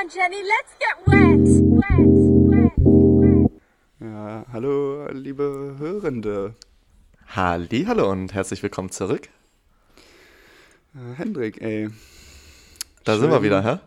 on, 0.00 0.08
Jenny, 0.08 0.36
let's 0.42 0.74
get 0.78 0.96
wet. 1.06 1.46
Wet, 1.76 2.50
wet, 2.50 2.72
wet. 2.76 3.60
Ja, 4.00 4.44
hallo, 4.52 5.06
liebe 5.12 5.76
Hörende. 5.78 6.54
Halli, 7.28 7.84
hallo 7.86 8.10
und 8.10 8.32
herzlich 8.34 8.62
willkommen 8.62 8.90
zurück. 8.90 9.28
Äh, 10.94 11.14
Hendrik, 11.16 11.60
ey. 11.60 11.88
Da 13.04 13.12
Schön. 13.12 13.20
sind 13.22 13.30
wir 13.30 13.42
wieder, 13.42 13.62
hä? 13.62 13.78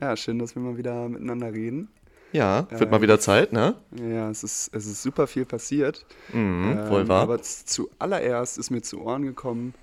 Ja, 0.00 0.16
schön, 0.16 0.38
dass 0.38 0.54
wir 0.54 0.62
mal 0.62 0.76
wieder 0.76 1.08
miteinander 1.08 1.52
reden. 1.52 1.88
Ja, 2.32 2.66
wird 2.70 2.80
Äh, 2.82 2.86
mal 2.86 3.02
wieder 3.02 3.20
Zeit, 3.20 3.52
ne? 3.52 3.76
Ja, 3.92 4.30
es 4.30 4.42
ist, 4.42 4.74
es 4.74 4.86
ist 4.86 5.02
super 5.02 5.26
viel 5.26 5.44
passiert. 5.44 6.06
Mhm, 6.32 6.78
Ähm, 6.78 6.90
wohl 6.90 7.08
wahr. 7.08 7.22
Aber 7.22 7.40
zuallererst 7.42 8.56
ist 8.58 8.70
mir 8.70 8.80
zu 8.82 9.02
Ohren 9.02 9.22
gekommen, 9.22 9.74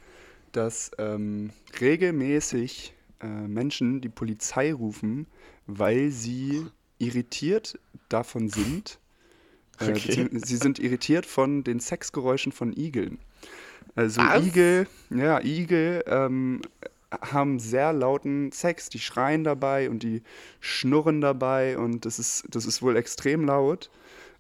dass 0.52 0.90
ähm, 0.98 1.52
regelmäßig 1.80 2.94
äh, 3.21 3.28
Menschen 3.28 4.02
die 4.02 4.10
Polizei 4.10 4.74
rufen, 4.74 5.28
weil 5.70 6.10
sie 6.10 6.66
irritiert 6.98 7.80
davon 8.10 8.50
sind. 8.50 9.00
Äh, 9.80 9.92
Okay. 9.92 10.28
Sie 10.34 10.57
sind 10.57 10.78
irritiert 10.78 11.26
von 11.26 11.64
den 11.64 11.80
Sexgeräuschen 11.80 12.52
von 12.52 12.76
Igeln. 12.76 13.18
Also 13.96 14.20
Was? 14.21 14.46
Igel, 14.46 14.88
ja, 15.10 15.40
Igel 15.42 16.04
ähm, 16.06 16.62
haben 17.12 17.60
sehr 17.60 17.93
lauten 17.93 18.52
Sex. 18.52 18.90
Die 18.90 19.00
schreien 19.00 19.46
dabei 19.46 19.90
und 19.90 20.04
die 20.04 20.21
schnurren 20.60 21.21
dabei 21.21 21.78
und 21.78 22.06
das 22.06 22.20
ist, 22.20 22.43
das 22.50 22.65
ist 22.65 22.82
wohl 22.82 22.98
extrem 22.98 23.46
laut. 23.46 23.90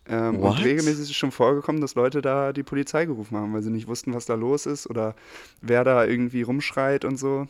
Ähm, 0.09 0.39
und 0.39 0.57
regelmäßig 0.57 1.03
ist 1.03 1.09
es 1.11 1.15
schon 1.15 1.31
vorgekommen, 1.31 1.79
dass 1.81 1.95
Leute 1.95 2.21
da 2.21 2.51
die 2.51 2.63
Polizei 2.63 3.05
gerufen 3.05 3.37
haben, 3.37 3.53
weil 3.53 3.61
sie 3.61 3.69
nicht 3.69 3.87
wussten, 3.87 4.13
was 4.13 4.25
da 4.25 4.33
los 4.33 4.65
ist 4.65 4.89
oder 4.89 5.15
wer 5.61 5.83
da 5.83 6.03
irgendwie 6.05 6.41
rumschreit 6.41 7.05
und 7.05 7.17
so. 7.17 7.47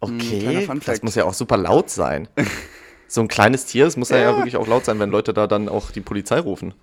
kleiner 0.00 0.62
Okay, 0.62 0.68
das 0.84 1.02
muss 1.02 1.14
ja 1.14 1.24
auch 1.24 1.34
super 1.34 1.58
laut 1.58 1.90
sein. 1.90 2.26
So 3.14 3.20
ein 3.20 3.28
kleines 3.28 3.64
Tier, 3.66 3.86
es 3.86 3.96
muss 3.96 4.08
ja. 4.08 4.18
ja 4.18 4.36
wirklich 4.36 4.56
auch 4.56 4.66
laut 4.66 4.84
sein, 4.84 4.98
wenn 4.98 5.10
Leute 5.10 5.32
da 5.32 5.46
dann 5.46 5.68
auch 5.68 5.92
die 5.92 6.00
Polizei 6.00 6.40
rufen. 6.40 6.74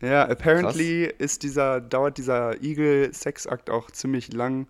Ja, 0.00 0.26
apparently 0.26 1.12
ist 1.18 1.42
dieser, 1.42 1.82
dauert 1.82 2.16
dieser 2.16 2.62
Igel-Sexakt 2.62 3.68
auch 3.68 3.90
ziemlich 3.90 4.32
lang. 4.32 4.66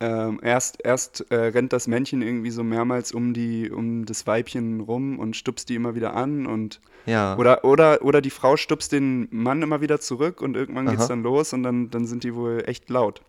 Ähm, 0.00 0.40
erst 0.42 0.78
erst 0.82 1.30
äh, 1.30 1.36
rennt 1.36 1.74
das 1.74 1.88
Männchen 1.88 2.22
irgendwie 2.22 2.50
so 2.50 2.64
mehrmals 2.64 3.12
um, 3.12 3.34
die, 3.34 3.70
um 3.70 4.06
das 4.06 4.26
Weibchen 4.26 4.80
rum 4.80 5.18
und 5.18 5.36
stupst 5.36 5.68
die 5.68 5.74
immer 5.74 5.94
wieder 5.94 6.14
an 6.14 6.46
und 6.46 6.80
Ja. 7.04 7.36
oder, 7.36 7.62
oder, 7.64 8.02
oder 8.02 8.22
die 8.22 8.30
Frau 8.30 8.56
stupst 8.56 8.92
den 8.92 9.28
Mann 9.30 9.60
immer 9.60 9.82
wieder 9.82 10.00
zurück 10.00 10.40
und 10.40 10.56
irgendwann 10.56 10.88
geht's 10.88 11.02
Aha. 11.02 11.08
dann 11.08 11.22
los 11.22 11.52
und 11.52 11.62
dann, 11.64 11.90
dann 11.90 12.06
sind 12.06 12.24
die 12.24 12.34
wohl 12.34 12.64
echt 12.66 12.88
laut. 12.88 13.20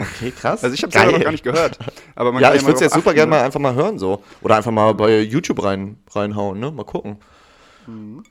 Okay, 0.00 0.32
krass. 0.32 0.64
Also 0.64 0.74
ich 0.74 0.82
habe 0.82 0.92
selber 0.92 1.12
noch 1.12 1.20
gar 1.20 1.30
nicht 1.32 1.44
gehört. 1.44 1.78
Aber 2.14 2.32
man 2.32 2.42
Ja, 2.42 2.48
kann 2.48 2.56
ich 2.56 2.62
mal 2.62 2.68
würde 2.68 2.76
es 2.76 2.80
jetzt 2.80 2.94
super 2.94 3.12
gerne 3.12 3.30
ne? 3.30 3.36
mal 3.36 3.44
einfach 3.44 3.60
mal 3.60 3.74
hören 3.74 3.98
so. 3.98 4.22
Oder 4.40 4.56
einfach 4.56 4.70
mal 4.70 4.94
bei 4.94 5.20
YouTube 5.20 5.62
rein, 5.62 5.98
reinhauen, 6.10 6.58
ne? 6.58 6.70
Mal 6.70 6.84
gucken. 6.84 7.18
Mhm. 7.86 8.22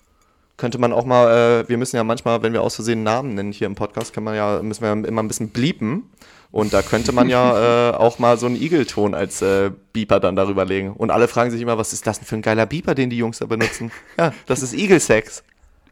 Könnte 0.57 0.77
man 0.77 0.91
auch 0.91 1.05
mal, 1.05 1.61
äh, 1.61 1.69
wir 1.69 1.77
müssen 1.77 1.95
ja 1.95 2.03
manchmal, 2.03 2.41
wenn 2.43 2.51
wir 2.53 2.61
aus 2.61 2.75
Versehen 2.75 3.03
Namen 3.03 3.35
nennen 3.35 3.51
hier 3.51 3.67
im 3.67 3.75
Podcast, 3.75 4.13
kann 4.13 4.23
man 4.23 4.35
ja, 4.35 4.61
müssen 4.61 4.81
wir 4.81 4.91
immer 5.07 5.23
ein 5.23 5.27
bisschen 5.27 5.49
bleepen. 5.49 6.09
Und 6.51 6.73
da 6.73 6.81
könnte 6.81 7.11
man 7.11 7.29
ja 7.29 7.89
äh, 7.91 7.93
auch 7.93 8.17
mal 8.19 8.37
so 8.37 8.47
einen 8.47 8.55
Igelton 8.55 9.13
als 9.13 9.41
äh, 9.41 9.71
Beeper 9.93 10.19
dann 10.19 10.35
darüber 10.35 10.65
legen. 10.65 10.91
Und 10.93 11.11
alle 11.11 11.27
fragen 11.27 11.51
sich 11.51 11.61
immer, 11.61 11.77
was 11.77 11.93
ist 11.93 12.07
das 12.07 12.19
denn 12.19 12.25
für 12.25 12.35
ein 12.35 12.41
geiler 12.41 12.65
Beeper, 12.65 12.95
den 12.95 13.09
die 13.09 13.17
Jungs 13.17 13.39
da 13.39 13.45
benutzen? 13.45 13.91
Ja, 14.17 14.33
das 14.47 14.63
ist 14.63 14.73
Igelsex. 14.73 15.43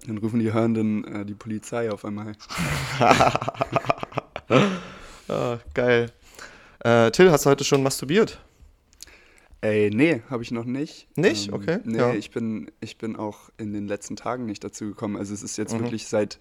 Dann 0.08 0.18
rufen 0.18 0.40
die 0.40 0.52
Hörenden 0.52 1.04
äh, 1.06 1.26
die 1.26 1.36
Polizei 1.36 1.92
auf 1.92 2.04
einmal. 2.04 2.34
Ah, 5.28 5.60
geil. 5.74 6.12
Äh, 6.84 7.12
Till, 7.12 7.32
hast 7.32 7.46
du 7.46 7.50
heute 7.50 7.64
schon 7.64 7.84
masturbiert? 7.84 8.40
Ey, 9.62 9.90
nee, 9.92 10.22
habe 10.30 10.44
ich 10.44 10.52
noch 10.52 10.66
nicht. 10.66 11.08
Nicht? 11.18 11.52
Okay, 11.52 11.80
Nee, 11.84 11.98
ja. 11.98 12.14
ich, 12.14 12.32
bin, 12.32 12.72
ich 12.80 12.98
bin 12.98 13.16
auch 13.16 13.50
in 13.58 13.74
den 13.74 13.88
letzten 13.88 14.16
Tagen 14.16 14.46
nicht 14.46 14.64
dazu 14.64 14.86
gekommen. 14.86 15.18
Also 15.18 15.34
es 15.34 15.42
ist 15.44 15.58
jetzt 15.58 15.74
Mhm. 15.74 15.80
wirklich 15.80 16.08
seit, 16.08 16.40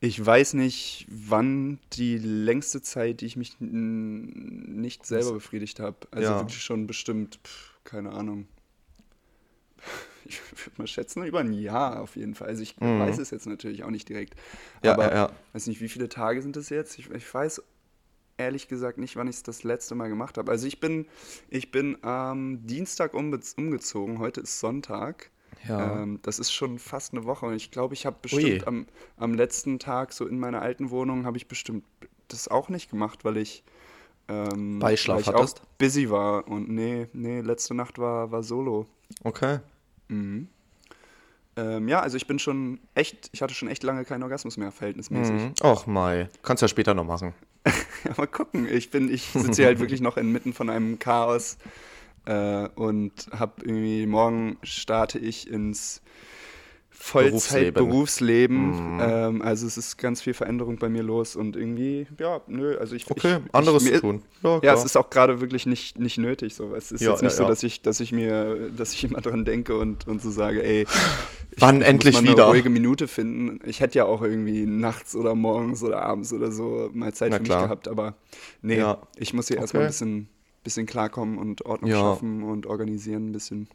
ich 0.00 0.24
weiß 0.24 0.54
nicht, 0.54 1.06
wann 1.08 1.78
die 1.94 2.18
längste 2.18 2.82
Zeit, 2.82 3.22
die 3.22 3.26
ich 3.26 3.36
mich 3.36 3.56
nicht 3.58 5.06
selber 5.06 5.32
befriedigt 5.32 5.80
habe. 5.80 5.96
Also 6.10 6.32
Ja. 6.32 6.38
wirklich 6.40 6.62
schon 6.62 6.86
bestimmt, 6.86 7.40
pff, 7.44 7.78
keine 7.84 8.12
Ahnung. 8.12 8.46
Ich 10.30 10.42
würde 10.52 10.72
mal 10.76 10.86
schätzen, 10.86 11.24
über 11.24 11.40
ein 11.40 11.54
Jahr 11.54 12.02
auf 12.02 12.14
jeden 12.14 12.34
Fall. 12.34 12.48
Also 12.48 12.62
ich 12.62 12.78
weiß 12.78 13.16
es 13.16 13.30
jetzt 13.30 13.46
natürlich 13.46 13.82
auch 13.84 13.88
nicht 13.90 14.10
direkt. 14.10 14.34
Mhm. 14.34 14.40
Ja, 14.82 14.92
aber 14.92 15.04
ja, 15.08 15.14
ja. 15.14 15.30
weiß 15.54 15.68
nicht, 15.68 15.80
wie 15.80 15.88
viele 15.88 16.10
Tage 16.10 16.42
sind 16.42 16.54
das 16.54 16.68
jetzt? 16.68 16.98
Ich, 16.98 17.08
ich 17.08 17.32
weiß 17.32 17.62
ehrlich 18.38 18.68
gesagt 18.68 18.98
nicht, 18.98 19.16
wann 19.16 19.28
ich 19.28 19.36
es 19.36 19.42
das 19.42 19.64
letzte 19.64 19.94
Mal 19.94 20.08
gemacht 20.08 20.38
habe. 20.38 20.50
Also 20.50 20.66
ich 20.66 20.80
bin, 20.80 21.06
ich 21.50 21.70
bin 21.70 22.02
am 22.02 22.66
Dienstag 22.66 23.14
umbe 23.14 23.40
umgezogen, 23.56 24.18
heute 24.18 24.40
ist 24.40 24.60
Sonntag. 24.60 25.30
Ja. 25.68 26.02
Ähm, 26.02 26.20
das 26.22 26.38
ist 26.38 26.52
schon 26.52 26.78
fast 26.78 27.12
eine 27.12 27.24
Woche 27.24 27.46
und 27.46 27.54
ich 27.54 27.70
glaube, 27.70 27.94
ich 27.94 28.06
habe 28.06 28.16
bestimmt 28.22 28.66
am, 28.66 28.86
am 29.16 29.34
letzten 29.34 29.78
Tag 29.78 30.12
so 30.12 30.26
in 30.26 30.38
meiner 30.38 30.62
alten 30.62 30.90
Wohnung 30.90 31.26
habe 31.26 31.36
ich 31.36 31.48
bestimmt 31.48 31.84
das 32.28 32.48
auch 32.48 32.68
nicht 32.68 32.90
gemacht, 32.90 33.24
weil 33.24 33.36
ich 33.38 33.64
ähm, 34.28 34.78
Beischlaf 34.78 35.16
weil 35.16 35.22
ich 35.22 35.28
hattest? 35.28 35.60
auch 35.60 35.64
busy 35.78 36.10
war 36.10 36.46
und 36.46 36.68
nee, 36.68 37.08
nee, 37.12 37.40
letzte 37.40 37.74
Nacht 37.74 37.98
war, 37.98 38.30
war 38.30 38.42
Solo. 38.42 38.86
Okay. 39.24 39.58
Ähm, 41.58 41.88
ja, 41.88 42.00
also 42.00 42.16
ich 42.16 42.26
bin 42.26 42.38
schon 42.38 42.78
echt, 42.94 43.30
ich 43.32 43.42
hatte 43.42 43.52
schon 43.52 43.68
echt 43.68 43.82
lange 43.82 44.04
keinen 44.04 44.22
Orgasmus 44.22 44.56
mehr, 44.56 44.70
verhältnismäßig. 44.70 45.34
Mhm. 45.34 45.52
Och, 45.62 45.86
Mai. 45.86 46.28
Kannst 46.42 46.62
ja 46.62 46.68
später 46.68 46.94
noch 46.94 47.04
machen. 47.04 47.34
Mal 48.16 48.26
gucken. 48.26 48.68
Ich 48.70 48.90
bin, 48.90 49.12
ich 49.12 49.22
sitze 49.22 49.64
halt 49.64 49.80
wirklich 49.80 50.00
noch 50.00 50.16
inmitten 50.16 50.52
von 50.52 50.70
einem 50.70 50.98
Chaos 50.98 51.58
äh, 52.26 52.68
und 52.74 53.12
habe 53.32 53.62
irgendwie 53.62 54.06
morgen 54.06 54.58
starte 54.62 55.18
ich 55.18 55.48
ins 55.50 56.02
Vollzeit-Berufsleben. 56.98 58.98
Ähm, 59.00 59.42
also 59.42 59.66
es 59.66 59.76
ist 59.76 59.96
ganz 59.98 60.20
viel 60.22 60.34
Veränderung 60.34 60.76
bei 60.78 60.88
mir 60.88 61.02
los 61.02 61.36
und 61.36 61.56
irgendwie, 61.56 62.06
ja, 62.18 62.40
nö, 62.46 62.76
also 62.78 62.94
ich. 62.96 63.10
Okay, 63.10 63.38
ich, 63.46 63.54
anderes 63.54 63.84
ich, 63.86 63.94
zu 63.94 64.00
tun. 64.00 64.22
Ja, 64.42 64.54
Ja, 64.54 64.60
klar. 64.60 64.74
es 64.76 64.84
ist 64.84 64.96
auch 64.96 65.10
gerade 65.10 65.40
wirklich 65.40 65.66
nicht, 65.66 65.98
nicht 65.98 66.18
nötig. 66.18 66.54
So. 66.54 66.74
Es 66.74 66.92
ist 66.92 67.00
Ja, 67.00 67.10
jetzt 67.12 67.22
nicht 67.22 67.32
ja, 67.32 67.38
so, 67.38 67.48
dass 67.48 67.62
ich, 67.62 67.82
dass 67.82 68.00
ich 68.00 68.12
mir, 68.12 68.70
dass 68.76 68.92
ich 68.92 69.04
immer 69.04 69.20
dran 69.20 69.44
denke 69.44 69.76
und, 69.78 70.06
und 70.08 70.22
so 70.22 70.30
sage, 70.30 70.62
ey, 70.62 70.82
ich, 70.82 70.88
Wann 71.60 71.80
ich 71.80 71.86
endlich 71.88 72.14
muss 72.16 72.24
mal 72.24 72.32
wieder? 72.32 72.44
eine 72.44 72.52
ruhige 72.52 72.70
Minute 72.70 73.08
finden. 73.08 73.60
Ich 73.64 73.80
hätte 73.80 73.98
ja 73.98 74.04
auch 74.04 74.22
irgendwie 74.22 74.66
nachts 74.66 75.14
oder 75.16 75.34
morgens 75.34 75.82
oder 75.82 76.02
abends 76.02 76.32
oder 76.32 76.52
so 76.52 76.90
mal 76.92 77.12
Zeit 77.14 77.30
Na 77.30 77.38
für 77.38 77.42
klar. 77.44 77.60
mich 77.62 77.66
gehabt, 77.68 77.88
aber 77.88 78.14
nee, 78.62 78.82
ich 79.16 79.32
muss 79.34 79.48
hier 79.48 79.56
erstmal 79.58 79.82
Okay. 79.82 79.86
ein 79.86 79.90
bisschen, 79.90 80.28
bisschen 80.64 80.86
klarkommen 80.86 81.38
und 81.38 81.64
Ordnung 81.66 81.90
schaffen 81.92 82.42
und 82.42 82.66
organisieren 82.66 83.30
ein 83.30 83.32
bisschen. 83.32 83.68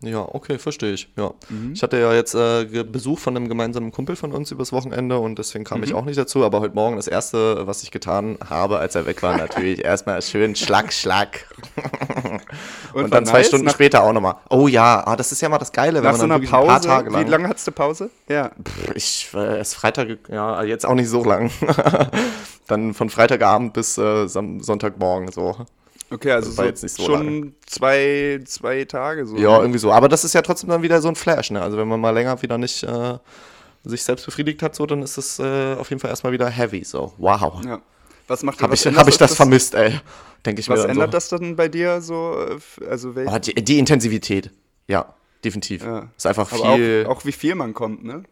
Ja, 0.00 0.20
okay, 0.32 0.58
verstehe 0.60 0.92
ich. 0.92 1.08
Ja. 1.16 1.32
Mhm. 1.48 1.72
Ich 1.72 1.82
hatte 1.82 1.98
ja 1.98 2.14
jetzt 2.14 2.32
äh, 2.32 2.64
Besuch 2.84 3.18
von 3.18 3.36
einem 3.36 3.48
gemeinsamen 3.48 3.90
Kumpel 3.90 4.14
von 4.14 4.32
uns 4.32 4.52
übers 4.52 4.72
Wochenende 4.72 5.18
und 5.18 5.40
deswegen 5.40 5.64
kam 5.64 5.78
Mhm. 5.78 5.84
ich 5.84 5.94
auch 5.94 6.04
nicht 6.04 6.16
dazu. 6.16 6.44
Aber 6.44 6.60
heute 6.60 6.74
Morgen 6.76 6.94
das 6.94 7.08
erste, 7.08 7.66
was 7.66 7.82
ich 7.82 7.90
getan 7.90 8.38
habe, 8.48 8.78
als 8.78 8.94
er 8.94 9.06
weg 9.06 9.22
war, 9.24 9.36
natürlich 9.36 9.84
erstmal 9.84 10.22
schön 10.22 10.54
Schlag, 10.54 10.92
Schlag. 10.92 11.46
Und, 12.94 13.02
war 13.02 13.08
dann 13.10 13.26
zwei? 13.26 13.42
Stunden 13.42 13.66
Nach- 13.66 13.74
später 13.74 14.02
auch 14.04 14.12
nochmal. 14.12 14.36
Oh 14.50 14.68
ja, 14.68 15.02
ah, 15.04 15.16
das 15.16 15.32
ist 15.32 15.40
ja 15.40 15.48
mal 15.48 15.58
das 15.58 15.72
Geile, 15.72 15.94
wenn 15.98 16.04
Nach 16.04 16.12
man 16.12 16.16
so 16.20 16.22
dann 16.22 16.30
einer 16.32 16.40
wirklich 16.42 16.54
ein 16.54 16.66
paar 16.66 16.76
Pause, 16.76 16.88
Tage 16.88 17.10
lang. 17.10 17.26
wie 17.26 17.30
lange 17.30 17.48
hattest 17.48 17.66
du 17.66 17.72
Pause? 17.72 18.10
Ja. 18.28 18.50
Pff, 18.62 18.94
Ich 18.94 19.28
äh, 19.34 19.58
erst 19.58 19.74
Freitag, 19.74 20.08
ja, 20.28 20.62
jetzt 20.62 20.86
auch 20.86 20.94
nicht 20.94 21.08
so 21.08 21.24
lang. 21.24 21.50
dann 22.68 22.94
von 22.94 23.10
Freitagabend 23.10 23.72
bis 23.72 23.98
äh, 23.98 24.26
Sonntagmorgen 24.28 25.30
so. 25.32 25.56
Okay, 26.10 26.32
also 26.32 26.50
so 26.50 26.62
so 26.74 27.04
schon 27.04 27.54
zwei, 27.66 28.40
zwei 28.46 28.84
Tage 28.84 29.26
so. 29.26 29.36
Ja, 29.36 29.58
irgendwie 29.60 29.78
so. 29.78 29.92
Aber 29.92 30.08
das 30.08 30.24
ist 30.24 30.32
ja 30.34 30.40
trotzdem 30.42 30.70
dann 30.70 30.82
wieder 30.82 31.02
so 31.02 31.08
ein 31.08 31.16
Flash, 31.16 31.50
ne? 31.50 31.60
Also 31.60 31.76
wenn 31.76 31.86
man 31.88 32.00
mal 32.00 32.10
länger 32.10 32.40
wieder 32.42 32.56
nicht 32.56 32.82
äh, 32.82 33.18
sich 33.84 34.02
selbst 34.02 34.24
befriedigt 34.24 34.62
hat, 34.62 34.74
so, 34.74 34.86
dann 34.86 35.02
ist 35.02 35.18
es 35.18 35.38
äh, 35.38 35.74
auf 35.74 35.90
jeden 35.90 36.00
Fall 36.00 36.10
erstmal 36.10 36.32
wieder 36.32 36.48
heavy. 36.48 36.82
So, 36.84 37.12
wow. 37.18 37.62
Ja. 37.64 37.80
Was 38.26 38.42
macht 38.42 38.60
Habe 38.62 38.72
was 38.72 38.84
ich, 38.84 38.96
hab 38.96 39.08
ich 39.08 39.16
das 39.18 39.34
vermisst, 39.34 39.74
ey. 39.74 40.00
Denke 40.44 40.60
ich 40.60 40.68
Was 40.68 40.76
mir 40.76 40.82
dann 40.82 40.90
ändert 40.92 41.10
so. 41.10 41.16
das 41.16 41.28
dann 41.28 41.56
bei 41.56 41.68
dir 41.68 42.00
so? 42.00 42.36
äh, 42.80 42.86
Also 42.86 43.12
Oh, 43.26 43.38
die, 43.38 43.54
die 43.54 43.78
Intensivität. 43.78 44.50
Ja, 44.86 45.14
definitiv. 45.44 45.82
ja. 45.82 46.08
Ist 46.16 46.26
einfach 46.26 46.50
Aber 46.52 46.76
viel. 46.76 47.04
auch, 47.06 47.16
auch 47.16 47.24
wie 47.24 47.32
viel 47.32 47.54
man 47.54 47.74
kommt, 47.74 48.04
ne? 48.04 48.22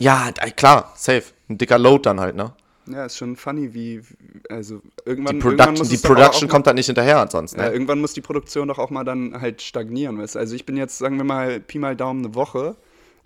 ja, 0.00 0.30
klar, 0.56 0.92
safe. 0.96 1.24
Ein 1.48 1.58
dicker 1.58 1.78
Load 1.78 2.02
dann 2.02 2.18
halt, 2.20 2.34
ne? 2.36 2.52
Ja, 2.86 3.06
ist 3.06 3.16
schon 3.16 3.36
funny, 3.36 3.72
wie, 3.72 4.02
also 4.50 4.78
Die 4.78 5.08
irgendwann, 5.08 5.36
irgendwann 5.36 5.56
Production, 5.56 5.78
muss 5.78 5.88
die 5.88 6.06
Production 6.06 6.48
kommt 6.48 6.66
dann 6.66 6.76
nicht 6.76 6.86
hinterher 6.86 7.18
ansonsten, 7.18 7.58
Ja, 7.58 7.66
ne? 7.66 7.72
irgendwann 7.72 8.00
muss 8.00 8.12
die 8.12 8.20
Produktion 8.20 8.68
doch 8.68 8.78
auch 8.78 8.90
mal 8.90 9.04
dann 9.04 9.40
halt 9.40 9.62
stagnieren, 9.62 10.18
weißt 10.18 10.34
du? 10.34 10.38
Also 10.38 10.54
ich 10.54 10.66
bin 10.66 10.76
jetzt, 10.76 10.98
sagen 10.98 11.16
wir 11.16 11.24
mal, 11.24 11.60
Pi 11.60 11.78
mal 11.78 11.96
Daumen 11.96 12.24
eine 12.24 12.34
Woche 12.34 12.76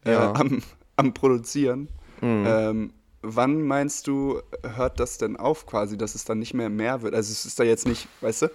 äh, 0.05 0.13
Ja. 0.13 0.29
Mhm. 0.29 0.37
am, 0.37 0.63
am 0.97 1.15
Produzieren. 1.15 1.89
Ähm, 2.23 2.93
wann 3.23 3.63
meinst 3.63 4.07
du, 4.07 4.41
hört 4.77 5.01
das 5.01 5.19
denn 5.19 5.37
auf 5.37 5.67
quasi, 5.67 5.97
dass 5.97 6.15
es 6.15 6.25
dann 6.25 6.39
nicht 6.39 6.55
mehr 6.55 6.69
mehr 6.69 7.03
wird? 7.03 7.15
Also 7.15 7.33
es 7.33 7.45
ist 7.47 7.59
da 7.59 7.65
jetzt 7.65 7.87
nicht, 7.87 8.09
weißt 8.21 8.43
du? 8.43 8.47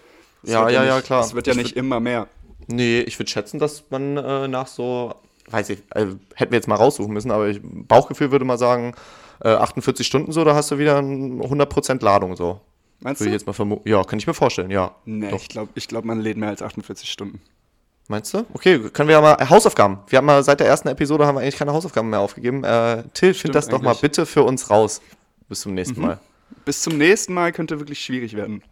Ja, 0.44 0.70
ja, 0.70 0.84
ja, 0.84 0.96
nicht, 0.98 1.06
klar. 1.06 1.24
Es 1.24 1.34
wird 1.34 1.48
ja 1.48 1.54
Ich 1.54 1.60
nicht 1.60 1.78
immer 1.78 2.00
mehr. 2.00 2.28
Nee, 2.68 3.02
ich 3.02 3.18
würde 3.20 3.30
schätzen, 3.30 3.60
dass 3.60 3.84
man 3.90 4.18
äh, 4.18 4.48
nach 4.48 4.68
so, 4.68 5.16
weiß 5.50 5.70
ich, 5.70 5.80
äh, 5.96 6.08
hätten 6.36 6.52
wir 6.52 6.58
jetzt 6.58 6.68
mal 6.68 6.76
raussuchen 6.76 7.14
müssen, 7.14 7.32
aber 7.32 7.50
ich, 7.50 7.60
Bauchgefühl 7.64 8.32
würde 8.32 8.46
mal 8.46 8.58
sagen, 8.58 8.96
äh, 9.44 9.50
48 9.50 10.06
Stunden 10.06 10.32
so, 10.32 10.44
da 10.44 10.56
hast 10.56 10.72
du 10.72 10.78
wieder 10.78 10.98
ein 10.98 11.42
100% 11.42 12.04
Ladung 12.04 12.36
so. 12.36 12.60
Meinst 13.00 13.20
Würde 13.20 13.36
ich 13.36 13.44
du? 13.44 13.52
jetzt 13.52 13.60
mal. 13.60 13.80
Ja, 13.86 14.04
kann 14.04 14.18
ich 14.18 14.28
mir 14.28 14.34
vorstellen, 14.34 14.72
ja. 14.72 14.96
Nee, 15.06 15.30
Doch. 15.30 15.42
ich 15.42 15.50
glaube, 15.50 15.72
ich 15.76 15.88
glaub, 15.88 16.06
man 16.06 16.22
lädt 16.22 16.38
mehr 16.38 16.50
als 16.50 16.62
48 16.62 17.12
Stunden. 17.12 17.42
Meinst 18.08 18.34
du? 18.34 18.46
Okay, 18.54 18.80
können 18.90 19.10
wir 19.10 19.16
ja 19.16 19.22
mal. 19.22 19.36
Äh, 19.40 19.46
Hausaufgaben. 19.48 20.00
Wir 20.08 20.18
haben 20.18 20.26
mal 20.26 20.44
seit 20.44 20.60
der 20.60 20.68
ersten 20.68 20.88
Episode 20.88 21.26
haben 21.26 21.36
wir 21.36 21.42
eigentlich 21.42 21.58
keine 21.58 21.74
Hausaufgaben 21.74 22.10
mehr 22.10 22.20
aufgegeben. 22.20 22.64
Äh, 22.64 23.04
Till, 23.14 23.34
find 23.34 23.56
das 23.56 23.68
doch 23.68 23.82
mal 23.82 23.92
eigentlich. 23.92 24.02
bitte 24.02 24.26
für 24.26 24.44
uns 24.44 24.70
raus. 24.70 25.02
Bis 25.50 25.62
zum 25.62 25.74
nächsten 25.74 26.02
Mal. 26.02 26.20
Bis 26.66 26.82
zum 26.82 26.98
nächsten 26.98 27.34
Mal 27.34 27.52
könnte 27.52 27.80
wirklich 27.80 28.00
schwierig 28.00 28.36
werden. 28.36 28.64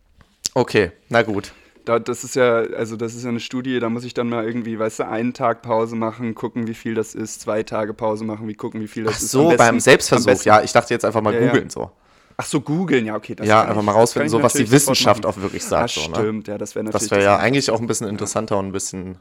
Okay, 0.53 0.91
na 1.09 1.21
gut. 1.21 1.53
Da, 1.85 1.97
das 1.99 2.23
ist 2.23 2.35
ja, 2.35 2.57
also 2.77 2.95
das 2.95 3.15
ist 3.15 3.23
ja 3.23 3.29
eine 3.29 3.39
Studie, 3.39 3.79
da 3.79 3.89
muss 3.89 4.03
ich 4.03 4.13
dann 4.13 4.29
mal 4.29 4.45
irgendwie, 4.45 4.77
weißt 4.77 4.99
du, 4.99 5.07
einen 5.07 5.33
Tag 5.33 5.61
Pause 5.63 5.95
machen, 5.95 6.35
gucken, 6.35 6.67
wie 6.67 6.75
viel 6.75 6.93
das 6.93 7.15
ist, 7.15 7.41
zwei 7.41 7.63
Tage 7.63 7.93
Pause 7.93 8.23
machen, 8.23 8.47
wie 8.47 8.53
gucken, 8.53 8.81
wie 8.81 8.87
viel 8.87 9.03
das 9.03 9.15
Ach 9.15 9.21
ist. 9.21 9.31
so, 9.31 9.43
beim 9.47 9.57
besten- 9.57 9.69
am 9.69 9.79
Selbstversuch. 9.79 10.43
Ja, 10.43 10.61
ich 10.61 10.71
dachte 10.73 10.93
jetzt 10.93 11.05
einfach 11.05 11.21
mal 11.21 11.33
Ja, 11.33 11.39
ja. 11.41 11.47
googeln 11.47 11.69
so. 11.71 11.89
Ach 12.37 12.45
so, 12.45 12.61
googeln, 12.61 13.05
ja, 13.05 13.15
okay. 13.15 13.33
Das 13.35 13.47
Ja, 13.47 13.61
einfach 13.63 13.77
ich- 13.77 13.83
mal 13.85 13.91
das 13.93 14.01
rausfinden, 14.01 14.29
so 14.29 14.41
was 14.43 14.53
die 14.53 14.69
Wissenschaft 14.69 15.25
auch 15.25 15.37
wirklich 15.37 15.63
sagt. 15.65 15.89
so, 15.91 16.01
ne? 16.07 16.15
stimmt, 16.15 16.47
ja, 16.47 16.57
das 16.57 16.75
wäre 16.75 16.85
natürlich. 16.85 17.09
Das 17.09 17.11
wäre 17.11 17.23
ja 17.23 17.35
das- 17.37 17.43
eigentlich 17.45 17.71
auch 17.71 17.79
ein 17.81 17.87
bisschen 17.87 18.07
interessanter 18.07 18.57
und 18.59 18.67
ein 18.67 18.71
bisschen, 18.71 19.17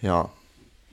ja, 0.00 0.28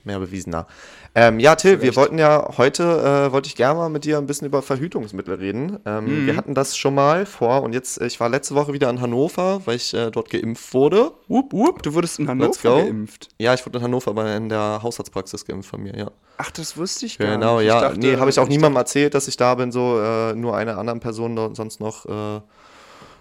mehr 0.08 0.18
bewiesener. 0.18 0.66
Ähm, 1.14 1.38
ja, 1.40 1.54
Till, 1.54 1.80
wir 1.80 1.94
wollten 1.96 2.18
ja 2.18 2.50
heute, 2.58 2.82
äh, 3.28 3.32
wollte 3.32 3.46
ich 3.48 3.56
gerne 3.56 3.78
mal 3.78 3.88
mit 3.88 4.04
dir 4.04 4.18
ein 4.18 4.26
bisschen 4.26 4.46
über 4.46 4.60
Verhütungsmittel 4.62 5.34
reden. 5.36 5.78
Ähm, 5.86 6.04
Mhm. 6.22 6.26
Wir 6.26 6.36
hatten 6.36 6.54
das 6.54 6.76
schon 6.76 6.94
mal 6.94 7.24
vor 7.26 7.62
und 7.62 7.72
jetzt, 7.72 8.00
äh, 8.00 8.06
ich 8.06 8.20
war 8.20 8.28
letzte 8.28 8.54
Woche 8.54 8.72
wieder 8.72 8.90
in 8.90 9.00
Hannover, 9.00 9.62
weil 9.64 9.76
ich 9.76 9.94
äh, 9.94 10.10
dort 10.10 10.28
geimpft 10.30 10.74
wurde. 10.74 11.12
Wupp, 11.28 11.52
wupp. 11.52 11.82
Du 11.82 11.94
wurdest 11.94 12.18
in 12.18 12.28
Hannover 12.28 12.82
geimpft. 12.84 13.28
Ja, 13.38 13.54
ich 13.54 13.64
wurde 13.64 13.78
in 13.78 13.84
Hannover 13.84 14.12
bei, 14.14 14.36
in 14.36 14.48
der 14.48 14.80
Hausarztpraxis 14.82 15.44
geimpft 15.44 15.70
von 15.70 15.82
mir, 15.82 15.96
ja. 15.96 16.10
Ach, 16.36 16.50
das 16.50 16.76
wusste 16.76 17.06
ich 17.06 17.18
gar 17.18 17.28
Genau, 17.32 17.58
nicht. 17.58 17.66
ja. 17.68 17.76
Ich 17.76 17.82
dachte, 17.82 18.00
nee, 18.00 18.16
habe 18.16 18.30
ich 18.30 18.38
auch 18.38 18.48
niemandem 18.48 18.76
erzählt, 18.76 19.14
dass 19.14 19.28
ich 19.28 19.36
da 19.36 19.54
bin, 19.54 19.72
so 19.72 20.00
äh, 20.00 20.34
nur 20.34 20.56
einer 20.56 20.78
anderen 20.78 21.00
Person 21.00 21.54
sonst 21.54 21.80
noch. 21.80 22.06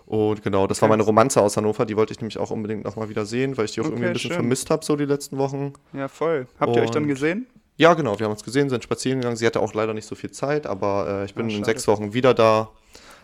Und 0.07 0.41
genau, 0.41 0.65
das 0.67 0.81
war 0.81 0.87
Okay. 0.87 0.93
meine 0.97 1.03
Romanze 1.03 1.41
aus 1.41 1.57
Hannover, 1.57 1.85
die 1.85 1.95
wollte 1.97 2.13
ich 2.13 2.19
nämlich 2.21 2.37
auch 2.39 2.49
unbedingt 2.49 2.85
nochmal 2.85 3.09
wieder 3.09 3.25
sehen, 3.25 3.57
weil 3.57 3.65
ich 3.65 3.73
die 3.73 3.81
auch 3.81 3.85
irgendwie 3.85 4.03
Okay, 4.03 4.07
ein 4.07 4.13
bisschen 4.13 4.29
schön. 4.29 4.35
vermisst 4.39 4.69
habe, 4.69 4.83
so 4.85 4.95
die 4.95 5.03
letzten 5.05 5.37
Wochen. 5.37 5.73
Ja, 5.93 6.07
voll. 6.07 6.47
Habt 6.59 6.75
ihr 6.75 6.81
euch 6.81 6.91
dann 6.91 7.03
Und- 7.03 7.09
gesehen? 7.09 7.45
Ja, 7.75 7.93
genau, 7.93 8.17
wir 8.17 8.23
haben 8.25 8.31
uns 8.31 8.43
gesehen, 8.43 8.69
sind 8.69 8.83
spazieren 8.83 9.19
gegangen. 9.19 9.35
Sie 9.37 9.45
hatte 9.45 9.59
auch 9.59 9.73
leider 9.75 9.93
nicht 9.93 10.07
so 10.07 10.15
viel 10.15 10.31
Zeit, 10.31 10.65
aber 10.65 11.07
äh, 11.21 11.25
ich 11.25 11.35
bin 11.35 11.47
Ah, 11.47 11.53
in 11.53 11.63
sechs 11.63 11.87
Wochen 11.87 12.13
wieder 12.13 12.33
da 12.33 12.69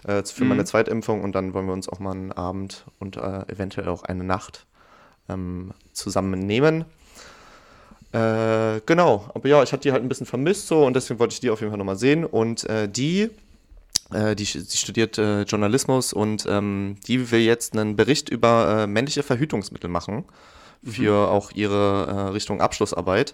äh, 0.06 0.22
für 0.26 0.44
Mhm. 0.44 0.50
meine 0.50 0.66
Zweitimpfung 0.66 1.24
und 1.24 1.34
dann 1.34 1.54
wollen 1.54 1.66
wir 1.66 1.74
uns 1.74 1.88
auch 1.90 2.00
mal 2.00 2.12
einen 2.12 2.32
Abend 2.34 2.86
und 3.00 3.16
äh, 3.18 3.44
eventuell 3.48 3.88
auch 3.88 4.04
eine 4.04 4.24
Nacht 4.26 4.66
ähm, 5.30 5.72
zusammen 5.94 6.38
nehmen. 6.42 6.84
Äh, 8.12 8.82
genau, 8.86 9.26
aber 9.34 9.48
ja, 9.50 9.64
ich 9.64 9.72
hatte 9.74 9.82
die 9.84 9.92
halt 9.92 10.04
ein 10.04 10.10
bisschen 10.10 10.28
vermisst 10.28 10.68
so 10.68 10.86
und 10.86 10.96
deswegen 10.96 11.20
wollte 11.20 11.34
ich 11.34 11.40
die 11.40 11.50
auf 11.50 11.62
jeden 11.62 11.72
Fall 11.72 11.80
nochmal 11.80 11.96
sehen. 11.96 12.26
Und 12.26 12.70
äh, 12.70 12.88
die, 14.12 14.16
äh, 14.16 14.36
die, 14.36 14.46
sie 14.46 14.78
studiert 14.78 15.18
äh, 15.18 15.44
Journalismus 15.44 16.14
und 16.14 16.46
ähm, 16.50 16.96
die 17.08 17.32
will 17.32 17.42
jetzt 17.42 17.74
einen 17.74 17.96
Bericht 17.96 18.30
über 18.30 18.84
äh, 18.84 18.88
männliche 18.88 19.24
Verhütungsmittel 19.24 19.90
machen 19.90 20.26
für 20.86 21.30
auch 21.32 21.52
ihre 21.54 22.08
äh, 22.08 22.32
Richtung 22.32 22.60
Abschlussarbeit. 22.62 23.34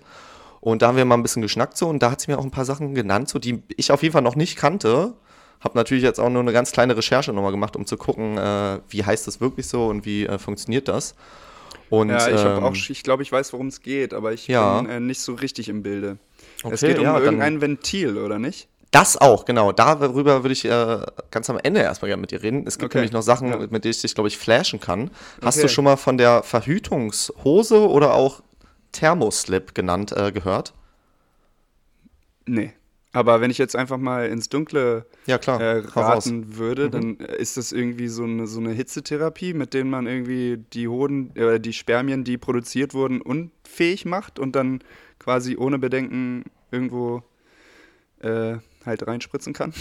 Und 0.62 0.82
da 0.82 0.88
haben 0.88 0.98
wir 0.98 1.06
mal 1.06 1.16
ein 1.16 1.24
bisschen 1.24 1.42
geschnackt 1.42 1.78
so 1.78 1.88
und 1.88 2.04
da 2.04 2.12
hat 2.12 2.22
sie 2.22 2.30
mir 2.32 2.38
auch 2.38 2.44
ein 2.44 2.52
paar 2.52 2.66
Sachen 2.66 2.94
genannt, 2.94 3.30
so 3.30 3.40
die 3.40 3.64
ich 3.78 3.92
auf 3.92 4.04
jeden 4.04 4.14
Fall 4.14 4.22
noch 4.22 4.36
nicht 4.36 4.56
kannte. 4.56 5.16
Habe 5.62 5.78
natürlich 5.78 6.04
jetzt 6.04 6.20
auch 6.20 6.30
nur 6.30 6.42
eine 6.42 6.54
ganz 6.54 6.72
kleine 6.72 6.96
Recherche 6.96 7.34
nochmal 7.34 7.52
gemacht, 7.52 7.76
um 7.76 7.86
zu 7.86 7.98
gucken, 7.98 8.38
äh, 8.38 8.80
wie 8.90 9.04
heißt 9.04 9.28
das 9.28 9.42
wirklich 9.42 9.68
so 9.68 9.88
und 9.88 10.06
wie 10.06 10.26
äh, 10.26 10.38
funktioniert 10.38 10.88
das. 10.88 11.16
Und, 11.90 12.10
ja, 12.10 12.30
ich 12.30 12.46
ähm, 12.46 12.64
auch, 12.64 12.76
ich 12.76 13.04
glaube, 13.04 13.24
ich 13.24 13.32
weiß, 13.32 13.52
worum 13.54 13.68
es 13.68 13.82
geht, 13.82 14.14
aber 14.14 14.32
ich 14.32 14.48
Ja. 14.48 14.82
bin 14.82 15.08
nicht 15.08 15.22
so 15.22 15.34
richtig 15.34 15.70
im 15.70 15.82
Bilde. 15.84 16.18
es 16.58 16.64
Okay, 16.64 16.88
geht 16.88 17.00
um 17.00 17.06
ja, 17.06 17.18
irgendein 17.20 17.62
Ventil, 17.62 18.18
oder 18.18 18.38
nicht? 18.40 18.69
Das 18.92 19.18
auch, 19.18 19.46
genau. 19.46 19.72
Darüber 19.72 20.44
würde 20.44 20.54
ich 20.54 20.66
äh, 20.66 21.00
ganz 21.30 21.50
am 21.50 21.60
Ende 21.62 21.82
erstmal 21.82 22.10
gerne 22.10 22.22
mit 22.22 22.32
dir 22.32 22.42
reden. 22.42 22.66
Es 22.66 22.80
gibt 22.80 22.92
Okay, 22.92 23.00
nämlich 23.00 23.12
noch 23.12 23.22
Sachen, 23.22 23.48
ja. 23.50 23.58
mit 23.58 23.84
denen 23.84 23.92
ich 23.92 24.02
dich, 24.02 24.16
glaube 24.16 24.28
ich, 24.30 24.38
flashen 24.38 24.80
kann. 24.80 25.12
Hast 25.44 25.58
Okay. 25.58 25.68
du 25.68 25.70
schon 25.70 25.84
mal 25.86 25.96
von 25.98 26.18
der 26.18 26.42
Verhütungshose 26.44 27.88
oder 27.88 28.16
auch 28.16 28.42
Thermoslip 28.92 29.76
genannt 29.76 30.12
äh, 30.14 30.32
gehört? 30.32 30.74
Nee. 32.46 32.74
Aber 33.12 33.42
wenn 33.42 33.50
ich 33.50 33.58
jetzt 33.58 33.76
einfach 33.76 33.98
mal 33.98 34.28
ins 34.28 34.50
Dunkle 34.50 35.06
Ja, 35.26 35.38
äh, 35.38 35.80
raten 35.80 36.58
würde, 36.58 36.88
Mhm. 36.88 36.92
dann 36.92 37.16
ist 37.18 37.58
das 37.58 37.72
irgendwie 37.72 38.08
so 38.08 38.24
eine, 38.24 38.46
so 38.46 38.60
eine 38.60 38.72
Hitzetherapie, 38.72 39.54
mit 39.54 39.74
denen 39.74 39.90
man 39.90 40.06
irgendwie 40.06 40.64
die 40.74 40.88
Hoden, 40.88 41.36
äh, 41.36 41.60
die 41.60 41.74
Spermien, 41.74 42.24
die 42.24 42.38
produziert 42.38 42.94
wurden, 42.94 43.22
unfähig 43.22 44.06
macht 44.06 44.38
und 44.38 44.56
dann 44.56 44.84
quasi 45.18 45.58
ohne 45.58 45.80
Bedenken 45.80 46.44
irgendwo 46.72 47.24
äh, 48.20 48.58
halt 48.90 49.08
reinspritzen 49.08 49.54
kann. 49.54 49.74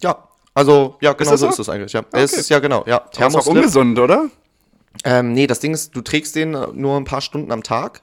Ja, 0.00 0.28
also, 0.54 0.96
ja, 1.00 1.12
genau 1.12 1.32
das 1.32 1.40
so 1.40 1.46
so? 1.46 1.52
ist 1.52 1.58
es 1.58 1.68
eigentlich. 1.68 1.92
Ja. 1.92 2.00
Ah, 2.12 2.18
Es 2.20 2.32
okay. 2.32 2.40
ist 2.40 2.48
ja 2.48 2.58
genau, 2.60 2.84
ja. 2.86 3.02
Aber 3.16 3.26
ist 3.26 3.36
auch 3.36 3.46
ungesund, 3.46 3.98
oder? 3.98 4.30
Ähm, 5.04 5.32
nee, 5.32 5.46
das 5.46 5.60
Ding 5.60 5.74
ist, 5.74 5.94
du 5.96 6.00
trägst 6.00 6.36
den 6.36 6.54
äh, 6.54 6.68
nur 6.72 6.96
ein 6.96 7.04
paar 7.04 7.20
Stunden 7.20 7.50
am 7.52 7.62
Tag. 7.62 8.02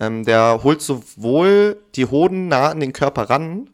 Ähm, 0.00 0.24
der 0.24 0.60
holt 0.64 0.82
sowohl 0.82 1.78
die 1.94 2.06
Hoden 2.06 2.48
nah 2.48 2.68
an 2.70 2.80
den 2.80 2.92
Körper 2.92 3.30
ran, 3.30 3.70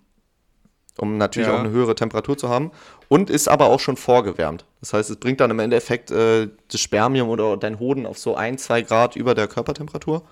um 0.98 1.16
natürlich 1.18 1.48
Ja. 1.48 1.54
auch 1.54 1.60
eine 1.60 1.70
höhere 1.70 1.94
Temperatur 1.94 2.36
zu 2.38 2.48
haben, 2.48 2.70
und 3.08 3.30
ist 3.30 3.48
aber 3.48 3.66
auch 3.66 3.80
schon 3.80 3.96
vorgewärmt. 3.96 4.64
Das 4.80 4.92
heißt, 4.92 5.10
es 5.10 5.16
bringt 5.16 5.40
dann 5.40 5.50
im 5.50 5.58
Endeffekt 5.58 6.10
äh, 6.10 6.48
das 6.70 6.80
Spermium 6.80 7.28
oder 7.30 7.56
dein 7.56 7.78
Hoden 7.78 8.06
auf 8.06 8.18
so 8.18 8.34
ein, 8.36 8.58
zwei 8.58 8.82
Grad 8.82 9.16
über 9.16 9.34
der 9.34 9.48
Körpertemperatur. 9.48 10.22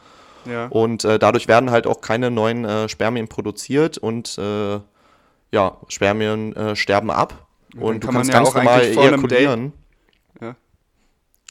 Ja. 0.45 0.67
Und 0.69 1.05
äh, 1.05 1.19
dadurch 1.19 1.47
werden 1.49 1.71
halt 1.71 1.87
auch 1.87 2.01
keine 2.01 2.31
neuen 2.31 2.65
äh, 2.65 2.89
Spermien 2.89 3.29
produziert 3.29 3.97
und 3.99 4.37
äh, 4.39 4.81
ja, 5.53 5.77
Spermien 5.89 6.57
äh, 6.57 6.75
sterben 6.75 7.11
ab. 7.11 7.47
dann 7.75 7.83
Und 7.83 8.03
du 8.03 8.09
kann 8.09 8.15
man 8.15 8.23
kannst 8.23 8.33
ja 8.33 8.39
ganz 8.39 8.49
auch 8.49 8.55
normal 8.55 8.83
ejakulieren. 8.83 9.73
Ja. 10.41 10.57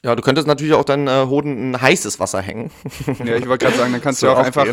Ja, 0.04 0.16
du 0.16 0.24
könntest 0.24 0.48
natürlich 0.48 0.74
auch 0.74 0.84
deinen 0.84 1.08
äh, 1.08 1.28
Hoden 1.28 1.58
in 1.58 1.82
heißes 1.82 2.20
Wasser 2.20 2.42
hängen. 2.42 2.72
Ja, 3.24 3.36
ich 3.36 3.48
wollte 3.48 3.66
gerade 3.66 3.78
sagen, 3.78 3.92
dann 3.92 4.02
kannst 4.02 4.22
du 4.22 4.26
ja 4.26 4.34
auch 4.34 4.40
auch 4.40 4.44
einfach, 4.44 4.66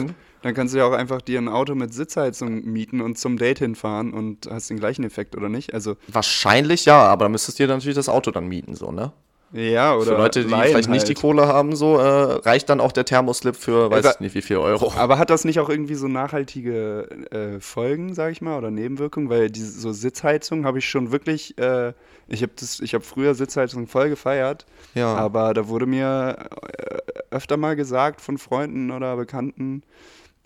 dann 0.43 0.55
kannst 0.55 0.73
du 0.73 0.79
ja 0.79 0.87
auch 0.87 0.93
einfach 0.93 1.21
dir 1.21 1.39
ein 1.39 1.49
Auto 1.49 1.75
mit 1.75 1.93
Sitzheizung 1.93 2.65
mieten 2.65 3.01
und 3.03 3.19
zum 3.19 3.37
Date 3.37 3.59
hinfahren 3.59 4.15
und 4.15 4.49
hast 4.51 4.71
den 4.71 4.79
gleichen 4.79 5.05
Effekt, 5.05 5.37
oder 5.37 5.51
nicht? 5.51 5.75
Also, 5.75 5.97
Wahrscheinlich 6.07 6.87
ja, 6.87 7.03
aber 7.03 7.27
dann 7.27 7.33
müsstest 7.33 7.59
du 7.59 7.67
dir 7.67 7.75
natürlich 7.75 7.97
das 7.97 8.09
Auto 8.09 8.31
dann 8.31 8.49
mieten, 8.49 8.75
so, 8.75 8.91
ne? 8.91 9.13
Ja, 9.53 9.95
oder 9.95 10.05
Für 10.13 10.17
Leute, 10.19 10.45
die 10.45 10.51
leihen 10.51 10.69
vielleicht 10.71 10.89
nicht 10.89 11.05
die 11.09 11.15
halt. 11.15 11.21
Kohle 11.21 11.47
haben, 11.49 11.75
so, 11.75 11.97
äh, 11.99 12.03
reicht 12.03 12.69
dann 12.69 12.81
auch 12.81 12.93
der 12.93 13.05
Thermoslip 13.05 13.57
für, 13.57 13.91
weiß 13.91 14.05
Aber- 14.05 14.15
ich 14.15 14.21
nicht, 14.21 14.35
wie 14.35 14.43
viel 14.43 14.59
Euro. 14.59 14.93
Aber 14.97 15.19
hat 15.19 15.31
das 15.31 15.45
nicht 15.45 15.59
auch 15.61 15.69
irgendwie 15.69 15.95
so 15.95 16.07
nachhaltige 16.09 17.09
äh, 17.31 17.61
Folgen, 17.61 18.15
sag 18.15 18.33
ich 18.33 18.41
mal, 18.43 18.59
oder 18.59 18.71
Nebenwirkungen? 18.71 19.31
Weil 19.31 19.51
diese 19.51 19.71
so 19.81 19.93
Sitzheizung 19.93 20.65
habe 20.67 20.79
ich 20.79 20.89
schon 20.89 21.11
wirklich, 21.13 21.57
äh, 21.59 21.93
ich 22.29 22.43
habe 22.43 22.53
das, 22.57 22.81
ich 22.81 22.95
habe 22.95 23.05
früher 23.05 23.35
Sitzheizung 23.35 23.87
voll 23.87 24.09
gefeiert, 24.11 24.67
Ja. 24.95 25.15
aber 25.15 25.55
da 25.55 25.69
wurde 25.69 25.87
mir 25.87 26.37
äh, 26.79 26.99
öfter 27.35 27.57
mal 27.57 27.77
gesagt 27.77 28.21
von 28.21 28.39
Freunden 28.39 28.91
oder 28.91 29.17
Bekannten, 29.17 29.83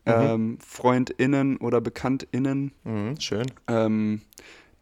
ähm, 0.05 0.59
FreundInnen 0.67 1.59
oder 1.59 1.81
BekanntInnen, 1.81 2.73
Mhm, 2.83 3.21
schön. 3.21 3.47
ähm, 3.69 4.21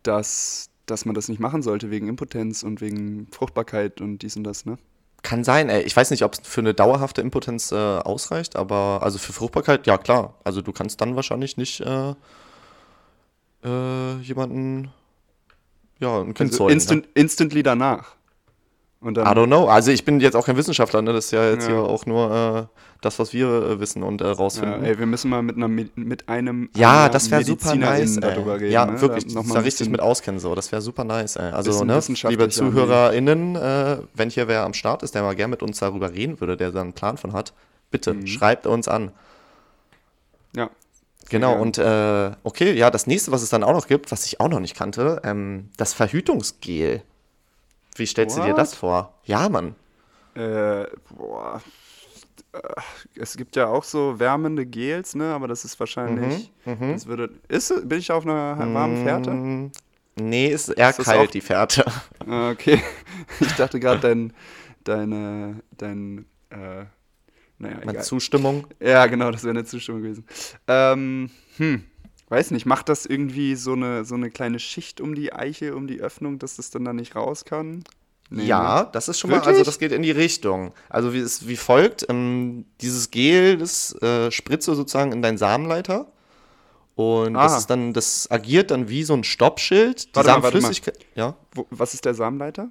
dass, 0.02 0.69
dass 0.90 1.04
man 1.04 1.14
das 1.14 1.28
nicht 1.28 1.40
machen 1.40 1.62
sollte 1.62 1.90
wegen 1.90 2.08
Impotenz 2.08 2.62
und 2.62 2.80
wegen 2.80 3.28
Fruchtbarkeit 3.30 4.00
und 4.00 4.18
dies 4.18 4.36
und 4.36 4.44
das, 4.44 4.66
ne? 4.66 4.76
Kann 5.22 5.44
sein, 5.44 5.68
ey. 5.68 5.82
Ich 5.82 5.94
weiß 5.94 6.10
nicht, 6.10 6.22
ob 6.24 6.32
es 6.34 6.40
für 6.42 6.60
eine 6.62 6.72
dauerhafte 6.72 7.20
Impotenz 7.20 7.72
äh, 7.72 7.76
ausreicht, 7.76 8.56
aber 8.56 9.00
also 9.02 9.18
für 9.18 9.32
Fruchtbarkeit, 9.34 9.86
ja 9.86 9.98
klar. 9.98 10.34
Also 10.44 10.62
du 10.62 10.72
kannst 10.72 11.00
dann 11.00 11.14
wahrscheinlich 11.14 11.56
nicht 11.58 11.80
äh, 11.80 12.14
äh, 13.64 14.16
jemanden, 14.22 14.90
ja, 15.98 16.20
ein 16.20 16.32
Kind 16.34 16.50
Also 16.50 16.56
zeugen. 16.58 16.72
instant, 16.72 17.08
instantly 17.14 17.62
danach. 17.62 18.16
Und 19.02 19.16
ne? 19.16 19.22
I 19.22 19.24
dann, 19.24 19.38
don't 19.38 19.46
know. 19.46 19.66
Also 19.66 19.90
ich 19.92 20.04
bin 20.04 20.20
jetzt 20.20 20.34
auch 20.36 20.44
kein 20.44 20.56
Wissenschaftler, 20.56 21.00
ne? 21.00 21.12
Das 21.14 21.26
ist 21.26 21.30
ja 21.30 21.50
jetzt 21.50 21.66
Ja. 21.66 21.74
hier 21.74 21.82
auch 21.82 22.04
nur 22.04 22.68
äh, 22.70 22.76
das, 23.00 23.18
was 23.18 23.32
wir 23.32 23.46
äh, 23.48 23.80
wissen 23.80 24.02
und 24.02 24.20
äh, 24.20 24.26
ja, 24.26 24.32
rausfinden. 24.32 24.84
ey, 24.84 24.98
wir 24.98 25.06
müssen 25.06 25.30
mal 25.30 25.42
mit, 25.42 25.56
einer, 25.56 25.68
mit, 25.68 26.28
einem 26.28 26.68
Ja, 26.76 27.08
das 27.08 27.30
wäre 27.30 27.42
super 27.42 27.74
nice. 27.76 28.16
Darüber 28.20 28.60
reden. 28.60 28.72
ja, 28.72 28.84
ne? 28.84 29.00
wirklich, 29.00 29.32
Da 29.32 29.42
mal 29.42 29.54
da 29.54 29.60
richtig 29.60 29.88
mit 29.88 30.00
auskennen. 30.00 30.38
So. 30.38 30.54
Das 30.54 30.70
wäre 30.70 30.82
super 30.82 31.04
nice. 31.04 31.36
Ey. 31.36 31.50
Also, 31.50 31.82
ne, 31.82 31.98
liebe 32.28 32.48
ZuhörerInnen, 32.50 33.56
äh, 33.56 33.98
wenn 34.14 34.28
hier 34.28 34.48
wer 34.48 34.64
am 34.64 34.74
Start 34.74 35.02
ist, 35.02 35.14
der 35.14 35.22
mal 35.22 35.34
gern 35.34 35.48
mit 35.50 35.62
uns 35.62 35.78
darüber 35.78 36.12
reden 36.12 36.38
würde, 36.40 36.58
der 36.58 36.70
da 36.70 36.82
einen 36.82 36.92
Plan 36.92 37.16
von 37.16 37.32
hat, 37.32 37.54
bitte 37.90 38.12
Mhm. 38.12 38.26
schreibt 38.26 38.66
uns 38.66 38.86
an. 38.86 39.12
Ja. 40.54 40.68
Genau, 41.30 41.52
gern. 41.52 41.60
und 41.62 41.78
äh, 41.78 42.32
okay, 42.42 42.72
ja, 42.74 42.90
das 42.90 43.06
nächste, 43.06 43.30
was 43.32 43.40
es 43.42 43.48
dann 43.50 43.62
auch 43.62 43.72
noch 43.72 43.86
gibt, 43.86 44.10
was 44.12 44.26
ich 44.26 44.40
auch 44.40 44.48
noch 44.48 44.60
nicht 44.60 44.76
kannte, 44.76 45.20
ähm, 45.24 45.68
das 45.76 45.94
Verhütungsgel. 45.94 47.02
Wie 47.96 48.06
stellst 48.06 48.36
du 48.36 48.40
dir 48.42 48.48
What? 48.50 48.58
das 48.58 48.74
vor? 48.74 49.14
Ja, 49.24 49.48
Mann. 49.48 49.74
Äh, 50.34 50.86
boah. 51.16 51.60
Äh, 52.52 52.58
Es 53.16 53.36
gibt 53.36 53.56
ja 53.56 53.66
auch 53.66 53.84
so 53.84 54.18
wärmende 54.18 54.64
Gels, 54.66 55.14
ne? 55.14 55.32
Aber 55.34 55.48
das 55.48 55.64
ist 55.64 55.78
wahrscheinlich. 55.80 56.52
Mhm, 56.64 56.92
Das 56.92 57.06
würde, 57.06 57.30
ist, 57.48 57.88
bin 57.88 57.98
ich 57.98 58.10
auf 58.12 58.24
einer 58.24 58.56
warmen 58.74 58.96
Fährte? 58.96 59.30
Mm, 59.32 59.72
Nee, 60.16 60.48
ist 60.48 60.68
eher 60.68 60.90
Ist 60.90 61.02
kalt, 61.04 61.34
die 61.34 61.40
Fährte. 61.40 61.84
Ah, 62.26 62.50
Okay. 62.50 62.82
Ich 63.40 63.52
dachte 63.54 63.78
gerade, 63.80 64.00
dein, 64.00 64.32
deine, 64.84 65.62
dein, 65.78 66.26
äh, 66.50 66.84
naja, 67.58 67.78
Meine. 67.84 68.00
Zustimmung. 68.00 68.66
Ja, 68.80 69.06
genau, 69.06 69.30
das 69.30 69.44
wäre 69.44 69.50
eine 69.50 69.64
Zustimmung 69.64 70.02
gewesen. 70.02 70.24
Ähm, 70.66 71.30
hm, 71.58 71.84
weiß 72.30 72.50
nicht, 72.52 72.64
macht 72.66 72.88
das 72.88 73.06
irgendwie 73.06 73.54
so 73.56 73.72
eine, 73.72 74.04
so 74.04 74.14
eine 74.14 74.30
kleine 74.30 74.58
Schicht 74.58 75.00
um 75.00 75.14
die 75.14 75.32
Eiche, 75.32 75.74
um 75.74 75.86
die 75.86 76.00
Öffnung, 76.00 76.38
dass 76.38 76.56
das 76.56 76.70
dann 76.70 76.84
da 76.84 76.92
nicht 76.92 77.16
raus 77.16 77.44
kann? 77.44 77.84
Nee, 78.32 78.44
ja, 78.44 78.82
ne? 78.84 78.88
das 78.92 79.08
ist 79.08 79.18
schon 79.18 79.30
mal, 79.30 79.36
Wirklich? 79.38 79.54
also 79.56 79.64
das 79.64 79.78
geht 79.80 79.90
in 79.90 80.02
die 80.02 80.12
Richtung. 80.12 80.72
Also 80.88 81.12
wie, 81.12 81.18
es, 81.18 81.48
wie 81.48 81.56
folgt, 81.56 82.06
ähm, 82.08 82.64
dieses 82.80 83.10
Gel, 83.10 83.58
das 83.58 83.92
äh, 84.02 84.30
spritzt 84.30 84.68
du 84.68 84.74
sozusagen 84.74 85.10
in 85.12 85.20
deinen 85.20 85.36
Samenleiter. 85.38 86.06
Und 86.94 87.34
Ah. 87.34 87.44
das 87.44 87.58
ist 87.58 87.66
dann, 87.70 87.92
das 87.92 88.30
agiert 88.30 88.70
dann 88.70 88.88
wie 88.88 89.02
so 89.04 89.14
ein 89.14 89.24
Stoppschild. 89.24 90.10
Die 90.10 90.16
Warte 90.16 90.28
mal, 90.30 90.42
warte 90.42 90.56
mal. 90.58 90.60
Samenflüssigkeit. 90.62 90.98
Ja, 91.16 91.34
Wo, 91.54 91.66
was 91.70 91.94
ist 91.94 92.04
der 92.04 92.14
Samenleiter? 92.14 92.68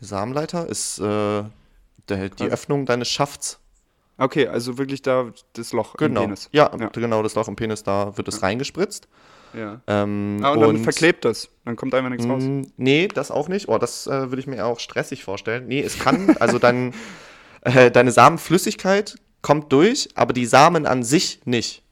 der 0.00 0.06
Samenleiter 0.08 0.68
ist 0.68 0.98
äh, 1.00 1.02
der, 2.08 2.28
die. 2.38 2.44
Öffnung 2.44 2.86
deines 2.86 3.08
Schafts. 3.08 3.58
Okay, 4.18 4.46
also 4.46 4.78
wirklich 4.78 5.02
da 5.02 5.32
das 5.54 5.72
Loch 5.72 5.96
Genau. 5.96 6.20
im 6.22 6.26
Penis. 6.28 6.48
Ja, 6.52 6.70
Ja. 6.78 6.88
genau, 6.88 7.22
das 7.22 7.34
Loch 7.34 7.48
im 7.48 7.56
Penis, 7.56 7.82
da 7.82 8.16
wird 8.16 8.28
es 8.28 8.42
reingespritzt. 8.42 9.08
Ja. 9.54 9.80
Ähm, 9.86 10.40
Ah, 10.42 10.52
und, 10.52 10.60
dann 10.60 10.78
verklebt 10.78 11.24
das. 11.24 11.48
Dann 11.64 11.76
kommt 11.76 11.94
einfach 11.94 12.08
nichts 12.10 12.26
raus. 12.26 12.42
Mm, 12.42 12.62
Nee, 12.78 13.08
das 13.08 13.30
auch 13.30 13.48
nicht. 13.48 13.68
Oh, 13.68 13.76
das 13.78 14.06
äh, 14.06 14.30
würde 14.30 14.38
ich 14.40 14.46
mir 14.46 14.64
auch 14.64 14.80
stressig 14.80 15.24
vorstellen. 15.24 15.66
Nee, 15.68 15.80
es 15.82 15.98
kann, 15.98 16.36
also 16.40 16.58
dein, 16.58 16.94
äh, 17.62 17.90
deine 17.90 18.12
Samenflüssigkeit 18.12 19.16
kommt 19.42 19.70
durch, 19.72 20.08
aber 20.14 20.32
die 20.32 20.46
Samen 20.46 20.86
an 20.86 21.02
sich 21.02 21.40
nicht. 21.44 21.82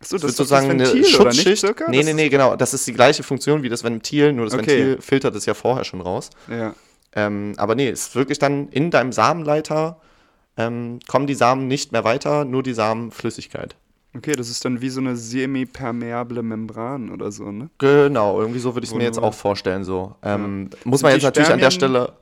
Achso, 0.00 0.16
Das 0.16 0.22
das 0.22 0.30
ist 0.32 0.36
sozusagen 0.36 0.78
das 0.78 0.90
eine 0.90 0.98
Ventil, 1.02 1.20
oder 1.20 1.30
nicht, 1.30 1.58
Schutzschicht. 1.58 1.88
nee, 1.88 2.02
nee, 2.02 2.12
nee, 2.12 2.28
genau. 2.28 2.54
Das 2.56 2.74
ist 2.74 2.86
die 2.86 2.92
gleiche 2.92 3.22
Funktion 3.22 3.62
wie 3.62 3.68
das 3.68 3.82
Ventil, 3.82 4.32
nur 4.32 4.44
das 4.46 4.54
Okay. 4.54 4.66
Ventil 4.66 5.00
filtert 5.00 5.34
es 5.34 5.46
ja 5.46 5.54
vorher 5.54 5.84
schon 5.84 6.00
raus. 6.00 6.30
Ja. 6.48 6.74
Ähm, 7.14 7.54
aber 7.56 7.74
nee, 7.74 7.88
es 7.88 8.08
ist 8.08 8.14
wirklich 8.16 8.38
dann 8.38 8.68
in 8.68 8.90
deinem 8.90 9.10
Samenleiter 9.12 10.00
ähm, 10.56 10.98
kommen 11.08 11.26
die 11.26 11.34
Samen 11.34 11.66
nicht 11.68 11.92
mehr 11.92 12.04
weiter, 12.04 12.44
nur 12.44 12.62
die 12.62 12.72
Samenflüssigkeit. 12.74 13.76
Okay, 14.16 14.32
das 14.32 14.48
ist 14.48 14.64
dann 14.64 14.80
wie 14.80 14.88
so 14.88 15.00
eine 15.00 15.14
semipermeable 15.16 16.42
Membran 16.42 17.10
oder 17.10 17.30
so, 17.30 17.52
ne? 17.52 17.68
Genau, 17.78 18.40
irgendwie 18.40 18.60
so 18.60 18.74
würde 18.74 18.84
ich 18.84 18.90
es 18.90 18.96
mir 18.96 19.04
jetzt 19.04 19.18
auch 19.18 19.34
vorstellen. 19.34 19.84
So. 19.84 20.14
Ähm, 20.22 20.70
Muss 20.84 21.00
Sind 21.00 21.02
man 21.08 21.12
jetzt 21.12 21.22
natürlich 21.24 21.50
an 21.50 21.58
der 21.58 21.70
Spermien- 21.70 21.72
Stelle. 21.72 22.12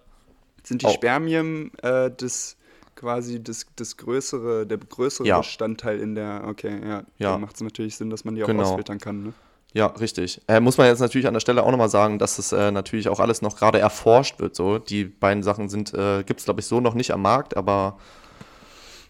Sind 0.65 0.83
die 0.83 0.87
Oh. 0.87 0.91
Spermien 0.91 1.71
äh, 1.83 2.11
das 2.17 2.57
quasi 2.97 3.43
das, 3.43 3.67
das 3.77 3.97
größere, 3.97 4.67
der 4.67 4.79
größere 4.79 5.27
Ja. 5.27 5.39
Bestandteil 5.39 6.01
in 6.01 6.15
der, 6.15 6.45
okay, 6.47 6.81
ja, 6.83 7.03
Ja. 7.19 7.33
da 7.33 7.39
macht 7.39 7.57
es 7.57 7.61
natürlich 7.63 7.97
Sinn, 7.97 8.09
dass 8.11 8.25
man 8.25 8.35
die 8.35 8.43
auch 8.43 8.47
Genau. 8.49 8.63
ausfiltern 8.63 8.99
kann, 8.99 9.23
ne? 9.23 9.33
Ja, 9.73 9.87
richtig. 9.87 10.41
Äh, 10.47 10.61
muss 10.61 10.79
man 10.79 10.87
jetzt 10.87 11.01
natürlich 11.01 11.27
an 11.27 11.35
der 11.35 11.41
Stelle 11.41 11.63
auch 11.65 11.71
nochmal 11.71 11.89
sagen, 11.89 12.19
dass 12.21 12.39
es 12.39 12.53
äh, 12.53 12.71
natürlich 12.71 13.09
auch 13.09 13.19
alles 13.19 13.43
noch 13.43 13.57
gerade 13.57 13.79
erforscht 13.81 14.39
wird. 14.39 14.55
So. 14.55 14.79
Die 14.79 15.05
beiden 15.05 15.43
Sachen 15.43 15.69
sind, 15.69 15.93
äh, 15.95 16.23
gibt 16.25 16.39
es, 16.41 16.45
glaube 16.47 16.61
ich, 16.61 16.67
so 16.67 16.81
noch 16.81 16.95
nicht 16.95 17.11
am 17.13 17.23
Markt, 17.23 17.57
aber 17.57 17.99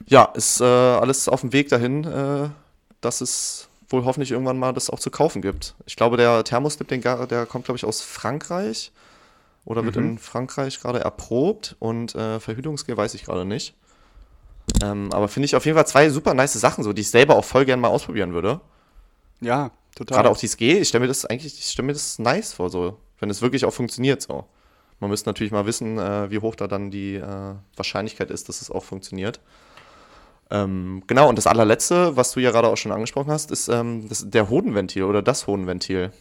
ja, 0.06 0.24
ist 0.34 0.60
äh, 0.60 0.64
alles 0.64 1.28
auf 1.28 1.40
dem 1.40 1.52
Weg 1.52 1.68
dahin, 1.68 2.04
äh, 2.04 2.48
dass 3.00 3.20
es 3.20 3.68
wohl 3.88 4.04
hoffentlich 4.04 4.30
irgendwann 4.30 4.58
mal 4.58 4.72
das 4.72 4.90
auch 4.90 4.98
zu 4.98 5.10
kaufen 5.10 5.42
gibt. 5.42 5.74
Ich 5.86 5.96
glaube, 5.96 6.16
der 6.16 6.44
Thermoslip, 6.44 6.88
den, 6.88 7.00
der 7.00 7.46
kommt, 7.46 7.66
glaube 7.66 7.76
ich, 7.76 7.84
aus 7.84 8.00
Frankreich 8.00 8.92
oder 9.64 9.84
wird 9.84 9.96
in 9.96 10.18
Frankreich 10.18 10.80
gerade 10.80 11.00
erprobt 11.00 11.76
und 11.78 12.14
äh, 12.14 12.38
Verhütungsgel 12.40 12.96
weiß 12.96 13.14
ich 13.14 13.24
gerade 13.24 13.44
nicht. 13.44 13.74
Ähm, 14.82 15.12
aber 15.12 15.28
finde 15.28 15.46
ich 15.46 15.56
auf 15.56 15.64
jeden 15.64 15.76
Fall 15.76 15.86
zwei 15.86 16.10
super 16.10 16.34
nice 16.34 16.54
Sachen, 16.54 16.84
so, 16.84 16.92
die 16.92 17.02
ich 17.02 17.10
selber 17.10 17.36
auch 17.36 17.44
voll 17.44 17.64
gerne 17.64 17.80
mal 17.80 17.88
ausprobieren 17.88 18.32
würde. 18.32 18.60
Ja, 19.40 19.70
total. 19.94 20.16
Gerade 20.16 20.30
auch 20.30 20.36
dieses 20.36 20.56
G, 20.56 20.78
ich 20.78 20.88
stelle 20.88 21.02
mir 21.02 21.08
das 21.08 21.24
eigentlich, 21.24 21.58
ich 21.58 21.66
stelle 21.66 21.86
mir 21.86 21.92
das 21.92 22.18
nice 22.18 22.52
vor, 22.52 22.70
so, 22.70 22.98
wenn 23.20 23.30
es 23.30 23.42
wirklich 23.42 23.64
auch 23.64 23.72
funktioniert 23.72 24.22
so. 24.22 24.44
Man 25.00 25.10
müsste 25.10 25.28
natürlich 25.28 25.52
mal 25.52 25.66
wissen, 25.66 25.98
äh, 25.98 26.30
wie 26.30 26.38
hoch 26.38 26.54
da 26.54 26.66
dann 26.66 26.90
die 26.90 27.16
äh, 27.16 27.54
Wahrscheinlichkeit 27.76 28.30
ist, 28.30 28.48
dass 28.48 28.62
es 28.62 28.70
auch 28.70 28.84
funktioniert. 28.84 29.40
Ähm, 30.50 31.02
genau, 31.06 31.28
und 31.28 31.36
das 31.36 31.46
allerletzte, 31.46 32.16
was 32.16 32.32
du 32.32 32.40
ja 32.40 32.50
gerade 32.50 32.68
auch 32.68 32.76
schon 32.76 32.92
angesprochen 32.92 33.30
hast, 33.30 33.50
ist 33.50 33.68
ähm, 33.68 34.08
das, 34.08 34.28
der 34.28 34.50
Hodenventil 34.50 35.04
oder 35.04 35.22
das 35.22 35.46
Hodenventil. 35.46 36.12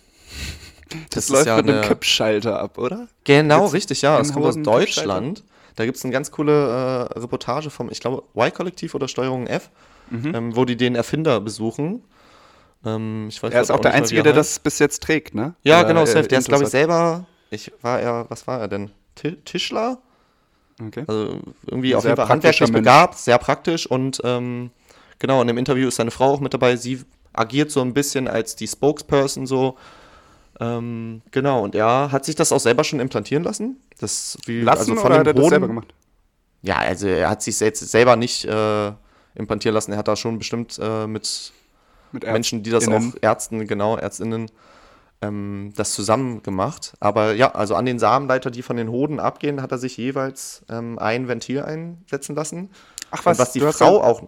das, 1.12 1.26
ist 1.26 1.30
läuft 1.30 1.46
ja 1.48 1.58
mit 1.58 1.68
einem 1.68 1.78
eine- 1.80 1.88
Kippschalter 1.88 2.60
ab, 2.60 2.78
oder? 2.78 3.08
Genau, 3.26 3.60
Gibt's 3.62 3.74
richtig, 3.74 4.02
ja. 4.02 4.20
Es 4.20 4.34
kommt 4.34 4.46
aus 4.46 4.56
Deutschland. 4.62 5.44
Da 5.76 5.86
gibt 5.86 5.98
es 5.98 6.04
eine 6.04 6.14
ganz 6.14 6.32
coole 6.32 7.10
äh, 7.14 7.20
Reportage 7.20 7.70
vom, 7.70 7.90
ich 7.90 8.00
glaube, 8.00 8.24
Y-Kollektiv 8.36 8.94
oder 8.96 9.08
Steuerung 9.08 9.48
F, 9.48 9.70
Mhm. 10.10 10.36
ähm, 10.36 10.56
wo 10.56 10.66
die 10.66 10.76
den 10.76 10.96
Erfinder 10.96 11.40
besuchen. 11.40 12.04
Ähm, 12.86 13.28
ich 13.30 13.42
weiß 13.42 13.54
Er 13.54 13.62
ist 13.62 13.68
grad 13.70 13.78
auch 13.78 13.82
der 13.82 13.94
Einzige, 13.94 14.20
er 14.20 14.24
der 14.24 14.34
heißt. 14.36 14.58
das 14.58 14.60
bis 14.60 14.78
jetzt 14.80 15.02
trägt, 15.02 15.34
ne? 15.34 15.56
Ja, 15.64 15.80
Oder, 15.80 15.88
genau, 15.88 16.04
äh. 16.04 16.28
Der 16.28 16.40
ist, 16.40 16.48
glaube 16.50 16.64
ich, 16.66 16.70
selber. 16.70 17.26
Ich 17.50 17.72
war 17.82 18.00
er, 18.00 18.26
was 18.30 18.46
war 18.46 18.60
er 18.60 18.68
denn? 18.68 18.92
Ti- 19.16 19.38
Tischler? 19.46 20.00
Okay. 20.82 21.04
Also 21.08 21.40
irgendwie 21.68 21.94
Ein 21.94 21.98
auf 21.98 22.04
sehr 22.04 22.12
jeden 22.12 22.22
Fall 22.22 22.30
handwerklich 22.30 22.70
Mensch. 22.72 22.80
begabt, 22.82 23.18
sehr 23.18 23.38
praktisch 23.38 23.86
und 23.86 24.22
ähm, 24.24 24.72
genau, 25.20 25.42
in 25.42 25.48
dem 25.48 25.58
Interview 25.58 25.88
ist 25.88 25.96
seine 25.96 26.12
Frau 26.12 26.34
auch 26.34 26.40
mit 26.40 26.54
dabei. 26.54 26.76
Sie 26.76 27.02
agiert 27.34 27.72
so 27.72 27.82
ein 27.82 27.94
bisschen 27.94 28.28
als 28.28 28.56
die 28.56 28.68
Spokesperson 28.68 29.46
so. 29.46 29.78
Ähm, 30.60 31.22
genau, 31.32 31.64
und 31.64 31.76
er 31.76 32.12
hat 32.12 32.26
sich 32.26 32.36
das 32.36 32.52
auch 32.52 32.60
selber 32.60 32.84
schon 32.84 33.00
implantieren 33.00 33.44
lassen. 33.44 33.78
Das 34.00 34.38
wie, 34.46 34.62
Lassen 34.62 34.92
also 34.92 34.96
von 34.96 35.06
oder 35.06 35.20
hat 35.20 35.28
er 35.28 35.34
das 35.34 35.50
selber 35.50 35.68
gemacht? 35.68 35.94
Ja, 36.62 36.78
also 36.78 37.08
er 37.08 37.30
hat 37.30 37.42
sich 37.42 37.60
jetzt 37.60 37.80
selber 37.90 38.16
nicht 38.16 38.46
äh, 38.46 38.92
implantieren 39.36 39.74
lassen. 39.74 39.92
Er 39.92 39.98
hat 39.98 40.08
da 40.08 40.16
schon 40.16 40.38
bestimmt 40.38 40.80
äh, 40.82 41.08
mit 41.08 41.52
Mit 42.12 42.24
Menschen, 42.24 42.62
die 42.64 42.70
das 42.70 42.88
auch 42.88 43.02
Ärzten, 43.22 43.68
genau, 43.68 43.98
Ärztinnen, 43.98 44.50
ähm, 45.24 45.72
das 45.76 45.94
zusammen 45.94 46.44
gemacht. 46.44 46.94
Aber 47.00 47.34
ja, 47.34 47.54
also 47.56 47.76
an 47.76 47.86
den 47.86 47.98
Samenleiter, 48.00 48.52
die 48.52 48.62
von 48.62 48.78
den 48.78 48.90
Hoden 48.90 49.20
abgehen, 49.20 49.62
hat 49.62 49.72
er 49.72 49.78
sich 49.78 49.98
jeweils 49.98 50.64
ähm, 50.70 51.00
ein 51.00 51.28
Ventil 51.28 51.62
einsetzen 51.64 52.36
lassen. 52.36 52.70
Ach 53.12 53.26
Und 53.26 53.40
was 53.40 53.52
die 53.54 53.60
du 53.60 53.72
Frau 53.72 53.94
so- 53.96 54.02
auch 54.04 54.22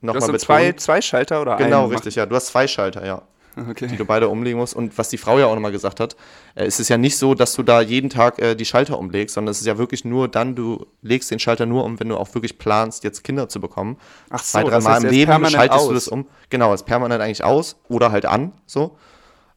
Du 0.00 0.06
nochmal 0.06 0.20
hast 0.22 0.26
betont. 0.28 0.40
zwei, 0.42 0.72
zwei 0.74 1.00
Schalter 1.00 1.42
oder 1.42 1.56
genau, 1.56 1.86
richtig, 1.86 2.14
ja. 2.14 2.24
Du 2.24 2.36
hast 2.36 2.46
zwei 2.46 2.68
Schalter, 2.68 3.04
ja, 3.04 3.22
Okay. 3.68 3.88
die 3.88 3.96
du 3.96 4.04
beide 4.04 4.28
umlegen 4.28 4.56
musst. 4.60 4.76
Und 4.76 4.96
was 4.96 5.08
die 5.08 5.18
Frau 5.18 5.40
ja 5.40 5.46
auch 5.46 5.54
nochmal 5.56 5.72
gesagt 5.72 5.98
hat, 5.98 6.14
äh, 6.54 6.66
es 6.66 6.78
ist 6.78 6.88
ja 6.88 6.96
nicht 6.96 7.18
so, 7.18 7.34
dass 7.34 7.54
du 7.54 7.64
da 7.64 7.80
jeden 7.80 8.08
Tag 8.08 8.38
äh, 8.38 8.54
die 8.54 8.64
Schalter 8.64 8.96
umlegst, 8.96 9.34
sondern 9.34 9.50
es 9.50 9.58
ist 9.60 9.66
ja 9.66 9.76
wirklich 9.76 10.04
nur 10.04 10.28
dann, 10.28 10.54
du 10.54 10.86
legst 11.02 11.32
den 11.32 11.40
Schalter 11.40 11.66
nur 11.66 11.82
um, 11.82 11.98
wenn 11.98 12.08
du 12.10 12.16
auch 12.16 12.32
wirklich 12.32 12.58
planst, 12.58 13.02
jetzt 13.02 13.24
Kinder 13.24 13.48
zu 13.48 13.60
bekommen. 13.60 13.96
Ach 14.30 14.40
Zwei, 14.40 14.60
so, 14.60 14.68
drei 14.68 14.76
das 14.76 14.84
Mal 14.84 15.02
im 15.04 15.10
Leben 15.10 15.46
schaltest 15.46 15.80
du 15.86 15.88
aus. 15.88 15.94
das 15.94 16.06
um. 16.06 16.26
Genau, 16.48 16.72
ist 16.72 16.84
permanent 16.86 17.20
eigentlich 17.20 17.42
aus 17.42 17.74
oder 17.88 18.12
halt 18.12 18.24
an, 18.24 18.52
so. 18.66 18.96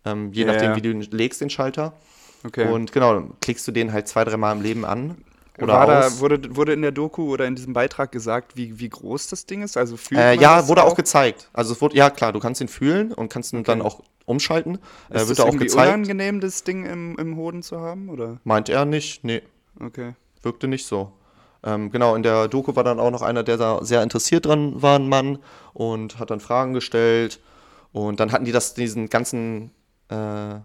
Ähm, 0.05 0.31
je 0.33 0.45
Ja, 0.45 0.51
nachdem, 0.53 0.75
wie 0.75 0.81
du 0.81 0.89
ihn 0.91 1.01
legst, 1.11 1.41
den 1.41 1.49
Schalter. 1.49 1.93
okay. 2.45 2.67
Und 2.67 2.91
genau, 2.91 3.13
dann 3.13 3.33
klickst 3.41 3.67
du 3.67 3.71
den 3.71 3.93
halt 3.93 4.07
zwei, 4.07 4.23
drei 4.23 4.37
Mal 4.37 4.51
im 4.53 4.61
Leben 4.61 4.85
an. 4.85 5.17
Oder 5.59 5.73
War 5.73 5.85
da, 5.85 6.19
wurde, 6.19 6.55
wurde 6.55 6.73
in 6.73 6.81
der 6.81 6.91
Doku 6.91 7.29
oder 7.31 7.45
in 7.45 7.55
diesem 7.55 7.73
Beitrag 7.73 8.11
gesagt, 8.11 8.55
wie, 8.57 8.79
wie 8.79 8.89
groß 8.89 9.27
das 9.27 9.45
Ding 9.45 9.61
ist? 9.61 9.77
Also 9.77 9.95
fühlt 9.97 10.19
äh, 10.19 10.33
ja, 10.35 10.67
wurde 10.67 10.83
auch 10.83 10.95
gezeigt. 10.95 11.49
Also 11.53 11.73
es 11.73 11.81
wurde, 11.81 11.95
ja 11.95 12.09
klar, 12.09 12.31
du 12.33 12.39
kannst 12.39 12.61
ihn 12.61 12.67
fühlen 12.67 13.13
und 13.13 13.29
kannst 13.31 13.53
ihn 13.53 13.63
dann 13.63 13.81
auch 13.81 14.01
umschalten. 14.25 14.79
Äh, 15.09 15.17
Ist 15.17 15.27
wird 15.27 15.29
das 15.29 15.37
da 15.37 15.43
auch 15.43 15.57
gezeigt. 15.57 15.87
unangenehm, 15.87 16.39
das 16.39 16.63
Ding 16.63 16.85
im, 16.85 17.15
im 17.19 17.35
Hoden 17.35 17.61
zu 17.61 17.79
haben? 17.79 18.09
Oder? 18.09 18.39
Meint 18.43 18.69
er 18.69 18.85
nicht, 18.85 19.23
nee, 19.23 19.41
Okay. 19.79 20.13
wirkte 20.41 20.67
nicht 20.67 20.85
so. 20.87 21.11
Ähm, 21.63 21.91
genau, 21.91 22.15
in 22.15 22.23
der 22.23 22.47
Doku 22.47 22.75
war 22.75 22.83
dann 22.83 22.99
auch 22.99 23.11
noch 23.11 23.21
einer, 23.21 23.43
der 23.43 23.57
da 23.57 23.83
sehr 23.85 24.01
interessiert 24.01 24.45
dran 24.47 24.81
war, 24.81 24.97
ein 24.97 25.07
Mann, 25.09 25.37
und 25.73 26.17
hat 26.17 26.31
dann 26.31 26.39
Fragen 26.39 26.73
gestellt. 26.73 27.39
Und 27.91 28.19
dann 28.19 28.31
hatten 28.31 28.45
die 28.45 28.51
das, 28.51 28.73
diesen 28.73 29.09
ganzen, 29.09 29.69
äh, 30.11 30.59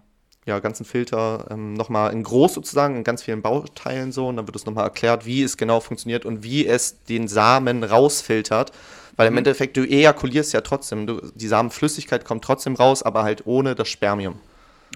ja, 0.49 0.61
ganzen 0.61 0.85
Filter 0.85 1.47
ähm, 1.51 1.75
nochmal 1.75 2.13
in 2.13 2.23
groß 2.23 2.55
sozusagen, 2.55 2.97
in 2.97 3.05
ganz 3.05 3.23
vielen 3.23 3.43
Bauteilen 3.43 4.13
so. 4.13 4.29
Und 4.29 4.37
dann 4.37 4.47
wird 4.47 4.57
es 4.57 4.67
nochmal 4.67 4.85
erklärt, 4.85 5.27
wie 5.27 5.43
es 5.43 5.57
genau 5.57 5.81
funktioniert 5.81 6.25
und 6.25 6.43
wie 6.45 6.67
es 6.67 7.03
den 7.05 7.27
Samen 7.29 7.83
rausfiltert. 7.83 8.73
Weil 9.17 9.29
im 9.29 9.35
Mhm. 9.35 9.39
Endeffekt, 9.39 9.77
du 9.77 9.83
ejakulierst 9.83 10.53
ja 10.53 10.61
trotzdem. 10.61 11.07
Du, 11.07 11.21
die 11.35 11.49
Samenflüssigkeit 11.49 12.25
kommt 12.25 12.45
trotzdem 12.45 12.75
raus, 12.77 13.03
aber 13.03 13.25
halt 13.25 13.47
ohne 13.47 13.75
das 13.75 13.89
Spermium. 13.89 14.39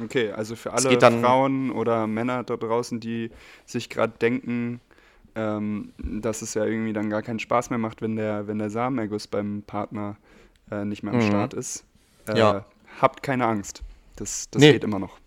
Okay, 0.00 0.30
also 0.30 0.54
für 0.56 0.72
alle 0.72 1.04
Frauen 1.20 1.70
oder 1.72 2.06
Männer 2.06 2.44
da 2.44 2.56
draußen, 2.56 3.00
die 3.00 3.30
sich 3.66 3.88
gerade 3.90 4.12
denken, 4.20 4.80
ähm, 5.34 5.92
dass 5.98 6.42
es 6.42 6.54
ja 6.54 6.64
irgendwie 6.64 6.92
dann 6.92 7.10
gar 7.10 7.22
keinen 7.22 7.38
Spaß 7.40 7.70
mehr 7.70 7.78
macht, 7.78 8.02
wenn 8.02 8.16
der, 8.16 8.46
wenn 8.46 8.58
der 8.58 8.70
Samenerguss 8.70 9.26
beim 9.26 9.62
Partner 9.66 10.16
äh, 10.70 10.84
nicht 10.84 11.02
mehr 11.02 11.12
am 11.12 11.18
Mhm. 11.18 11.22
Start 11.22 11.54
ist. 11.54 11.84
Äh, 12.28 12.38
Ja. 12.38 12.64
Habt 13.00 13.22
keine 13.22 13.46
Angst. 13.46 13.82
Das, 14.20 14.48
das 14.50 14.60
Nee. 14.60 14.72
geht 14.72 14.84
immer 14.84 14.98
noch. 14.98 15.18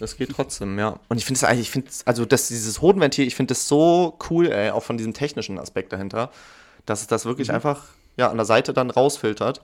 Das 0.00 0.16
geht 0.16 0.30
trotzdem, 0.30 0.78
ja. 0.78 0.98
Und 1.08 1.18
ich 1.18 1.24
finde 1.24 1.36
es 1.38 1.44
eigentlich, 1.44 1.60
ich 1.66 1.70
finde, 1.70 1.90
also 2.04 2.24
das, 2.24 2.48
dieses 2.48 2.80
Hodenventil, 2.80 3.26
ich 3.26 3.34
finde 3.36 3.52
das 3.52 3.68
so 3.68 4.16
cool, 4.30 4.46
ey, 4.50 4.70
auch 4.70 4.82
von 4.82 4.96
diesem 4.96 5.12
technischen 5.14 5.58
Aspekt 5.58 5.92
dahinter, 5.92 6.30
dass 6.86 7.02
es 7.02 7.06
das 7.06 7.24
wirklich 7.26 7.52
einfach 7.52 7.84
ja, 8.16 8.30
an 8.30 8.36
der 8.36 8.46
Seite 8.46 8.72
dann 8.72 8.90
rausfiltert 8.90 9.60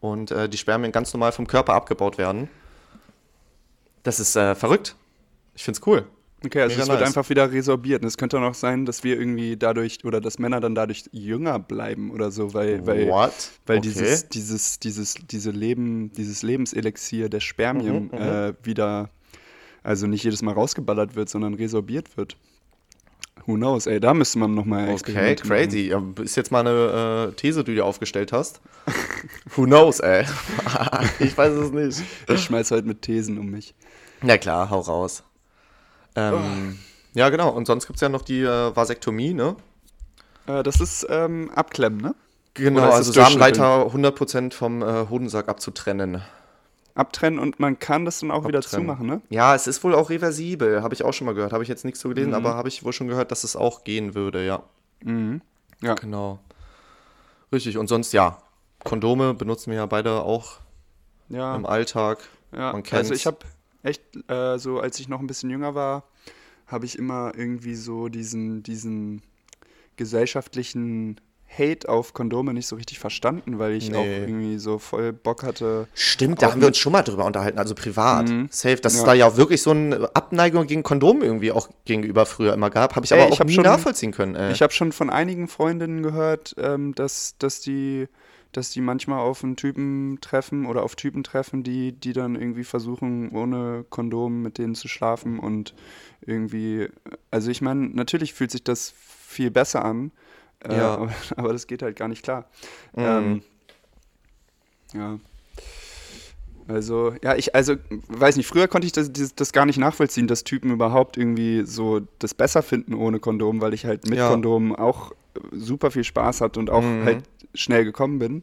und 0.00 0.30
äh, 0.30 0.48
die 0.48 0.58
Spermien 0.58 0.92
ganz 0.92 1.12
normal 1.14 1.32
vom 1.32 1.46
Körper 1.46 1.74
abgebaut 1.74 2.18
werden. 2.18 2.48
Das 4.02 4.18
ist 4.20 4.34
äh, 4.36 4.54
verrückt. 4.54 4.96
Ich 5.54 5.64
finde 5.64 5.80
es 5.80 5.86
cool. 5.86 6.06
Okay, 6.44 6.60
also 6.60 6.80
es 6.80 6.88
wird 6.88 7.00
nice. 7.00 7.08
einfach 7.08 7.28
wieder 7.30 7.50
resorbiert. 7.50 8.02
Und 8.02 8.08
es 8.08 8.18
könnte 8.18 8.36
auch 8.36 8.42
noch 8.42 8.54
sein, 8.54 8.84
dass 8.84 9.02
wir 9.04 9.18
irgendwie 9.18 9.56
dadurch 9.56 10.04
oder 10.04 10.20
dass 10.20 10.38
Männer 10.38 10.60
dann 10.60 10.74
dadurch 10.74 11.04
jünger 11.10 11.58
bleiben 11.58 12.10
oder 12.10 12.30
so, 12.30 12.52
weil, 12.52 12.86
weil, 12.86 13.08
What? 13.08 13.32
weil 13.64 13.78
Okay. 13.78 13.88
dieses, 13.88 14.28
dieses, 14.28 14.78
dieses, 14.78 15.14
diese 15.14 15.50
Leben, 15.50 16.12
dieses 16.12 16.42
Lebenselixier 16.42 17.28
der 17.30 17.40
Spermien 17.40 18.10
Mhm, 18.12 18.18
mhm. 18.18 18.18
äh, 18.18 18.54
wieder, 18.62 19.10
also 19.82 20.06
nicht 20.06 20.24
jedes 20.24 20.42
Mal 20.42 20.52
rausgeballert 20.52 21.16
wird, 21.16 21.30
sondern 21.30 21.54
resorbiert 21.54 22.16
wird. 22.16 22.36
Who 23.46 23.54
knows, 23.54 23.86
ey, 23.86 24.00
da 24.00 24.12
müsste 24.12 24.38
man 24.38 24.54
nochmal 24.54 24.90
Okay, 24.90 25.36
crazy. 25.36 25.88
Ja, 25.88 26.02
Ist 26.20 26.36
jetzt 26.36 26.50
mal 26.50 26.66
eine 26.66 27.28
äh, 27.28 27.32
These, 27.34 27.64
die 27.64 27.72
du 27.72 27.74
dir 27.76 27.84
aufgestellt 27.84 28.32
hast. 28.32 28.60
Who 29.56 29.64
knows, 29.64 30.00
ey? 30.00 30.24
ich 31.20 31.36
weiß 31.36 31.52
es 31.52 31.70
nicht. 31.70 32.02
Ich 32.28 32.42
schmeiß 32.42 32.70
heute 32.72 32.86
mit 32.86 33.02
Thesen 33.02 33.38
um 33.38 33.46
mich. 33.46 33.74
Na 34.22 34.36
klar, 34.36 34.68
hau 34.70 34.80
raus. 34.80 35.22
Ähm, 36.16 36.78
Ja, 37.14 37.28
genau. 37.30 37.50
Und 37.50 37.66
sonst 37.66 37.86
gibt 37.86 37.96
es 37.96 38.00
ja 38.00 38.08
noch 38.08 38.22
die 38.22 38.40
äh, 38.42 38.74
Vasektomie, 38.76 39.32
ne? 39.34 39.56
Äh, 40.46 40.62
das 40.62 40.80
ist 40.80 41.06
ähm, 41.08 41.50
Abklemmen, 41.54 42.00
ne? 42.00 42.14
Genau, 42.54 42.90
also? 42.90 43.12
Samenleiter 43.12 43.86
100% 43.88 44.52
vom 44.54 44.82
äh, 44.82 45.06
Hodensack 45.10 45.48
abzutrennen. 45.48 46.22
Abtrennen 46.94 47.38
und 47.38 47.60
man 47.60 47.78
kann 47.78 48.06
das 48.06 48.20
dann 48.20 48.30
auch 48.30 48.48
wieder 48.48 48.60
Abtrennen. 48.60 48.86
zumachen, 48.86 49.06
ne? 49.06 49.20
Ja, 49.28 49.54
es 49.54 49.66
ist 49.66 49.84
wohl 49.84 49.94
auch 49.94 50.08
reversibel, 50.08 50.82
habe 50.82 50.94
ich 50.94 51.04
auch 51.04 51.12
schon 51.12 51.26
mal 51.26 51.34
gehört. 51.34 51.52
Habe 51.52 51.62
ich 51.62 51.68
jetzt 51.68 51.84
nichts 51.84 52.00
so 52.00 52.08
Mhm. 52.08 52.14
gelesen, 52.14 52.34
aber 52.34 52.54
habe 52.54 52.68
ich 52.68 52.82
wohl 52.84 52.94
schon 52.94 53.08
gehört, 53.08 53.30
dass 53.30 53.44
es 53.44 53.54
auch 53.56 53.84
gehen 53.84 54.14
würde, 54.14 54.46
ja. 54.46 54.62
Ja. 55.82 55.94
Genau. 55.94 56.38
Richtig, 57.52 57.76
und 57.76 57.88
sonst 57.88 58.12
ja. 58.12 58.38
Kondome 58.84 59.34
benutzen 59.34 59.70
wir 59.70 59.78
ja 59.78 59.86
beide 59.86 60.22
auch 60.22 60.60
Ja. 61.28 61.54
im 61.56 61.66
Alltag. 61.66 62.18
Ja, 62.52 62.72
Man 62.72 62.82
kennt's. 62.82 63.10
also 63.10 63.14
ich 63.14 63.26
habe 63.26 63.38
echt, 63.86 64.02
äh, 64.28 64.58
so 64.58 64.80
als 64.80 64.98
ich 65.00 65.08
noch 65.08 65.20
ein 65.20 65.26
bisschen 65.26 65.50
jünger 65.50 65.74
war, 65.74 66.04
habe 66.66 66.84
ich 66.84 66.98
immer 66.98 67.32
irgendwie 67.36 67.74
so 67.76 68.08
diesen, 68.08 68.62
diesen 68.62 69.22
gesellschaftlichen 69.96 71.20
Hate 71.48 71.88
auf 71.88 72.12
Kondome 72.12 72.52
nicht 72.52 72.66
so 72.66 72.74
richtig 72.76 72.98
verstanden, 72.98 73.58
weil 73.60 73.72
ich 73.72 73.94
auch 73.94 74.02
Nee. 74.02 74.18
irgendwie 74.18 74.58
so 74.58 74.78
voll 74.78 75.12
Bock 75.12 75.42
hatte. 75.44 75.86
Stimmt, 75.94 76.42
da 76.42 76.48
Auch 76.48 76.52
haben 76.52 76.60
wir 76.60 76.68
uns 76.68 76.76
schon 76.76 76.92
mal 76.92 77.02
drüber 77.02 77.24
unterhalten, 77.24 77.58
also 77.58 77.74
privat. 77.74 78.28
Mhm. 78.28 78.48
Safe, 78.50 78.76
dass 78.76 78.94
es 78.94 79.00
Ja. 79.00 79.06
da 79.06 79.14
ja 79.14 79.36
wirklich 79.36 79.62
so 79.62 79.70
eine 79.70 80.10
Abneigung 80.14 80.66
gegen 80.66 80.82
Kondome 80.82 81.24
irgendwie 81.24 81.52
auch 81.52 81.68
gegenüber 81.84 82.26
früher 82.26 82.52
immer 82.52 82.68
gab. 82.68 82.96
Habe 82.96 83.06
ich 83.06 83.12
aber 83.12 83.22
Ey, 83.22 83.28
ich 83.28 83.34
auch 83.34 83.40
hab 83.40 83.46
nie 83.46 83.54
schon- 83.54 83.64
nachvollziehen 83.64 84.10
können. 84.12 84.34
Ey. 84.34 84.52
Ich 84.52 84.60
habe 84.60 84.72
schon 84.72 84.90
von 84.92 85.08
einigen 85.08 85.46
Freundinnen 85.48 86.02
gehört, 86.02 86.56
ähm, 86.58 86.94
dass, 86.96 87.36
dass 87.38 87.60
die 87.60 88.08
dass 88.56 88.70
die 88.70 88.80
manchmal 88.80 89.20
auf 89.20 89.44
einen 89.44 89.56
Typen 89.56 90.18
treffen 90.20 90.66
oder 90.66 90.82
auf 90.82 90.96
Typen 90.96 91.22
treffen, 91.22 91.62
die, 91.62 91.92
die 91.92 92.12
dann 92.12 92.34
irgendwie 92.36 92.64
versuchen, 92.64 93.30
ohne 93.30 93.84
Kondom 93.90 94.42
mit 94.42 94.58
denen 94.58 94.74
zu 94.74 94.88
schlafen 94.88 95.38
und 95.38 95.74
irgendwie, 96.22 96.88
also 97.30 97.50
ich 97.50 97.60
meine, 97.60 97.88
natürlich 97.88 98.32
fühlt 98.32 98.50
sich 98.50 98.64
das 98.64 98.94
viel 98.96 99.50
besser 99.50 99.84
an, 99.84 100.10
äh, 100.64 100.74
Ja. 100.74 100.94
aber, 100.94 101.12
aber 101.36 101.52
das 101.52 101.66
geht 101.66 101.82
halt 101.82 101.96
gar 101.96 102.08
nicht 102.08 102.22
klar. 102.22 102.48
Mhm. 102.94 103.02
Ähm, 103.04 103.42
ja. 104.94 105.18
Also, 106.68 107.14
ja, 107.22 107.36
ich, 107.36 107.54
also, 107.54 107.76
weiß 108.08 108.36
nicht, 108.36 108.46
früher 108.48 108.66
konnte 108.66 108.86
ich 108.86 108.92
das, 108.92 109.12
das, 109.12 109.34
das 109.36 109.52
gar 109.52 109.66
nicht 109.66 109.78
nachvollziehen, 109.78 110.26
dass 110.26 110.42
Typen 110.42 110.72
überhaupt 110.72 111.16
irgendwie 111.16 111.62
so 111.64 112.00
das 112.18 112.34
besser 112.34 112.62
finden 112.62 112.94
ohne 112.94 113.20
Kondom, 113.20 113.60
weil 113.60 113.72
ich 113.72 113.84
halt 113.84 114.08
mit 114.08 114.18
Ja. 114.18 114.28
Kondom 114.30 114.74
auch 114.74 115.12
super 115.52 115.90
viel 115.90 116.02
Spaß 116.02 116.40
hatte 116.40 116.58
und 116.58 116.70
auch 116.70 116.82
Mhm. 116.82 117.04
halt 117.04 117.22
schnell 117.54 117.84
gekommen 117.84 118.18
bin. 118.18 118.42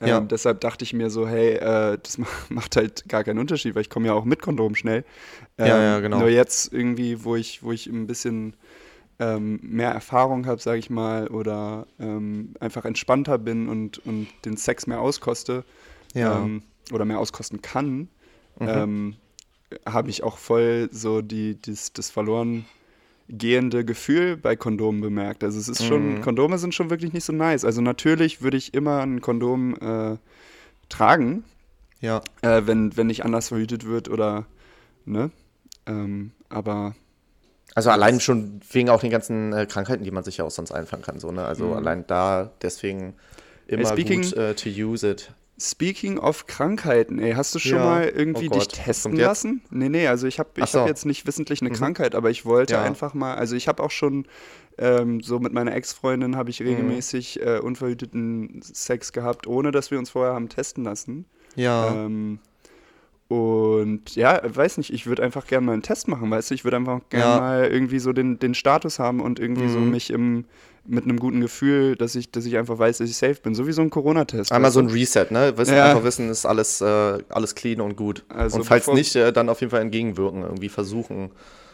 Ähm, 0.00 0.08
Ja. 0.08 0.20
Deshalb 0.20 0.60
dachte 0.60 0.84
ich 0.84 0.92
mir 0.92 1.10
so, 1.10 1.28
hey, 1.28 1.52
äh, 1.54 1.98
das 2.02 2.18
ma- 2.18 2.26
macht 2.48 2.76
halt 2.76 3.08
gar 3.08 3.24
keinen 3.24 3.38
Unterschied, 3.38 3.74
weil 3.74 3.82
ich 3.82 3.90
komme 3.90 4.06
ja 4.08 4.14
auch 4.14 4.24
mit 4.24 4.42
Kondom 4.42 4.74
schnell. 4.74 5.04
Ähm, 5.58 5.66
Ja, 5.66 5.82
ja, 5.82 6.00
genau. 6.00 6.18
Nur 6.20 6.28
jetzt 6.28 6.72
irgendwie, 6.72 7.24
wo 7.24 7.36
ich, 7.36 7.62
wo 7.62 7.72
ich 7.72 7.86
ein 7.86 8.06
bisschen 8.06 8.54
ähm, 9.20 9.60
mehr 9.62 9.90
Erfahrung 9.90 10.46
habe, 10.46 10.60
sage 10.60 10.78
ich 10.80 10.90
mal, 10.90 11.28
oder 11.28 11.86
ähm, 12.00 12.54
einfach 12.60 12.84
entspannter 12.84 13.38
bin 13.38 13.68
und, 13.68 14.04
und 14.04 14.26
den 14.44 14.56
Sex 14.56 14.86
mehr 14.88 15.00
auskoste 15.00 15.64
Ja. 16.14 16.38
ähm, 16.38 16.62
oder 16.92 17.04
mehr 17.04 17.20
auskosten 17.20 17.62
kann, 17.62 18.08
Mhm. 18.58 18.68
ähm, 18.68 19.16
habe 19.86 20.10
ich 20.10 20.22
auch 20.22 20.38
voll 20.38 20.88
so 20.92 21.22
die, 21.22 21.60
das, 21.60 21.92
das 21.92 22.10
verloren 22.10 22.64
gehende 23.28 23.84
Gefühl 23.84 24.36
bei 24.36 24.54
Kondomen 24.56 25.00
bemerkt. 25.00 25.44
Also 25.44 25.58
es 25.58 25.68
ist 25.68 25.84
schon, 25.84 26.16
Mhm. 26.16 26.20
Kondome 26.20 26.58
sind 26.58 26.74
schon 26.74 26.90
wirklich 26.90 27.12
nicht 27.12 27.24
so 27.24 27.32
nice. 27.32 27.64
Also 27.64 27.80
natürlich 27.80 28.42
würde 28.42 28.56
ich 28.56 28.74
immer 28.74 29.00
ein 29.00 29.20
Kondom 29.20 29.74
äh, 29.80 30.16
tragen, 30.88 31.44
ja. 32.00 32.20
äh, 32.42 32.62
wenn, 32.66 32.96
wenn 32.96 33.06
nicht 33.06 33.24
anders 33.24 33.48
verhütet 33.48 33.86
wird 33.86 34.08
oder, 34.10 34.44
ne? 35.06 35.30
Ähm, 35.86 36.32
aber 36.50 36.94
Also 37.74 37.90
allein 37.90 38.20
schon 38.20 38.60
wegen 38.72 38.90
auch 38.90 39.00
den 39.00 39.10
ganzen 39.10 39.52
äh, 39.52 39.66
Krankheiten, 39.66 40.04
die 40.04 40.10
man 40.10 40.22
sich 40.24 40.36
ja 40.36 40.44
auch 40.44 40.50
sonst 40.50 40.70
einfangen 40.72 41.02
kann. 41.04 41.18
So, 41.18 41.32
ne? 41.32 41.44
Also 41.44 41.74
allein 41.74 42.06
da 42.06 42.52
deswegen 42.62 43.14
immer 43.66 43.86
speaking- 43.88 44.22
gut 44.22 44.32
äh, 44.34 44.54
to 44.54 44.68
use 44.68 45.08
it. 45.10 45.32
Speaking 45.56 46.18
of 46.18 46.46
Krankheiten, 46.46 47.18
ey, 47.20 47.32
hast 47.34 47.54
du 47.54 47.60
schon 47.60 47.78
Ja. 47.78 47.84
mal 47.84 48.08
irgendwie 48.08 48.48
Oh 48.48 48.54
dich 48.54 48.66
testen 48.68 49.16
lassen? 49.16 49.62
Nee, 49.70 49.88
nee, 49.88 50.08
also 50.08 50.26
ich 50.26 50.40
habe 50.40 50.50
ich 50.60 50.70
so. 50.70 50.80
hab 50.80 50.88
jetzt 50.88 51.06
nicht 51.06 51.26
wissentlich 51.28 51.60
eine 51.60 51.70
Mhm. 51.70 51.74
Krankheit, 51.74 52.14
aber 52.16 52.30
ich 52.30 52.44
wollte 52.44 52.74
Ja. 52.74 52.82
einfach 52.82 53.14
mal, 53.14 53.34
also 53.36 53.54
ich 53.54 53.68
habe 53.68 53.82
auch 53.82 53.92
schon 53.92 54.26
ähm, 54.78 55.20
so 55.20 55.38
mit 55.38 55.52
meiner 55.52 55.72
Ex-Freundin 55.72 56.34
habe 56.34 56.50
ich 56.50 56.58
Mhm. 56.58 56.66
regelmäßig 56.66 57.40
äh, 57.40 57.60
unverhüteten 57.60 58.60
Sex 58.62 59.12
gehabt, 59.12 59.46
ohne 59.46 59.70
dass 59.70 59.92
wir 59.92 60.00
uns 60.00 60.10
vorher 60.10 60.34
haben 60.34 60.48
testen 60.48 60.82
lassen. 60.82 61.26
Ja. 61.54 62.06
Ähm, 62.06 62.40
und 63.38 64.14
ja, 64.14 64.40
weiß 64.44 64.78
nicht, 64.78 64.92
ich 64.92 65.06
würde 65.06 65.22
einfach 65.22 65.46
gerne 65.46 65.66
mal 65.66 65.72
einen 65.72 65.82
Test 65.82 66.06
machen, 66.08 66.30
weißt 66.30 66.50
du? 66.50 66.54
Ich 66.54 66.64
würde 66.64 66.76
einfach 66.76 67.00
gerne 67.10 67.24
Ja. 67.34 67.36
mal 67.40 67.64
irgendwie 67.66 67.98
so 67.98 68.12
den, 68.12 68.38
den 68.38 68.54
Status 68.54 68.98
haben 68.98 69.20
und 69.20 69.40
irgendwie 69.40 69.68
so 69.68 69.80
Mhm. 69.80 69.90
mich 69.90 70.10
im, 70.10 70.44
mit 70.86 71.04
einem 71.04 71.18
guten 71.18 71.40
Gefühl, 71.40 71.96
dass 71.96 72.14
ich, 72.14 72.30
dass 72.30 72.44
ich 72.44 72.56
einfach 72.56 72.78
weiß, 72.78 72.98
dass 72.98 73.08
ich 73.10 73.16
safe 73.16 73.36
bin. 73.42 73.54
So 73.54 73.66
wie 73.66 73.72
so 73.72 73.82
ein 73.82 73.90
Corona-Test. 73.90 74.52
Einmal 74.52 74.68
weißt 74.68 74.74
so 74.74 74.80
ein 74.80 74.88
Reset, 74.88 75.26
ne? 75.30 75.56
Wissen, 75.56 75.74
Ja. 75.74 75.86
Einfach 75.86 76.04
wissen, 76.04 76.28
ist 76.28 76.46
alles, 76.46 76.80
äh, 76.80 77.18
alles 77.28 77.54
clean 77.54 77.80
und 77.80 77.96
gut. 77.96 78.24
Also 78.28 78.58
und 78.58 78.64
falls 78.64 78.86
nicht, 78.88 79.16
äh, 79.16 79.32
dann 79.32 79.48
auf 79.48 79.60
jeden 79.60 79.70
Fall 79.70 79.80
entgegenwirken, 79.82 80.42
irgendwie 80.42 80.68
versuchen. 80.68 81.30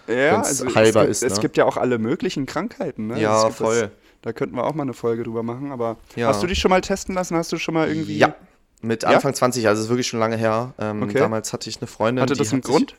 Ja, 0.08 0.32
wenn's 0.36 0.48
also 0.62 0.66
es 0.66 0.74
gibt, 0.94 1.08
ist, 1.08 1.22
Es 1.22 1.34
ne? 1.34 1.40
gibt 1.40 1.56
ja 1.56 1.64
auch 1.66 1.76
alle 1.76 1.98
möglichen 1.98 2.46
Krankheiten, 2.46 3.08
ne? 3.08 3.20
Ja, 3.20 3.48
es 3.48 3.54
voll. 3.56 3.80
Das, 3.80 3.90
da 4.22 4.32
könnten 4.32 4.56
wir 4.56 4.64
auch 4.64 4.74
mal 4.74 4.82
eine 4.82 4.92
Folge 4.92 5.22
drüber 5.22 5.42
machen, 5.42 5.72
aber 5.72 5.96
Ja. 6.16 6.28
hast 6.28 6.42
du 6.42 6.46
dich 6.46 6.58
schon 6.58 6.70
mal 6.70 6.80
testen 6.80 7.14
lassen? 7.14 7.36
Hast 7.36 7.52
du 7.52 7.58
schon 7.58 7.74
mal 7.74 7.88
irgendwie. 7.88 8.18
Ja. 8.18 8.34
Mit 8.82 9.02
Ja? 9.02 9.10
Anfang 9.10 9.34
20, 9.34 9.68
also 9.68 9.80
es 9.80 9.84
ist 9.86 9.90
wirklich 9.90 10.06
schon 10.06 10.20
lange 10.20 10.36
her. 10.36 10.72
Ähm, 10.78 11.02
Okay. 11.02 11.18
Damals 11.18 11.52
hatte 11.52 11.68
ich 11.68 11.78
eine 11.80 11.86
Freundin. 11.86 12.22
Hatte 12.22 12.34
das 12.34 12.52
einen 12.52 12.62
hat 12.62 12.66
sich- 12.66 12.74
Grund? 12.74 12.94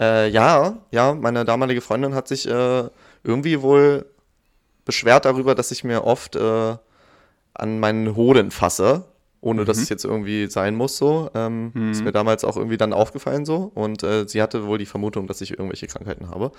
Äh, 0.00 0.28
ja, 0.30 0.78
ja, 0.90 1.14
meine 1.14 1.44
damalige 1.44 1.80
Freundin 1.80 2.14
hat 2.14 2.26
sich 2.28 2.48
äh, 2.48 2.84
irgendwie 3.22 3.62
wohl 3.62 4.06
beschwert 4.84 5.24
darüber, 5.24 5.54
dass 5.54 5.70
ich 5.70 5.84
mir 5.84 6.04
oft 6.04 6.36
äh, 6.36 6.76
an 7.54 7.78
meinen 7.80 8.16
Hoden 8.16 8.50
fasse, 8.50 9.04
ohne 9.40 9.64
dass 9.64 9.76
Mhm. 9.76 9.82
es 9.84 9.88
jetzt 9.90 10.04
irgendwie 10.04 10.46
sein 10.48 10.74
muss 10.74 10.96
so. 10.96 11.30
Ähm, 11.34 11.90
Ist 11.92 12.02
mir 12.02 12.12
damals 12.12 12.44
auch 12.44 12.56
irgendwie 12.56 12.76
dann 12.76 12.92
aufgefallen 12.92 13.44
so. 13.44 13.70
Und 13.74 14.02
äh, 14.02 14.26
sie 14.26 14.42
hatte 14.42 14.66
wohl 14.66 14.78
die 14.78 14.86
Vermutung, 14.86 15.26
dass 15.26 15.40
ich 15.40 15.52
irgendwelche 15.52 15.86
Krankheiten 15.86 16.28
habe. 16.30 16.50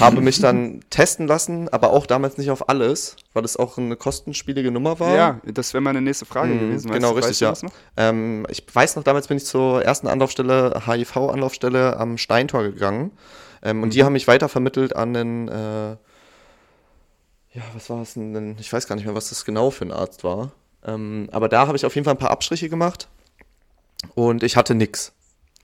Habe 0.00 0.20
mich 0.20 0.38
dann 0.40 0.80
testen 0.90 1.26
lassen, 1.26 1.68
aber 1.68 1.92
auch 1.92 2.06
damals 2.06 2.36
nicht 2.38 2.50
auf 2.50 2.68
alles, 2.68 3.16
weil 3.32 3.44
es 3.44 3.56
auch 3.56 3.78
eine 3.78 3.96
kostenspielige 3.96 4.70
Nummer 4.70 5.00
war. 5.00 5.14
Ja, 5.14 5.40
das 5.44 5.72
wäre 5.72 5.80
meine 5.80 6.00
nächste 6.00 6.26
Frage 6.26 6.52
Mhm, 6.54 6.60
gewesen. 6.60 6.88
Weißt 6.90 6.94
genau, 7.00 7.12
du, 7.12 7.18
richtig, 7.18 7.40
ja. 7.40 7.54
Ähm, 7.96 8.46
ich 8.50 8.64
weiß 8.72 8.96
noch, 8.96 9.04
damals 9.04 9.28
bin 9.28 9.36
ich 9.38 9.46
zur 9.46 9.82
ersten 9.82 10.08
Anlaufstelle, 10.08 10.82
HIV-Anlaufstelle 10.86 11.96
am 11.96 12.18
Steintor 12.18 12.62
gegangen. 12.64 13.12
Ähm, 13.62 13.82
und 13.82 13.88
Mhm. 13.88 13.92
die 13.92 14.04
haben 14.04 14.12
mich 14.12 14.28
weitervermittelt 14.28 14.94
an 14.96 15.14
den, 15.14 15.48
äh, 15.48 15.90
ja, 17.54 17.62
was 17.74 17.90
war 17.90 18.02
es 18.02 18.14
denn? 18.14 18.56
Ich 18.58 18.72
weiß 18.72 18.86
gar 18.86 18.96
nicht 18.96 19.04
mehr, 19.04 19.14
was 19.14 19.28
das 19.28 19.44
genau 19.44 19.70
für 19.70 19.84
ein 19.84 19.92
Arzt 19.92 20.24
war. 20.24 20.52
Ähm, 20.84 21.28
aber 21.32 21.48
da 21.48 21.66
habe 21.66 21.76
ich 21.76 21.86
auf 21.86 21.94
jeden 21.94 22.04
Fall 22.04 22.14
ein 22.14 22.18
paar 22.18 22.30
Abstriche 22.30 22.68
gemacht. 22.68 23.08
Und 24.14 24.42
ich 24.42 24.56
hatte 24.56 24.74
nix. 24.74 25.12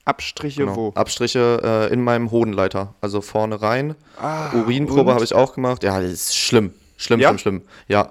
Abstriche 0.09 0.61
Genau. 0.61 0.75
wo? 0.75 0.91
Abstriche 0.95 1.87
äh, 1.89 1.93
in 1.93 2.03
meinem 2.03 2.31
Hodenleiter. 2.31 2.95
Also 2.99 3.21
vorne 3.21 3.61
rein. 3.61 3.93
Ah, 4.19 4.51
Urinprobe 4.55 5.13
habe 5.13 5.23
ich 5.23 5.33
auch 5.35 5.53
gemacht. 5.53 5.83
Ja, 5.83 6.01
das 6.01 6.11
ist 6.11 6.35
schlimm. 6.35 6.73
Schlimm, 6.97 7.19
Ja? 7.19 7.29
schlimm, 7.29 7.37
schlimm. 7.39 7.61
Ja. 7.87 8.09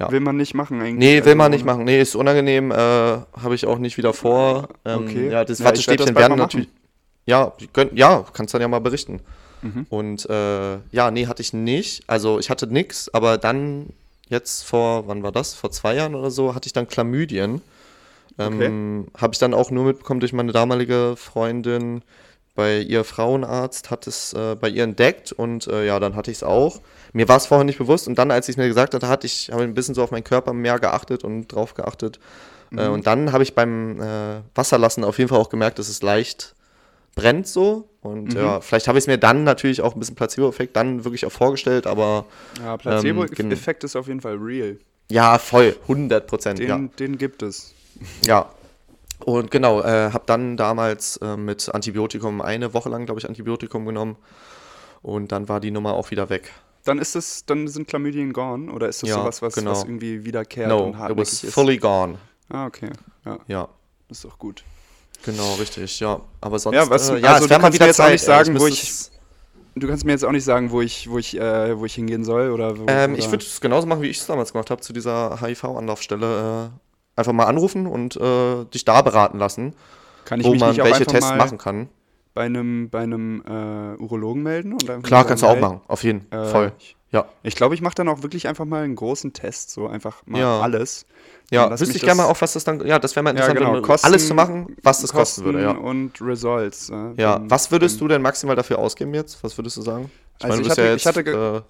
ja. 0.00 0.10
Will 0.10 0.20
man 0.20 0.36
nicht 0.36 0.54
machen 0.54 0.80
eigentlich. 0.80 0.98
Nee, 0.98 1.14
will 1.18 1.22
Also 1.32 1.36
man 1.36 1.50
nicht 1.52 1.64
machen. 1.64 1.84
Nee, 1.84 2.00
ist 2.00 2.16
unangenehm. 2.16 2.70
Äh, 2.72 2.74
Habe 2.74 3.54
ich 3.54 3.64
auch 3.66 3.78
nicht 3.78 3.96
wieder 3.96 4.12
vor. 4.12 4.68
Ähm, 4.84 5.04
Okay. 5.04 5.30
Ja, 5.30 5.44
das 5.44 5.58
Ja, 5.60 5.64
das 5.64 5.64
Wattestäbchen 5.64 6.14
bald 6.14 6.18
werden 6.28 6.38
natürlich. 6.38 6.68
Ja, 7.26 7.52
können, 7.72 7.90
ja, 7.96 8.24
kannst 8.32 8.52
dann 8.54 8.60
ja 8.60 8.68
mal 8.68 8.80
berichten. 8.80 9.20
Mhm. 9.62 9.86
Und 9.88 10.28
äh, 10.28 10.74
ja, 10.92 11.10
nee, 11.10 11.26
hatte 11.26 11.42
ich 11.42 11.52
nicht. 11.52 12.02
Also 12.08 12.38
ich 12.38 12.50
hatte 12.50 12.66
nix, 12.66 13.08
aber 13.12 13.38
dann 13.38 13.86
jetzt 14.28 14.64
vor, 14.64 15.06
wann 15.08 15.22
war 15.22 15.32
das? 15.32 15.54
Vor 15.54 15.70
zwei 15.70 15.94
Jahren 15.94 16.14
oder 16.14 16.30
so, 16.30 16.54
hatte 16.54 16.66
ich 16.66 16.72
dann 16.72 16.88
Chlamydien. 16.88 17.62
Ähm, 18.38 19.06
Habe 19.16 19.32
ich 19.32 19.38
dann 19.38 19.54
auch 19.54 19.70
nur 19.70 19.84
mitbekommen 19.84 20.20
durch 20.20 20.32
meine 20.32 20.52
damalige 20.52 21.14
Freundin. 21.16 22.02
Bei 22.54 22.78
ihr 22.78 23.04
Frauenarzt 23.04 23.90
hat 23.90 24.06
es 24.06 24.32
äh, 24.32 24.56
bei 24.58 24.68
ihr 24.70 24.84
entdeckt 24.84 25.30
und 25.32 25.66
äh, 25.66 25.86
ja, 25.86 26.00
dann 26.00 26.16
hatte 26.16 26.30
ich 26.30 26.38
es 26.38 26.42
auch. 26.42 26.80
Mir 27.12 27.28
war 27.28 27.36
es 27.36 27.46
vorher 27.46 27.64
nicht 27.64 27.78
bewusst 27.78 28.08
und 28.08 28.18
dann, 28.18 28.30
als 28.30 28.48
ich 28.48 28.54
es 28.54 28.56
mir 28.56 28.66
gesagt 28.68 28.94
hatte, 28.94 29.08
hatte 29.08 29.26
ich 29.26 29.50
habe 29.52 29.62
ein 29.62 29.74
bisschen 29.74 29.94
so 29.94 30.02
auf 30.02 30.10
meinen 30.10 30.24
Körper 30.24 30.52
mehr 30.54 30.78
geachtet 30.78 31.22
und 31.22 31.48
drauf 31.48 31.74
geachtet. 31.74 32.18
Äh, 32.74 32.88
und 32.88 33.06
dann 33.06 33.32
habe 33.32 33.42
ich 33.42 33.54
beim 33.54 34.00
äh, 34.00 34.40
Wasserlassen 34.54 35.04
auf 35.04 35.18
jeden 35.18 35.28
Fall 35.28 35.38
auch 35.38 35.50
gemerkt, 35.50 35.78
dass 35.78 35.88
es 35.88 36.02
leicht 36.02 36.54
brennt 37.14 37.46
so. 37.46 37.88
Und 38.02 38.34
ja, 38.34 38.60
vielleicht 38.60 38.88
habe 38.88 38.98
ich 38.98 39.02
es 39.04 39.08
mir 39.08 39.18
dann 39.18 39.44
natürlich 39.44 39.80
auch 39.82 39.94
ein 39.94 39.98
bisschen 39.98 40.14
Placebo-Effekt 40.16 40.76
dann 40.76 41.04
wirklich 41.04 41.26
auch 41.26 41.32
vorgestellt, 41.32 41.86
aber 41.86 42.24
Ja, 42.62 42.72
Ähm, 42.72 42.78
Placebo-Effekt 42.78 43.84
ist 43.84 43.96
auf 43.96 44.08
jeden 44.08 44.20
Fall 44.20 44.36
real. 44.36 44.78
ja, 45.10 45.38
voll, 45.38 45.76
100 45.82 46.26
Prozent. 46.26 46.58
Den, 46.58 46.68
Ja. 46.68 46.78
den 46.98 47.18
gibt 47.18 47.42
es. 47.42 47.74
Ja. 48.26 48.50
Und 49.24 49.50
genau, 49.50 49.80
äh, 49.80 50.10
habe 50.12 50.24
dann 50.26 50.56
damals 50.56 51.16
äh, 51.18 51.36
mit 51.36 51.74
Antibiotikum 51.74 52.40
eine 52.42 52.74
Woche 52.74 52.88
lang, 52.90 53.06
glaube 53.06 53.18
ich, 53.20 53.28
Antibiotikum 53.28 53.86
genommen. 53.86 54.16
Und 55.02 55.32
dann 55.32 55.48
war 55.48 55.60
die 55.60 55.70
Nummer 55.70 55.94
auch 55.94 56.10
wieder 56.10 56.28
weg. 56.28 56.52
Dann 56.84 56.98
ist 56.98 57.16
es, 57.16 57.44
dann 57.46 57.66
sind 57.68 57.88
Chlamydien 57.88 58.32
gone 58.32 58.70
oder 58.70 58.88
ist 58.88 59.02
das 59.02 59.10
Ja, 59.10 59.16
sowas, 59.16 59.42
was, 59.42 59.54
genau. 59.54 59.72
was 59.72 59.84
irgendwie 59.84 60.24
wiederkehrt 60.24 60.68
No, 60.68 60.84
und 60.84 60.88
it 60.90 60.94
was 60.94 61.00
hartnäckig 61.00 61.44
ist? 61.44 61.54
fully 61.54 61.78
gone. 61.78 62.18
Ah, 62.48 62.66
okay. 62.66 62.90
Ja, 63.24 63.38
Ja, 63.48 63.68
das 64.08 64.18
ist 64.18 64.24
doch 64.24 64.38
gut. 64.38 64.62
genau, 65.24 65.54
richtig, 65.54 65.98
ja. 65.98 66.20
Aber 66.40 66.58
sonst, 66.60 66.76
Ja, 66.76 66.88
was- 66.88 67.08
äh, 67.08 67.12
also 67.14 67.16
ja, 67.26 67.38
du 67.38 67.44
es 67.44 67.50
wäre 67.50 67.60
mal 67.60 67.72
wieder 67.72 67.84
mir 67.86 67.88
jetzt 67.88 68.00
auch 68.00 68.04
Zeit. 68.04 68.12
nicht 68.12 68.24
sagen, 68.24 68.58
wo 68.60 68.64
müsste 68.64 68.82
ich- 68.86 69.10
du 69.80 69.88
kannst 69.88 70.04
mir 70.04 70.12
jetzt 70.12 70.24
auch 70.24 70.30
nicht 70.32 70.44
sagen, 70.44 70.70
wo 70.70 70.80
ich, 70.80 71.10
wo 71.10 71.18
ich, 71.18 71.36
äh, 71.40 71.76
wo 71.78 71.84
ich 71.86 71.94
hingehen 71.94 72.24
soll 72.24 72.50
oder. 72.52 72.78
Wo, 72.78 72.84
Ähm, 72.86 73.12
oder 73.14 73.18
ich 73.18 73.30
würde 73.30 73.44
es 73.44 73.60
genauso 73.60 73.86
machen, 73.88 74.02
wie 74.02 74.08
ich 74.10 74.18
es 74.18 74.26
damals 74.26 74.52
gemacht 74.52 74.70
habe, 74.70 74.80
zu 74.80 74.92
dieser 74.92 75.40
HIV-Anlaufstelle. 75.40 76.70
Äh, 76.72 76.78
einfach 77.16 77.32
mal 77.32 77.44
anrufen 77.44 77.86
und 77.86 78.16
äh, 78.16 78.64
dich 78.72 78.84
da 78.84 79.02
beraten 79.02 79.38
lassen, 79.38 79.74
kann 80.24 80.40
ich 80.40 80.46
wo 80.46 80.50
mich 80.52 80.60
man 80.60 80.76
welche 80.76 81.06
Tests 81.06 81.34
machen 81.34 81.58
kann. 81.58 81.88
bei 82.34 82.42
einem, 82.44 82.90
bei 82.90 83.00
einem 83.00 83.42
äh, 83.46 84.00
Urologen 84.00 84.42
melden? 84.42 84.76
Klar, 85.02 85.24
kannst 85.24 85.42
du 85.42 85.46
auch 85.48 85.58
machen, 85.58 85.80
auf 85.88 86.04
jeden 86.04 86.30
äh, 86.30 86.44
Fall. 86.46 86.72
Ich, 86.78 86.94
Ja, 87.12 87.24
ich 87.42 87.54
glaube, 87.56 87.74
ich 87.74 87.80
mache 87.80 87.94
dann 87.94 88.08
auch 88.08 88.22
wirklich 88.22 88.46
einfach 88.48 88.64
mal 88.66 88.82
einen 88.82 88.96
großen 88.96 89.32
Test, 89.32 89.70
so 89.70 89.86
einfach 89.86 90.22
mal 90.26 90.40
Ja. 90.40 90.60
alles. 90.60 91.06
ja. 91.50 91.70
Wüsste 91.70 91.96
ich 91.96 92.02
gerne 92.02 92.08
das- 92.08 92.16
mal 92.18 92.24
auch, 92.32 92.40
was 92.40 92.52
das 92.52 92.64
dann, 92.64 92.84
ja, 92.86 92.98
das 92.98 93.16
wäre 93.16 93.22
mal 93.22 93.30
Ja, 93.30 93.34
interessant, 93.46 93.58
genau. 93.58 93.72
wenn 93.72 93.82
du 93.82 93.86
Kosten- 93.86 94.06
alles 94.06 94.26
zu 94.26 94.34
machen, 94.34 94.76
was 94.82 95.00
das 95.00 95.12
kosten 95.12 95.44
würde, 95.44 95.62
ja. 95.62 95.70
Und 95.70 96.20
Results. 96.20 96.90
äh, 96.90 96.94
Ja, 97.16 97.38
dann- 97.38 97.50
was 97.50 97.70
würdest 97.70 98.00
du 98.00 98.08
denn 98.08 98.20
maximal 98.20 98.56
dafür 98.56 98.78
ausgeben 98.78 99.14
jetzt? 99.14 99.42
Was 99.42 99.56
würdest 99.56 99.76
du 99.78 99.82
sagen? 99.82 100.10
Also 100.42 100.58
du 100.58 100.64
ich 100.64 100.70
hatte- 100.70 100.82
ja 100.82 100.86
ich 100.88 100.92
jetzt, 101.04 101.06
hatte 101.06 101.24
ge- 101.24 101.56
äh, 101.58 101.62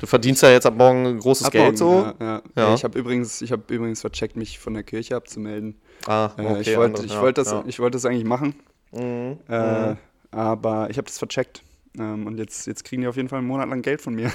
du 0.00 0.06
verdienst 0.06 0.42
ja 0.42 0.50
jetzt 0.50 0.66
ab 0.66 0.74
morgen 0.76 1.06
ein 1.06 1.18
großes 1.18 1.46
Ab 1.46 1.52
Geld 1.52 1.64
morgen, 1.64 1.76
so. 1.76 2.02
Ja, 2.02 2.14
ja. 2.20 2.42
Ja. 2.56 2.74
Ich 2.74 2.84
habe 2.84 2.98
übrigens, 2.98 3.40
ich 3.42 3.52
habe 3.52 3.62
übrigens 3.74 4.00
vercheckt, 4.00 4.36
mich 4.36 4.58
von 4.58 4.74
der 4.74 4.82
Kirche 4.82 5.16
abzumelden. 5.16 5.80
Ah, 6.06 6.30
Äh, 6.36 6.42
okay, 6.46 6.60
ich 6.72 6.76
wollte, 6.76 7.04
ich 7.06 7.18
wollte 7.20 7.42
das, 7.42 7.54
ich 7.66 7.78
wollte 7.80 7.96
das 7.96 8.04
eigentlich 8.04 8.24
machen, 8.24 8.54
Mhm, 8.92 9.38
äh, 9.48 9.90
mhm. 9.90 9.96
aber 10.30 10.90
ich 10.90 10.98
habe 10.98 11.06
das 11.06 11.18
vercheckt. 11.18 11.62
Ähm, 11.98 12.26
und 12.26 12.38
jetzt, 12.38 12.66
jetzt 12.66 12.84
kriegen 12.84 13.02
die 13.02 13.08
auf 13.08 13.16
jeden 13.16 13.28
Fall 13.28 13.38
einen 13.38 13.48
Monat 13.48 13.68
lang 13.68 13.82
Geld 13.82 14.00
von 14.02 14.14
mir. 14.14 14.30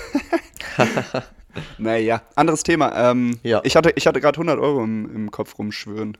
naja, 1.77 2.21
anderes 2.35 2.63
Thema. 2.63 2.93
Ähm, 3.11 3.39
Ja. 3.43 3.61
Ich 3.63 3.75
hatte, 3.75 3.91
ich 3.95 4.05
hatte 4.07 4.21
gerade 4.21 4.35
100 4.37 4.59
Euro 4.59 4.83
im, 4.83 5.13
im 5.15 5.31
Kopf 5.31 5.57
rumschwören. 5.57 6.17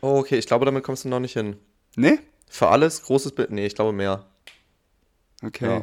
Oh, 0.00 0.18
okay, 0.18 0.36
ich 0.38 0.46
glaube, 0.46 0.64
damit 0.64 0.82
kommst 0.84 1.04
du 1.04 1.08
noch 1.08 1.20
nicht 1.20 1.34
hin. 1.34 1.56
Nee? 1.96 2.18
Für 2.48 2.68
alles 2.68 3.02
großes 3.02 3.32
Bild? 3.32 3.50
Nee, 3.50 3.66
ich 3.66 3.74
glaube 3.74 3.92
mehr. 3.92 4.24
Okay. 5.44 5.82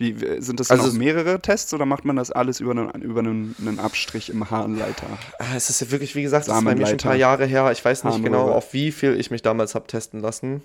Wie, 0.00 0.16
sind 0.40 0.58
das 0.58 0.70
Also 0.70 0.96
mehrere 0.96 1.40
Tests 1.40 1.74
oder 1.74 1.84
macht 1.84 2.06
man 2.06 2.16
das 2.16 2.30
alles 2.30 2.58
über 2.58 2.70
einen, 2.70 3.02
über 3.02 3.20
einen, 3.20 3.54
einen 3.60 3.78
Abstrich 3.78 4.30
im 4.30 4.50
Harnleiter? 4.50 5.06
Ah, 5.38 5.54
Es 5.54 5.68
ist 5.68 5.82
ja 5.82 5.90
wirklich, 5.90 6.14
wie 6.14 6.22
gesagt, 6.22 6.48
das 6.48 6.56
ist 6.56 6.64
bei 6.64 6.74
mir 6.74 6.86
schon 6.86 6.94
ein 6.94 6.96
paar 6.96 7.16
Jahre 7.16 7.44
her. 7.44 7.70
Ich 7.70 7.84
weiß 7.84 8.04
nicht 8.04 8.24
genau, 8.24 8.50
auf 8.50 8.72
wie 8.72 8.92
viel 8.92 9.20
ich 9.20 9.30
mich 9.30 9.42
damals 9.42 9.74
habe 9.74 9.86
testen 9.86 10.20
lassen. 10.20 10.62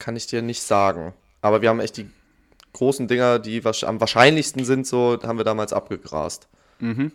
Kann 0.00 0.16
ich 0.16 0.26
dir 0.26 0.42
nicht 0.42 0.60
sagen. 0.62 1.14
Aber 1.40 1.62
wir 1.62 1.68
haben 1.68 1.78
echt 1.78 1.98
die 1.98 2.10
großen 2.72 3.06
Dinger, 3.06 3.38
die 3.38 3.62
am 3.82 4.00
wahrscheinlichsten 4.00 4.64
sind, 4.64 4.88
so 4.88 5.16
haben 5.22 5.38
wir 5.38 5.44
damals 5.44 5.72
abgegrast. 5.72 6.48
Mhm. 6.80 7.12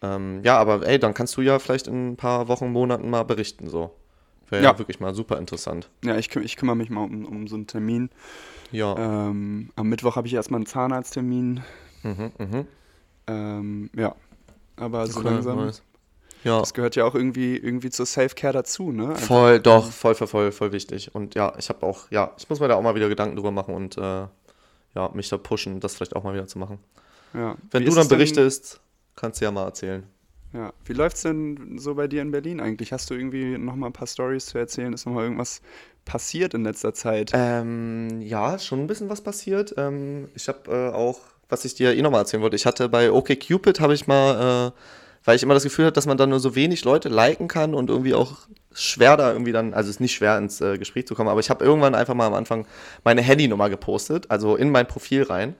Ähm, 0.00 0.44
ja, 0.44 0.58
aber 0.58 0.86
ey, 0.86 1.00
dann 1.00 1.12
kannst 1.12 1.36
du 1.36 1.40
ja 1.40 1.58
vielleicht 1.58 1.88
in 1.88 2.12
ein 2.12 2.16
paar 2.16 2.46
Wochen, 2.46 2.70
Monaten 2.70 3.10
mal 3.10 3.24
berichten, 3.24 3.68
so. 3.68 3.90
Wäre 4.52 4.62
ja. 4.62 4.78
Wirklich 4.78 5.00
mal 5.00 5.14
super 5.14 5.38
interessant. 5.38 5.88
Ja, 6.04 6.16
ich, 6.16 6.34
ich 6.36 6.56
kümmere 6.56 6.76
mich 6.76 6.90
mal 6.90 7.02
um, 7.04 7.24
um 7.24 7.48
so 7.48 7.56
einen 7.56 7.66
Termin. 7.66 8.10
Ja. 8.70 8.94
Ähm, 8.96 9.70
am 9.76 9.88
Mittwoch 9.88 10.16
habe 10.16 10.26
ich 10.28 10.34
erstmal 10.34 10.58
einen 10.58 10.66
Zahnarzttermin. 10.66 11.62
Mhm, 12.02 12.32
mhm. 12.38 12.66
Ähm, 13.26 13.90
ja. 13.96 14.14
Aber 14.76 15.06
so 15.06 15.20
Okay, 15.20 15.28
langsam. 15.30 15.56
nice. 15.64 15.82
Ja. 16.44 16.58
Das 16.60 16.74
gehört 16.74 16.96
ja 16.96 17.04
auch 17.04 17.14
irgendwie, 17.14 17.56
irgendwie 17.56 17.90
zur 17.90 18.04
Self-Care 18.04 18.52
dazu, 18.52 18.90
ne? 18.92 19.10
Einfach- 19.10 19.20
Voll, 19.20 19.60
doch, 19.60 19.90
voll, 19.90 20.14
voll, 20.14 20.26
voll, 20.26 20.52
voll 20.52 20.72
wichtig. 20.72 21.14
Und 21.14 21.34
ja, 21.34 21.52
ich 21.58 21.68
habe 21.68 21.86
auch, 21.86 22.10
ja, 22.10 22.32
ich 22.36 22.48
muss 22.50 22.58
mir 22.60 22.68
da 22.68 22.74
auch 22.74 22.82
mal 22.82 22.94
wieder 22.94 23.08
Gedanken 23.08 23.36
drüber 23.36 23.52
machen 23.52 23.74
und 23.74 23.96
äh, 23.96 24.00
ja, 24.94 25.08
mich 25.14 25.28
da 25.28 25.38
pushen, 25.38 25.78
das 25.80 25.94
vielleicht 25.94 26.16
auch 26.16 26.24
mal 26.24 26.34
wieder 26.34 26.46
zu 26.48 26.58
machen. 26.58 26.78
Ja. 27.32 27.56
Wenn 27.70 27.82
Wie 27.84 27.88
du 27.88 27.94
dann 27.94 28.08
berichtest, 28.08 28.80
kannst 29.16 29.40
du 29.40 29.44
ja 29.44 29.50
mal 29.52 29.64
erzählen. 29.64 30.02
Ja. 30.52 30.72
Wie 30.84 30.92
läuft's 30.92 31.22
denn 31.22 31.78
so 31.78 31.94
bei 31.94 32.08
dir 32.08 32.20
in 32.22 32.30
Berlin 32.30 32.60
eigentlich? 32.60 32.92
Hast 32.92 33.08
du 33.10 33.14
irgendwie 33.14 33.56
noch 33.56 33.74
mal 33.74 33.86
ein 33.86 33.92
paar 33.92 34.06
Stories 34.06 34.46
zu 34.46 34.58
erzählen? 34.58 34.92
Ist 34.92 35.06
noch 35.06 35.14
mal 35.14 35.24
irgendwas 35.24 35.62
passiert 36.04 36.54
in 36.54 36.64
letzter 36.64 36.92
Zeit? 36.92 37.30
Ähm, 37.32 38.20
ja, 38.20 38.58
schon 38.58 38.80
ein 38.80 38.86
bisschen 38.86 39.08
was 39.08 39.22
passiert. 39.22 39.74
Ähm, 39.78 40.28
ich 40.34 40.48
habe 40.48 40.70
äh, 40.70 40.94
auch, 40.94 41.20
was 41.48 41.64
ich 41.64 41.74
dir 41.74 41.94
eh 41.94 42.02
nochmal 42.02 42.20
erzählen 42.20 42.42
wollte, 42.42 42.56
ich 42.56 42.66
hatte 42.66 42.88
bei 42.88 43.10
OkCupid, 43.10 43.80
habe 43.80 43.94
ich 43.94 44.06
mal, 44.06 44.68
äh, 44.68 44.78
weil 45.24 45.36
ich 45.36 45.42
immer 45.42 45.54
das 45.54 45.62
Gefühl 45.62 45.86
hatte, 45.86 45.94
dass 45.94 46.06
man 46.06 46.18
da 46.18 46.26
nur 46.26 46.40
so 46.40 46.54
wenig 46.54 46.84
Leute 46.84 47.08
liken 47.08 47.48
kann 47.48 47.74
und 47.74 47.88
irgendwie 47.88 48.14
auch 48.14 48.40
schwer 48.74 49.16
da 49.16 49.32
irgendwie 49.32 49.52
dann, 49.52 49.72
also 49.72 49.88
es 49.88 49.96
ist 49.96 50.00
nicht 50.00 50.14
schwer 50.14 50.36
ins 50.36 50.60
äh, 50.60 50.76
Gespräch 50.76 51.06
zu 51.06 51.14
kommen, 51.14 51.28
aber 51.28 51.40
ich 51.40 51.50
habe 51.50 51.64
irgendwann 51.64 51.94
einfach 51.94 52.14
mal 52.14 52.26
am 52.26 52.34
Anfang 52.34 52.66
meine 53.04 53.22
Handynummer 53.22 53.70
gepostet, 53.70 54.30
also 54.30 54.56
in 54.56 54.70
mein 54.70 54.86
Profil 54.86 55.22
rein. 55.22 55.54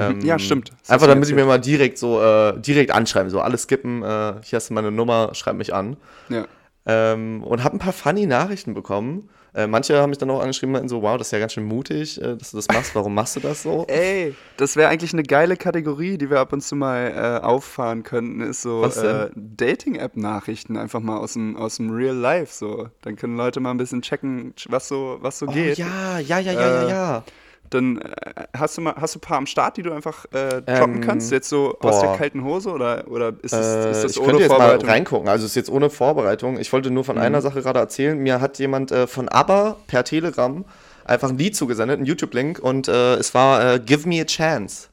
Ähm, 0.00 0.20
Ja, 0.22 0.38
stimmt. 0.38 0.70
Das 0.82 0.90
Einfach 0.90 1.06
damit 1.06 1.28
ich 1.28 1.34
mir 1.34 1.44
mal 1.44 1.58
direkt 1.60 1.98
so, 1.98 2.20
äh, 2.22 2.58
direkt 2.60 2.90
anschreiben, 2.90 3.30
so 3.30 3.40
alles 3.40 3.62
skippen, 3.62 4.02
äh, 4.02 4.34
hier 4.42 4.56
hast 4.56 4.70
du 4.70 4.74
meine 4.74 4.90
Nummer, 4.90 5.30
schreib 5.34 5.56
mich 5.56 5.72
an. 5.74 5.96
Ja. 6.28 6.46
Ähm, 6.86 7.42
und 7.42 7.64
habe 7.64 7.76
ein 7.76 7.78
paar 7.78 7.92
funny 7.94 8.26
Nachrichten 8.26 8.74
bekommen. 8.74 9.30
Äh, 9.56 9.68
manche 9.68 9.96
haben 9.96 10.10
mich 10.10 10.18
dann 10.18 10.28
auch 10.30 10.40
angeschrieben, 10.40 10.72
meinten 10.72 10.88
so, 10.88 11.00
wow, 11.02 11.16
das 11.16 11.28
ist 11.28 11.30
ja 11.30 11.38
ganz 11.38 11.52
schön 11.52 11.64
mutig, 11.64 12.20
äh, 12.20 12.36
dass 12.36 12.50
du 12.50 12.56
das 12.56 12.66
machst. 12.68 12.92
Warum 12.96 13.14
machst 13.14 13.36
du 13.36 13.40
das 13.40 13.62
so? 13.62 13.84
Ey, 13.86 14.34
das 14.56 14.74
wäre 14.74 14.88
eigentlich 14.90 15.12
eine 15.12 15.22
geile 15.22 15.56
Kategorie, 15.56 16.18
die 16.18 16.28
wir 16.28 16.40
ab 16.40 16.52
und 16.52 16.60
zu 16.60 16.74
mal 16.74 17.38
äh, 17.40 17.44
auffahren 17.44 18.02
könnten, 18.02 18.40
ist 18.40 18.62
so 18.62 18.84
äh, 18.84 19.30
Dating-App-Nachrichten 19.36 20.76
einfach 20.76 21.00
mal 21.00 21.18
aus 21.18 21.34
dem, 21.34 21.56
aus 21.56 21.76
dem 21.76 21.90
Real 21.90 22.16
Life 22.16 22.52
so. 22.52 22.88
Dann 23.02 23.16
können 23.16 23.36
Leute 23.36 23.60
mal 23.60 23.70
ein 23.70 23.76
bisschen 23.78 24.02
checken, 24.02 24.54
was 24.68 24.88
so, 24.88 25.18
was 25.20 25.38
so 25.38 25.46
Oh, 25.46 25.52
geht. 25.52 25.78
ja, 25.78 26.18
ja, 26.18 26.38
ja, 26.38 26.52
ja, 26.52 26.60
ja, 26.60 26.82
Äh, 26.82 26.90
ja. 26.90 27.24
Dann 27.70 27.98
äh, 27.98 28.44
hast 28.56 28.76
du 28.76 28.82
mal, 28.82 28.94
hast 28.96 29.14
du 29.14 29.18
ein 29.18 29.20
paar 29.22 29.38
am 29.38 29.46
Start, 29.46 29.76
die 29.76 29.82
du 29.82 29.92
einfach 29.92 30.26
äh, 30.32 30.62
droppen 30.62 30.96
Ähm, 30.96 31.00
kannst, 31.00 31.32
jetzt 31.32 31.48
so 31.48 31.76
aus 31.80 32.00
der 32.00 32.08
boah. 32.08 32.16
kalten 32.16 32.44
Hose 32.44 32.70
oder, 32.70 33.04
oder 33.08 33.32
ist, 33.42 33.52
es, 33.52 33.54
Äh, 33.54 33.90
ist 33.90 34.04
das 34.04 34.12
ich 34.12 34.20
ohne 34.20 34.28
könnte 34.28 34.42
jetzt 34.44 34.58
mal 34.58 34.76
reingucken. 34.76 35.28
Also 35.28 35.44
es 35.44 35.52
ist 35.52 35.56
jetzt 35.56 35.70
ohne 35.70 35.90
Vorbereitung. 35.90 36.58
Ich 36.58 36.72
wollte 36.72 36.90
nur 36.90 37.04
von 37.04 37.18
einer 37.18 37.40
Sache 37.40 37.62
gerade 37.62 37.78
erzählen. 37.80 38.16
Mir 38.18 38.40
hat 38.40 38.58
jemand 38.58 38.92
äh, 38.92 39.06
von 39.06 39.28
ABBA 39.28 39.76
per 39.86 40.04
Telegram 40.04 40.64
einfach 41.04 41.30
ein 41.30 41.38
Lied 41.38 41.56
zugesendet, 41.56 41.98
einen 41.98 42.06
YouTube-Link 42.06 42.58
und 42.58 42.88
äh, 42.88 43.14
es 43.16 43.34
war 43.34 43.74
äh, 43.74 43.78
Give 43.80 44.08
Me 44.08 44.20
a 44.20 44.24
Chance. 44.24 44.88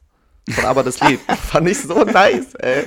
Von 0.49 0.65
ABBA 0.65 0.83
das 0.83 0.99
Lied. 1.01 1.19
Fand 1.51 1.69
ich 1.69 1.79
so 1.81 2.03
nice, 2.03 2.55
ey. 2.55 2.85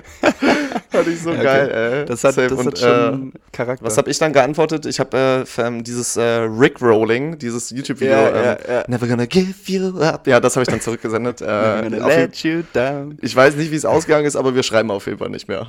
Fand 0.90 1.07
ich 1.07 1.21
so 1.23 1.31
Ja, 1.31 1.37
okay. 1.37 1.45
geil, 1.45 1.71
ey. 2.01 2.05
Das 2.05 2.25
hat, 2.25 2.37
das 2.37 2.53
Und, 2.53 2.67
hat 2.67 2.79
schon 2.79 3.33
äh, 3.35 3.38
Charakter. 3.53 3.85
Was 3.87 3.97
habe 3.97 4.11
ich 4.11 4.19
dann 4.19 4.33
geantwortet? 4.33 4.87
Ich 4.87 4.99
habe 4.99 5.45
äh, 5.57 5.62
ähm, 5.62 5.85
dieses 5.85 6.17
äh, 6.17 6.23
Rick-Rolling, 6.23 7.38
dieses 7.38 7.71
YouTube-Video, 7.71 8.12
Ja, 8.12 8.53
ähm, 8.53 8.59
ja. 8.69 8.85
Never 8.88 9.07
gonna 9.07 9.27
give 9.27 9.55
you 9.67 10.01
up. 10.01 10.27
Ja, 10.27 10.40
das 10.40 10.57
habe 10.57 10.62
ich 10.62 10.69
dann 10.69 10.81
zurückgesendet. 10.81 11.43
Äh, 11.43 11.45
I'm 11.45 11.83
gonna 11.90 12.07
let 12.09 12.37
you 12.38 12.62
down. 12.73 13.19
ich 13.23 13.35
weiß 13.35 13.55
nicht, 13.55 13.71
wie 13.71 13.77
es 13.77 13.85
ausgegangen 13.85 14.27
ist, 14.27 14.35
aber 14.37 14.55
wir 14.55 14.62
schreiben 14.64 14.90
auf 14.90 15.07
jeden 15.07 15.19
Fall 15.19 15.31
nicht 15.31 15.47
mehr. 15.47 15.69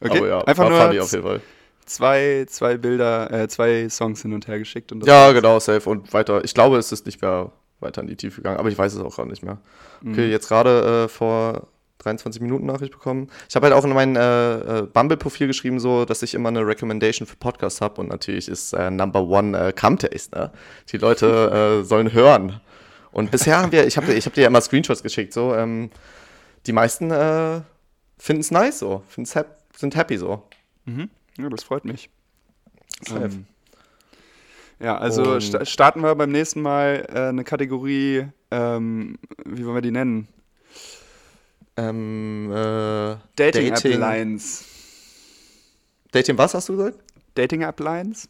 Okay, 0.00 0.18
Aber 0.18 0.28
ja, 0.28 0.40
einfach 0.44 0.68
nur 0.68 0.80
funny 0.80 1.00
auf 1.00 1.12
jeden 1.12 1.24
Fall. 1.24 1.40
zwei, 1.84 2.46
zwei 2.48 2.76
Bilder, 2.78 3.30
äh, 3.30 3.48
zwei 3.48 3.88
Songs 3.90 4.22
hin 4.22 4.32
und 4.32 4.48
her 4.48 4.58
geschickt. 4.58 4.90
Und 4.90 5.00
das 5.00 5.06
Ja, 5.08 5.32
genau, 5.32 5.60
safe. 5.60 5.88
Und 5.88 6.12
weiter. 6.14 6.42
Ich 6.44 6.54
glaube, 6.54 6.78
es 6.78 6.92
ist 6.92 7.04
nicht 7.06 7.20
mehr 7.22 7.52
weiter 7.84 8.00
in 8.00 8.08
die 8.08 8.16
Tiefe 8.16 8.36
gegangen, 8.36 8.58
aber 8.58 8.68
ich 8.68 8.78
weiß 8.78 8.94
es 8.94 9.00
auch 9.00 9.14
gerade 9.14 9.30
nicht 9.30 9.42
mehr. 9.42 9.58
Okay, 10.06 10.30
jetzt 10.30 10.48
gerade 10.48 11.04
äh, 11.04 11.08
vor 11.08 11.68
23 11.98 12.42
Minuten 12.42 12.66
Nachricht 12.66 12.92
bekommen. 12.92 13.28
Ich 13.48 13.56
habe 13.56 13.66
halt 13.66 13.74
auch 13.74 13.84
in 13.84 13.92
mein 13.92 14.16
äh, 14.16 14.80
äh, 14.80 14.82
Bumble-Profil 14.82 15.46
geschrieben, 15.46 15.80
so, 15.80 16.04
dass 16.04 16.22
ich 16.22 16.34
immer 16.34 16.48
eine 16.48 16.66
Recommendation 16.66 17.26
für 17.26 17.36
Podcasts 17.36 17.80
habe 17.80 18.00
und 18.00 18.08
natürlich 18.08 18.48
ist 18.48 18.72
äh, 18.72 18.90
Number 18.90 19.22
One 19.22 19.58
äh, 19.58 19.72
Come-Taste, 19.72 20.36
ne? 20.36 20.50
Die 20.90 20.98
Leute 20.98 21.80
äh, 21.80 21.84
sollen 21.86 22.12
hören. 22.12 22.60
Und 23.12 23.30
bisher 23.30 23.58
haben 23.58 23.72
wir, 23.72 23.86
ich 23.86 23.96
habe 23.96 24.12
ich 24.12 24.26
hab 24.26 24.34
dir 24.34 24.42
ja 24.42 24.48
immer 24.48 24.60
Screenshots 24.60 25.02
geschickt, 25.02 25.32
so, 25.32 25.54
ähm, 25.54 25.90
die 26.66 26.72
meisten 26.72 27.10
äh, 27.10 27.60
finden 28.18 28.40
es 28.40 28.50
nice 28.50 28.80
so, 28.80 29.02
hap 29.34 29.58
sind 29.76 29.96
happy 29.96 30.16
so. 30.16 30.42
Mhm. 30.84 31.10
Ja, 31.38 31.48
das 31.48 31.64
freut 31.64 31.84
mich. 31.84 32.10
Ähm, 33.10 33.46
ja, 34.80 34.96
also 34.98 35.40
sta 35.40 35.64
starten 35.64 36.02
wir 36.02 36.14
beim 36.14 36.30
nächsten 36.30 36.62
Mal 36.62 37.06
äh, 37.12 37.28
eine 37.28 37.44
Kategorie, 37.44 38.26
ähm, 38.50 39.18
wie 39.44 39.64
wollen 39.64 39.74
wir 39.76 39.82
die 39.82 39.90
nennen? 39.90 40.28
Ähm, 41.76 42.50
äh, 42.52 43.16
Dating, 43.36 43.66
App 43.68 43.74
Dating- 43.82 43.98
Lines. 44.00 44.64
Dating 46.12 46.38
was 46.38 46.54
hast 46.54 46.68
du 46.68 46.76
gesagt? 46.76 46.98
Dating 47.34 47.62
App 47.62 47.80
Lines? 47.80 48.28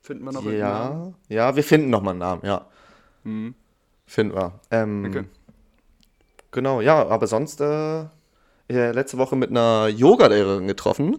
Finden 0.00 0.24
wir 0.24 0.32
noch 0.32 0.44
irgendeinen 0.44 0.72
Namen? 0.98 1.14
Ja, 1.28 1.36
ja, 1.48 1.56
wir 1.56 1.64
finden 1.64 1.90
nochmal 1.90 2.12
einen 2.12 2.20
Namen, 2.20 2.42
ja. 2.44 2.66
Mhm. 3.24 3.54
Finden 4.06 4.34
wir. 4.34 4.60
Ähm, 4.70 5.04
Okay. 5.08 5.24
Genau, 6.50 6.80
ja, 6.80 7.06
aber 7.08 7.26
sonst 7.26 7.60
äh, 7.60 8.04
letzte 8.68 9.18
Woche 9.18 9.34
mit 9.34 9.50
einer 9.50 9.88
Yoga-Lehrerin 9.88 10.68
getroffen. 10.68 11.18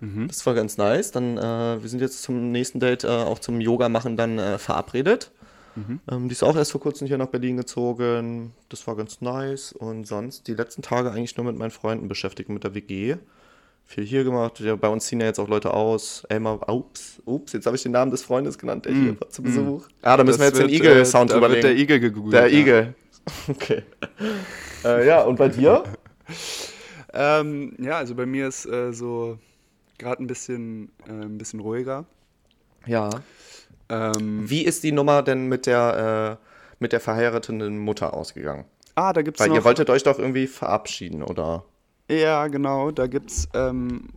Mhm. 0.00 0.28
Das 0.28 0.44
war 0.46 0.54
ganz 0.54 0.76
nice. 0.76 1.10
Dann, 1.12 1.36
äh, 1.38 1.82
wir 1.82 1.88
sind 1.88 2.00
jetzt 2.00 2.22
zum 2.22 2.52
nächsten 2.52 2.80
Date 2.80 3.04
äh, 3.04 3.08
auch 3.08 3.38
zum 3.38 3.60
Yoga 3.60 3.88
machen 3.88 4.16
dann 4.16 4.38
äh, 4.38 4.58
verabredet. 4.58 5.30
Mhm. 5.76 6.00
Ähm, 6.10 6.28
die 6.28 6.32
ist 6.32 6.42
auch 6.42 6.56
erst 6.56 6.72
vor 6.72 6.80
kurzem 6.80 7.06
hier 7.06 7.18
nach 7.18 7.28
Berlin 7.28 7.56
gezogen. 7.56 8.52
Das 8.68 8.86
war 8.86 8.96
ganz 8.96 9.20
nice. 9.20 9.72
Und 9.72 10.06
sonst 10.06 10.46
die 10.48 10.54
letzten 10.54 10.82
Tage 10.82 11.10
eigentlich 11.10 11.36
nur 11.36 11.46
mit 11.46 11.56
meinen 11.56 11.70
Freunden 11.70 12.08
beschäftigt, 12.08 12.48
mit 12.48 12.64
der 12.64 12.74
WG. 12.74 13.16
Viel 13.84 14.04
hier 14.04 14.24
gemacht. 14.24 14.60
Ja, 14.60 14.76
bei 14.76 14.88
uns 14.88 15.06
ziehen 15.06 15.20
ja 15.20 15.26
jetzt 15.26 15.40
auch 15.40 15.48
Leute 15.48 15.74
aus. 15.74 16.24
Elmar, 16.28 16.68
ups, 16.68 17.20
ups, 17.24 17.52
jetzt 17.52 17.66
habe 17.66 17.76
ich 17.76 17.82
den 17.82 17.92
Namen 17.92 18.10
des 18.12 18.22
Freundes 18.22 18.56
genannt, 18.56 18.84
der 18.84 18.92
hier 18.92 19.12
Mm, 19.12 19.20
war 19.20 19.28
zu 19.30 19.42
Besuch. 19.42 19.88
Ah, 20.02 20.16
da 20.16 20.22
müssen 20.22 20.38
wir 20.38 20.50
Das 20.50 20.58
jetzt 20.60 20.68
den 20.68 20.70
wird, 20.70 20.80
Igel-Sound 20.80 21.30
äh, 21.32 21.40
da 21.40 21.50
wird 21.50 21.64
der 21.64 21.76
Igel 21.76 21.98
gegoogelt. 21.98 22.34
Der 22.34 22.48
ja. 22.48 22.58
Igel. 22.58 22.94
Okay. 23.48 23.82
äh, 24.84 25.06
ja, 25.06 25.22
und 25.22 25.36
bei 25.36 25.48
dir? 25.48 25.84
Ähm, 27.12 27.74
ja, 27.80 27.98
also 27.98 28.14
bei 28.14 28.24
mir 28.24 28.46
ist 28.46 28.66
äh, 28.66 28.92
so 28.92 29.36
gerade 30.00 30.22
ein 30.22 30.26
bisschen, 30.26 30.90
äh, 31.06 31.12
ein 31.12 31.38
bisschen 31.38 31.60
ruhiger. 31.60 32.06
Ja. 32.86 33.10
Ähm, 33.88 34.48
Wie 34.48 34.64
ist 34.64 34.82
die 34.82 34.92
Nummer 34.92 35.22
denn 35.22 35.46
mit 35.46 35.66
der, 35.66 36.38
äh, 36.40 36.46
mit 36.80 36.92
der 36.92 37.00
verheirateten 37.00 37.78
Mutter 37.78 38.14
ausgegangen? 38.14 38.64
Ah, 38.94 39.12
da 39.12 39.22
gibt's 39.22 39.40
Weil 39.40 39.48
noch. 39.50 39.56
ihr 39.56 39.64
wolltet 39.64 39.90
euch 39.90 40.02
doch 40.02 40.18
irgendwie 40.18 40.46
verabschieden, 40.46 41.22
oder? 41.22 41.64
Ja, 42.10 42.48
genau, 42.48 42.90
da 42.90 43.06
gibt's, 43.06 43.48
ähm, 43.54 44.08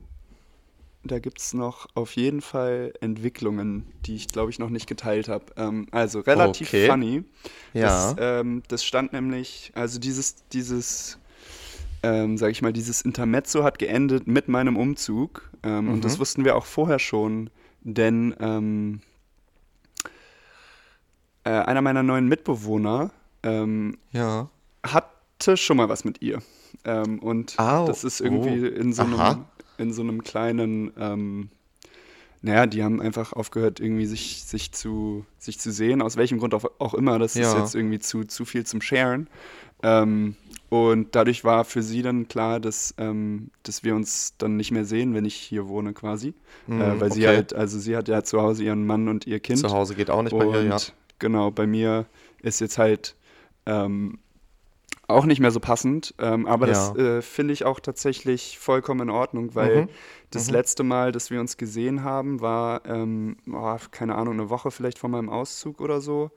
da 1.04 1.20
gibt's 1.20 1.54
noch 1.54 1.88
auf 1.96 2.16
jeden 2.16 2.42
Fall 2.42 2.94
Entwicklungen, 3.02 3.86
die 4.06 4.16
ich 4.16 4.28
glaube 4.28 4.50
ich 4.52 4.60
noch 4.60 4.70
nicht 4.70 4.88
geteilt 4.88 5.28
habe. 5.28 5.46
Ähm, 5.58 5.88
also 5.92 6.22
relativ 6.22 6.70
Okay. 6.70 6.88
funny. 6.88 7.24
Ja. 7.74 7.84
Das, 7.84 8.16
ähm, 8.20 8.64
das 8.68 8.84
stand 8.84 9.14
nämlich, 9.14 9.72
also 9.76 10.00
dieses, 10.00 10.48
dieses, 10.54 11.20
ähm, 12.04 12.38
sag 12.38 12.52
ich 12.52 12.62
mal, 12.62 12.74
dieses 12.74 13.02
Intermezzo 13.02 13.64
hat 13.64 13.80
geendet 13.80 14.28
mit 14.28 14.48
meinem 14.50 14.76
Umzug. 14.78 15.50
Ähm, 15.64 15.88
Und 15.90 15.96
Mhm. 15.98 16.02
das 16.02 16.20
wussten 16.20 16.44
wir 16.46 16.56
auch 16.56 16.66
vorher 16.66 17.00
schon, 17.00 17.50
denn 17.82 18.36
ähm, 18.40 19.02
äh, 21.44 21.50
einer 21.52 21.82
meiner 21.82 22.04
neuen 22.04 22.28
Mitbewohner 22.28 23.12
ähm, 23.44 23.98
Ja. 24.12 24.50
hatte 24.86 25.58
schon 25.58 25.78
mal 25.78 25.90
was 25.90 26.06
mit 26.06 26.22
ihr. 26.22 26.42
Ähm, 26.86 27.20
und 27.20 27.60
Au. 27.60 27.86
das 27.88 28.04
ist 28.04 28.22
irgendwie 28.22 28.62
Oh. 28.68 28.80
in, 28.80 28.94
so 28.94 29.04
einem, 29.04 29.46
in 29.78 29.94
so 29.94 30.02
einem 30.02 30.24
kleinen, 30.24 30.92
ähm, 30.98 31.50
naja, 32.42 32.66
die 32.66 32.84
haben 32.84 33.02
einfach 33.02 33.34
aufgehört, 33.34 33.80
irgendwie 33.80 34.06
sich, 34.06 34.44
sich, 34.44 34.72
zu, 34.74 35.26
sich 35.38 35.60
zu 35.60 35.72
sehen, 35.72 36.02
aus 36.02 36.18
welchem 36.18 36.40
Grund 36.40 36.54
auch, 36.54 36.66
auch 36.80 36.94
immer. 36.94 37.20
Das 37.20 37.36
ist 37.36 37.54
Ja. 37.54 37.58
jetzt 37.60 37.76
irgendwie 37.76 38.00
zu, 38.00 38.24
zu 38.26 38.44
viel 38.46 38.66
zum 38.66 38.82
Sharen. 38.82 39.28
Ähm, 39.84 40.36
und 40.70 41.14
dadurch 41.16 41.44
war 41.44 41.66
für 41.66 41.84
sie 41.84 42.02
dann 42.02 42.28
klar, 42.28 42.60
dass, 42.60 42.96
ähm, 42.98 43.52
dass 43.62 43.84
wir 43.84 43.96
uns 43.96 44.34
dann 44.40 44.58
nicht 44.58 44.72
mehr 44.72 44.86
sehen, 44.86 45.14
wenn 45.14 45.26
ich 45.26 45.36
hier 45.36 45.68
wohne 45.68 45.94
quasi. 45.94 46.34
Mhm, 46.66 46.82
äh, 46.82 47.00
weil 47.02 47.12
sie 47.12 47.28
okay. 47.28 47.36
halt, 47.36 47.54
also 47.54 47.78
sie 47.78 47.96
hat 47.96 48.08
ja 48.08 48.24
zu 48.24 48.42
Hause 48.42 48.64
ihren 48.64 48.86
Mann 48.88 49.08
und 49.08 49.28
ihr 49.28 49.40
Kind. 49.40 49.60
Zu 49.60 49.70
Hause 49.70 49.94
geht 49.94 50.10
auch 50.10 50.24
nicht 50.24 50.36
bei 50.36 50.46
ihr, 50.46 50.64
ja. 50.64 50.78
genau, 51.20 51.52
bei 51.52 51.68
mir 51.68 52.06
ist 52.42 52.60
jetzt 52.60 52.78
halt 52.80 53.16
ähm, 53.68 54.18
auch 55.08 55.26
nicht 55.26 55.40
mehr 55.40 55.52
so 55.52 55.60
passend, 55.60 56.16
ähm, 56.18 56.48
aber 56.48 56.66
das 56.66 56.94
Ja. 56.98 57.18
äh, 57.18 57.22
finde 57.22 57.54
ich 57.54 57.66
auch 57.66 57.80
tatsächlich 57.80 58.58
vollkommen 58.58 59.02
in 59.02 59.10
Ordnung, 59.10 59.54
weil 59.54 59.82
Mhm. 59.84 59.90
das 60.32 60.48
Mhm. 60.48 60.54
letzte 60.54 60.84
Mal, 60.84 61.12
dass 61.12 61.30
wir 61.30 61.40
uns 61.40 61.58
gesehen 61.58 62.04
haben, 62.04 62.42
war, 62.42 62.86
ähm, 62.86 63.38
oh, 63.52 63.78
keine 63.92 64.16
Ahnung, 64.16 64.34
eine 64.36 64.50
Woche 64.50 64.72
vielleicht 64.72 64.98
vor 64.98 65.10
meinem 65.10 65.30
Auszug 65.30 65.82
oder 65.82 66.02
so. 66.02 66.32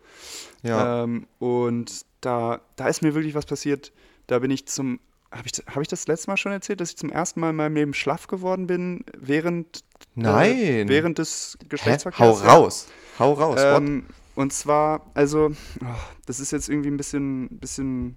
Ja. 0.63 1.05
Ähm, 1.05 1.27
und 1.39 2.05
da, 2.27 2.61
da 2.75 2.89
ist 2.89 3.03
mir 3.03 3.15
wirklich 3.15 3.35
was 3.35 3.47
passiert. 3.47 3.93
Da 4.27 4.41
bin 4.41 4.51
ich 4.51 4.67
zum, 4.67 4.99
habe 5.31 5.45
ich, 5.47 5.63
hab 5.67 5.81
ich 5.81 5.89
das 5.89 6.09
letzte 6.09 6.29
Mal 6.29 6.37
schon 6.37 6.51
erzählt, 6.51 6.81
dass 6.81 6.91
ich 6.91 6.97
zum 6.97 7.11
ersten 7.11 7.39
Mal 7.39 7.51
in 7.51 7.57
meinem 7.57 7.77
Leben 7.77 7.95
schlaff 7.95 8.27
geworden 8.27 8.67
bin 8.67 9.05
während, 9.17 9.85
Nein. 10.17 10.57
äh, 10.59 10.89
während 10.89 11.19
des 11.19 11.57
Hä? 11.61 11.67
Geschlechtsverkehrs? 11.69 12.43
Hau 12.43 12.49
raus. 12.49 12.89
Hau 13.21 13.33
raus. 13.33 13.61
Ähm, 13.63 14.07
und 14.35 14.53
zwar, 14.53 15.07
also, 15.15 15.53
oh, 15.81 15.87
das 16.27 16.41
ist 16.41 16.51
jetzt 16.51 16.69
irgendwie 16.69 16.91
ein 16.91 16.97
bisschen, 16.97 17.49
bisschen, 17.61 18.17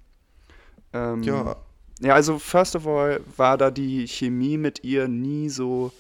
ähm, 0.92 1.22
Ja. 1.22 1.56
ja, 2.02 2.16
also 2.16 2.40
first 2.40 2.76
of 2.76 2.88
all 2.88 3.22
war 3.38 3.58
da 3.58 3.70
die 3.70 4.08
Chemie 4.08 4.58
mit 4.58 4.84
ihr 4.84 5.08
nie 5.08 5.50
so, 5.50 5.92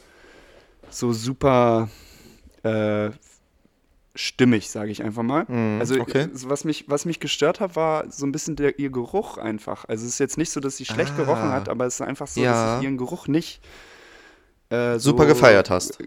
so 0.89 1.13
super 1.13 1.89
äh, 2.63 3.11
stimmig, 4.15 4.69
sage 4.69 4.91
ich 4.91 5.03
einfach 5.03 5.23
mal. 5.23 5.45
Mhm, 5.47 5.79
also 5.79 5.99
okay. 5.99 6.27
was 6.33 6.63
mich, 6.65 6.85
was 6.87 7.05
mich 7.05 7.19
gestört 7.19 7.59
hat, 7.59 7.75
war 7.75 8.09
so 8.11 8.25
ein 8.25 8.31
bisschen 8.31 8.55
der, 8.55 8.79
ihr 8.79 8.89
Geruch 8.91 9.37
einfach. 9.37 9.85
Also 9.87 10.05
es 10.05 10.13
ist 10.13 10.19
jetzt 10.19 10.37
nicht 10.37 10.51
so, 10.51 10.59
dass 10.59 10.77
sie 10.77 10.85
schlecht 10.85 11.15
gerochen 11.15 11.49
Ah. 11.49 11.53
hat, 11.53 11.69
aber 11.69 11.85
es 11.85 11.95
ist 11.95 12.01
einfach 12.01 12.27
so, 12.27 12.41
Ja. 12.41 12.51
dass 12.51 12.77
ich 12.79 12.83
ihren 12.85 12.97
Geruch 12.97 13.27
nicht 13.27 13.61
äh, 14.71 14.99
Super 14.99 15.23
so 15.23 15.29
gefeiert 15.29 15.69
hast. 15.69 15.97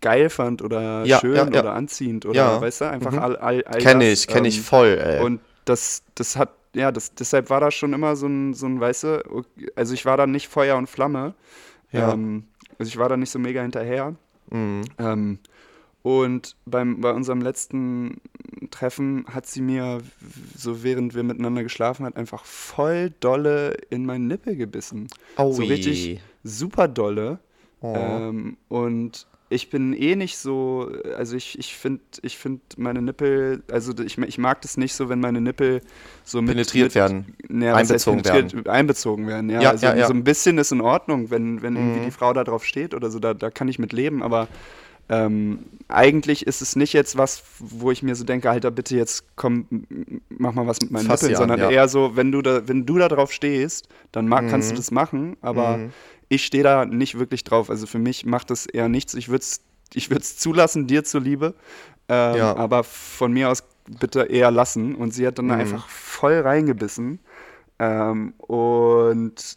geil 0.00 0.30
fand 0.30 0.62
oder 0.62 1.04
Ja, 1.04 1.18
schön 1.20 1.34
ja, 1.34 1.46
oder 1.46 1.72
anziehend 1.74 2.26
oder 2.26 2.60
weißt 2.60 2.82
du, 2.82 2.90
einfach 2.90 3.10
Mhm. 3.12 3.18
all, 3.18 3.36
all, 3.36 3.64
all 3.64 3.78
Kenn 3.80 4.00
das, 4.00 4.08
ich, 4.20 4.26
kenn 4.28 4.44
ich 4.44 4.58
ähm, 4.58 4.62
voll, 4.64 4.98
ey. 5.02 5.20
Und 5.24 5.40
das, 5.64 6.02
das 6.14 6.36
hat, 6.36 6.50
ja, 6.74 6.92
das, 6.92 7.14
deshalb 7.14 7.50
war 7.50 7.60
da 7.60 7.70
schon 7.70 7.92
immer 7.92 8.14
so 8.16 8.26
ein, 8.26 8.54
so 8.54 8.66
ein, 8.66 8.80
weißt 8.80 9.04
du, 9.04 9.44
also 9.74 9.94
ich 9.94 10.04
war 10.06 10.16
da 10.16 10.26
nicht 10.26 10.48
Feuer 10.48 10.76
und 10.76 10.88
Flamme. 10.88 11.34
Ja. 11.90 12.12
Ähm, 12.12 12.44
also 12.78 12.88
ich 12.88 12.98
war 12.98 13.08
da 13.08 13.16
nicht 13.16 13.30
so 13.30 13.38
mega 13.38 13.62
hinterher. 13.62 14.14
Mhm. 14.50 14.82
Ähm, 14.98 15.38
und 16.02 16.56
beim, 16.66 17.00
bei 17.00 17.12
unserem 17.12 17.40
letzten 17.40 18.20
Treffen 18.70 19.24
hat 19.28 19.46
sie 19.46 19.60
mir, 19.62 19.98
so 20.56 20.82
während 20.82 21.14
wir 21.14 21.22
miteinander 21.22 21.62
geschlafen 21.62 22.04
hat, 22.06 22.16
einfach 22.16 22.44
voll 22.44 23.12
dolle 23.20 23.76
in 23.90 24.04
meinen 24.04 24.26
Nippel 24.26 24.56
gebissen. 24.56 25.08
So 25.36 25.42
Aui. 25.42 25.66
richtig 25.66 26.20
super 26.42 26.88
dolle. 26.88 27.38
Oh. 27.80 27.94
Ähm, 27.96 28.56
und 28.68 29.26
ich 29.48 29.68
bin 29.70 29.92
eh 29.92 30.16
nicht 30.16 30.38
so, 30.38 30.90
also 31.16 31.36
ich, 31.36 31.58
ich 31.58 31.76
finde 31.76 32.00
ich 32.22 32.38
find 32.38 32.60
meine 32.78 33.02
Nippel, 33.02 33.62
also 33.70 33.92
ich, 34.02 34.16
ich 34.16 34.38
mag 34.38 34.62
das 34.62 34.76
nicht 34.76 34.94
so, 34.94 35.08
wenn 35.08 35.20
meine 35.20 35.40
Nippel 35.40 35.82
so 36.24 36.40
mit, 36.40 36.52
Penetriert 36.52 36.86
mit, 36.86 36.94
werden. 36.94 37.36
Heißt 37.52 37.90
Einbezogen 37.90 38.22
penetriert? 38.22 38.68
Einbezogen 38.68 39.26
werden, 39.26 39.50
ja. 39.50 39.60
Ja, 39.60 39.70
also 39.70 39.86
ja, 39.86 39.94
ja. 39.94 40.06
so 40.06 40.14
ein 40.14 40.24
bisschen 40.24 40.56
ist 40.58 40.72
in 40.72 40.80
Ordnung, 40.80 41.30
wenn, 41.30 41.60
wenn 41.62 41.76
irgendwie 41.76 42.00
Mhm. 42.00 42.04
die 42.06 42.10
Frau 42.12 42.32
da 42.32 42.44
drauf 42.44 42.64
steht 42.64 42.94
oder 42.94 43.10
so, 43.10 43.18
da, 43.18 43.34
da 43.34 43.50
kann 43.50 43.68
ich 43.68 43.78
mit 43.78 43.92
leben, 43.92 44.22
aber 44.22 44.48
ähm, 45.08 45.60
eigentlich 45.88 46.46
ist 46.46 46.62
es 46.62 46.74
nicht 46.76 46.92
jetzt 46.94 47.18
was, 47.18 47.42
wo 47.58 47.90
ich 47.90 48.02
mir 48.02 48.14
so 48.14 48.24
denke, 48.24 48.48
Alter, 48.50 48.70
bitte 48.70 48.96
jetzt 48.96 49.24
komm, 49.36 49.66
mach 50.30 50.54
mal 50.54 50.66
was 50.66 50.80
mit 50.80 50.90
meinen 50.90 51.06
Nippeln, 51.08 51.34
sondern 51.34 51.60
ja. 51.60 51.70
eher 51.70 51.88
so, 51.88 52.16
wenn 52.16 52.32
du 52.32 52.40
da, 52.40 52.66
wenn 52.66 52.86
du 52.86 52.98
da 52.98 53.08
drauf 53.08 53.32
stehst, 53.32 53.88
dann 54.12 54.26
mag, 54.28 54.48
kannst 54.48 54.70
du 54.70 54.74
Mhm. 54.74 54.76
das 54.76 54.90
machen, 54.90 55.36
aber 55.42 55.76
Mhm. 55.78 55.92
ich 56.28 56.44
stehe 56.46 56.64
da 56.64 56.86
nicht 56.86 57.18
wirklich 57.18 57.44
drauf. 57.44 57.68
Also 57.68 57.86
für 57.86 57.98
mich 57.98 58.24
macht 58.24 58.50
das 58.50 58.64
eher 58.66 58.88
nichts. 58.88 59.14
Ich 59.14 59.28
würde 59.28 59.42
es 59.42 59.60
ich 59.94 60.08
würd's 60.10 60.38
zulassen, 60.38 60.86
dir 60.86 61.04
zuliebe, 61.04 61.54
ähm, 62.08 62.36
Ja. 62.36 62.56
aber 62.56 62.82
von 62.82 63.30
mir 63.32 63.50
aus 63.50 63.62
bitte 64.00 64.22
eher 64.22 64.50
lassen. 64.50 64.94
Und 64.94 65.12
sie 65.12 65.26
hat 65.26 65.36
dann 65.38 65.46
Mhm. 65.46 65.52
einfach 65.52 65.88
voll 65.88 66.40
reingebissen. 66.40 67.18
Ähm, 67.78 68.32
und 68.38 69.56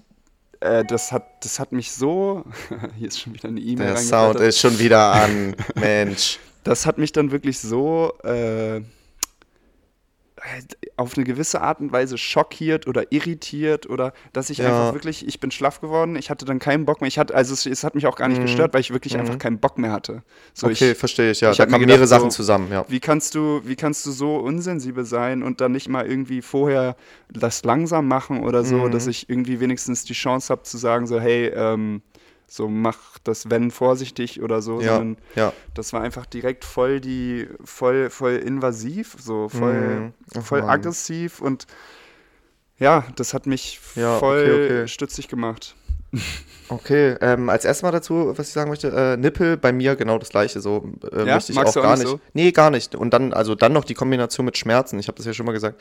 äh, 0.66 0.86
das, 0.86 1.12
hat, 1.12 1.44
das 1.44 1.60
hat 1.60 1.72
mich 1.72 1.92
so. 1.92 2.44
Hier 2.98 3.08
ist 3.08 3.20
schon 3.20 3.34
wieder 3.34 3.50
eine 3.50 3.60
E-Mail 3.60 3.88
Der 3.88 3.98
Sound 3.98 4.40
ist 4.40 4.60
schon 4.60 4.78
wieder 4.80 5.12
an. 5.14 5.56
Mensch. 5.76 6.40
Das 6.66 6.88
hat 6.88 6.98
mich 6.98 7.12
dann 7.12 7.30
wirklich 7.30 7.60
so 7.60 8.12
äh, 8.24 8.82
auf 10.98 11.16
eine 11.18 11.24
gewisse 11.26 11.62
Art 11.62 11.80
und 11.80 11.92
Weise 11.92 12.18
schockiert 12.18 12.88
oder 12.88 13.12
irritiert 13.12 13.90
oder 13.90 14.14
dass 14.34 14.50
ich 14.50 14.60
Ja. 14.60 14.68
einfach 14.68 14.94
wirklich, 14.94 15.28
ich 15.28 15.40
bin 15.40 15.52
schlaff 15.52 15.82
geworden, 15.82 16.16
ich 16.16 16.30
hatte 16.30 16.46
dann 16.46 16.60
keinen 16.60 16.86
Bock 16.86 17.02
mehr. 17.02 17.08
Ich 17.08 17.18
hatte, 17.20 17.34
also 17.36 17.54
es, 17.54 17.66
es 17.66 17.84
hat 17.84 17.96
mich 17.96 18.08
auch 18.08 18.16
gar 18.16 18.28
nicht 18.28 18.38
Mhm. 18.40 18.44
gestört, 18.46 18.74
weil 18.74 18.82
ich 18.82 18.92
wirklich 18.92 19.14
Mhm. 19.14 19.22
einfach 19.22 19.38
keinen 19.40 19.60
Bock 19.60 19.78
mehr 19.78 19.92
hatte. 19.92 20.24
So, 20.54 20.68
okay, 20.68 20.92
ich, 20.92 20.98
verstehe 20.98 21.32
ich, 21.32 21.42
ja. 21.42 21.52
ich 21.52 21.58
da 21.58 21.66
gedacht, 21.66 21.86
mehrere 21.86 22.08
Sachen 22.08 22.32
so- 22.32 22.38
zusammen, 22.38 22.72
ja. 22.72 22.86
wie 22.88 23.00
kannst 23.00 23.36
du, 23.36 23.62
wie 23.66 23.76
kannst 23.76 24.06
du 24.06 24.12
so 24.12 24.38
unsensibel 24.38 25.06
sein 25.06 25.44
und 25.44 25.62
dann 25.62 25.72
nicht 25.72 25.90
mal 25.90 26.06
irgendwie 26.06 26.42
vorher 26.42 26.96
das 27.32 27.64
langsam 27.64 28.08
machen 28.08 28.44
oder 28.44 28.64
so, 28.64 28.78
Mhm. 28.78 28.92
dass 28.92 29.08
ich 29.08 29.30
irgendwie 29.30 29.60
wenigstens 29.60 30.04
die 30.06 30.14
Chance 30.14 30.52
habe 30.52 30.64
zu 30.64 30.78
sagen, 30.78 31.08
so, 31.08 31.20
hey, 31.20 31.48
ähm, 31.56 32.02
so 32.48 32.68
mach 32.70 32.98
das 33.24 33.50
Wenn 33.50 33.72
vorsichtig 33.72 34.42
oder 34.42 34.62
so, 34.62 34.80
Ja, 34.82 34.98
sondern 34.98 35.18
ja. 35.36 35.54
das 35.74 35.94
war 35.94 36.02
einfach 36.02 36.26
direkt 36.26 36.64
voll 36.66 37.00
die, 37.02 37.48
voll, 37.64 38.10
voll 38.10 38.36
invasiv, 38.36 39.16
so 39.20 39.50
voll, 39.50 40.12
Mhm. 40.34 40.42
Voll 40.42 40.62
Mann. 40.62 40.70
aggressiv 40.70 41.42
und 41.42 41.66
ja, 42.78 43.06
das 43.16 43.34
hat 43.34 43.46
mich 43.48 43.80
Ja, 43.96 44.20
voll 44.20 44.42
okay, 44.42 44.66
okay. 44.82 44.88
stützig 44.88 45.28
gemacht. 45.28 45.76
Okay, 46.68 47.16
ähm, 47.22 47.48
als 47.50 47.64
erstes 47.64 47.84
mal 47.84 47.92
dazu, 47.92 48.34
was 48.36 48.48
ich 48.48 48.54
sagen 48.54 48.72
möchte, 48.72 48.88
äh, 48.90 49.18
Nippel 49.18 49.56
bei 49.56 49.72
mir 49.72 49.96
genau 49.96 50.18
das 50.18 50.30
gleiche, 50.30 50.62
so 50.62 50.90
äh, 51.12 51.20
Ja? 51.24 51.36
möchte 51.36 51.52
ich 51.52 51.56
Magst 51.60 51.78
auch 51.78 51.84
gar 51.84 51.96
nicht 51.96 52.08
so? 52.08 52.20
Nee, 52.34 52.52
gar 52.52 52.72
nicht. 52.72 52.96
Und 52.96 53.14
dann, 53.14 53.34
also 53.34 53.54
dann 53.54 53.72
noch 53.72 53.84
die 53.84 53.94
Kombination 53.94 54.48
mit 54.48 54.58
Schmerzen, 54.58 54.98
ich 54.98 55.08
habe 55.08 55.16
das 55.16 55.28
ja 55.28 55.34
schon 55.36 55.46
mal 55.46 55.52
gesagt. 55.52 55.80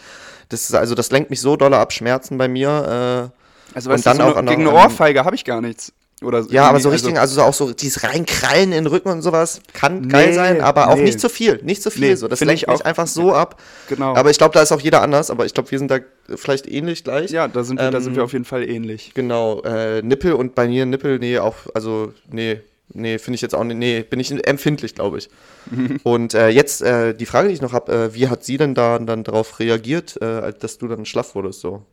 Das 0.50 0.60
ist, 0.64 0.74
also 0.74 0.94
das 0.94 1.10
lenkt 1.10 1.30
mich 1.30 1.40
so 1.40 1.56
doll 1.56 1.72
ab, 1.72 1.90
Schmerzen 1.94 2.36
bei 2.36 2.48
mir. 2.48 3.30
Äh, 3.72 3.74
Also 3.74 3.92
Und 3.92 4.04
dann 4.04 4.18
so 4.18 4.22
auch 4.24 4.28
eine, 4.36 4.38
an- 4.40 4.46
gegen 4.46 4.68
eine 4.68 4.72
Ohrfeige 4.76 5.24
habe 5.24 5.34
ich 5.34 5.46
gar 5.46 5.62
nichts. 5.62 5.90
Oder 6.24 6.44
ja, 6.50 6.68
aber 6.68 6.80
so 6.80 6.88
richtig, 6.88 7.18
also, 7.18 7.36
so 7.36 7.42
auch 7.42 7.54
so 7.54 7.72
dieses 7.72 8.02
Reinkrallen 8.02 8.72
in 8.72 8.84
den 8.84 8.86
Rücken 8.86 9.10
und 9.10 9.22
sowas 9.22 9.60
kann 9.72 10.08
geil 10.08 10.28
Nee, 10.28 10.34
sein, 10.34 10.60
aber 10.60 10.88
auch 10.88 10.96
nee. 10.96 11.04
nicht 11.04 11.20
zu 11.20 11.28
viel, 11.28 11.60
nicht 11.62 11.82
zu 11.82 11.90
viel. 11.90 12.08
Nee, 12.08 12.14
so, 12.14 12.28
das 12.28 12.40
lenkt 12.40 12.68
auch. 12.68 12.80
einfach 12.80 13.06
so 13.06 13.32
ab. 13.32 13.60
Genau. 13.88 14.14
Aber 14.14 14.30
ich 14.30 14.38
glaube, 14.38 14.54
da 14.54 14.62
ist 14.62 14.72
auch 14.72 14.80
jeder 14.80 15.02
anders, 15.02 15.30
aber 15.30 15.46
ich 15.46 15.54
glaube, 15.54 15.70
wir 15.70 15.78
sind 15.78 15.90
da 15.90 16.00
vielleicht 16.34 16.66
ähnlich 16.66 17.04
gleich. 17.04 17.30
ja, 17.30 17.48
da 17.48 17.64
sind, 17.64 17.80
wir, 17.80 17.90
da 17.90 17.98
ähm, 17.98 18.04
sind 18.04 18.16
wir 18.16 18.24
auf 18.24 18.32
jeden 18.32 18.44
Fall 18.44 18.68
ähnlich. 18.68 19.12
Genau, 19.14 19.62
äh, 19.62 20.02
Nippel 20.02 20.32
und 20.32 20.54
bei 20.54 20.68
mir 20.68 20.86
Nippel, 20.86 21.18
nee, 21.18 21.38
auch, 21.38 21.56
also, 21.74 22.12
nee, 22.30 22.60
nee, 22.92 23.18
finde 23.18 23.36
ich 23.36 23.42
jetzt 23.42 23.54
auch 23.54 23.64
nicht, 23.64 23.76
nee, 23.76 24.02
bin 24.02 24.20
ich 24.20 24.30
empfindlich, 24.46 24.94
glaube 24.94 25.18
ich. 25.18 25.28
und 26.02 26.34
äh, 26.34 26.48
jetzt 26.48 26.82
äh, 26.82 27.14
die 27.14 27.26
Frage, 27.26 27.48
die 27.48 27.54
ich 27.54 27.62
noch 27.62 27.72
habe, 27.72 27.92
äh, 27.92 28.14
wie 28.14 28.28
hat 28.28 28.44
sie 28.44 28.56
denn 28.56 28.74
da 28.74 28.98
dann 28.98 29.24
darauf 29.24 29.58
reagiert, 29.60 30.20
äh, 30.20 30.52
dass 30.58 30.78
du 30.78 30.88
dann 30.88 31.04
schlaff 31.04 31.34
wurdest, 31.34 31.60
so? 31.60 31.84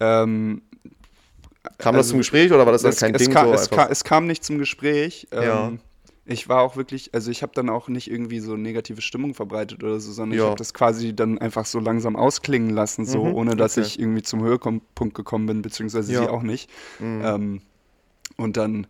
Ähm, 0.00 0.62
Kam 1.78 1.94
das 1.94 2.00
Also, 2.06 2.10
zum 2.10 2.18
Gespräch 2.18 2.52
oder 2.52 2.64
war 2.66 2.72
das 2.72 2.82
dann 2.82 2.92
es, 2.92 3.00
kein 3.00 3.14
es, 3.14 3.22
Ding 3.22 3.32
kam, 3.32 3.46
so 3.48 3.54
es, 3.54 3.70
kam, 3.70 3.88
es 3.90 4.04
kam 4.04 4.26
nicht 4.26 4.44
zum 4.44 4.58
Gespräch. 4.58 5.26
Ähm, 5.32 5.42
Ja. 5.42 5.72
Ich 6.26 6.48
war 6.48 6.62
auch 6.62 6.76
wirklich, 6.76 7.12
also 7.12 7.30
ich 7.30 7.42
habe 7.42 7.52
dann 7.54 7.68
auch 7.68 7.88
nicht 7.88 8.10
irgendwie 8.10 8.40
so 8.40 8.56
negative 8.56 9.02
Stimmung 9.02 9.34
verbreitet 9.34 9.84
oder 9.84 10.00
so, 10.00 10.10
sondern 10.10 10.32
ich 10.38 10.42
Ja. 10.42 10.46
habe 10.48 10.56
das 10.56 10.72
quasi 10.72 11.14
dann 11.14 11.36
einfach 11.36 11.66
so 11.66 11.80
langsam 11.80 12.16
ausklingen 12.16 12.70
lassen, 12.70 13.04
so 13.04 13.24
Mhm, 13.26 13.34
ohne 13.34 13.56
dass 13.56 13.76
okay. 13.76 13.86
ich 13.86 13.98
irgendwie 13.98 14.22
zum 14.22 14.42
Höhepunkt 14.42 15.14
gekommen 15.14 15.44
bin, 15.46 15.60
beziehungsweise 15.60 16.12
Ja. 16.14 16.22
sie 16.22 16.28
auch 16.28 16.42
nicht. 16.42 16.70
Mhm. 16.98 17.22
Ähm, 17.24 17.60
und 18.38 18.56
dann, 18.56 18.86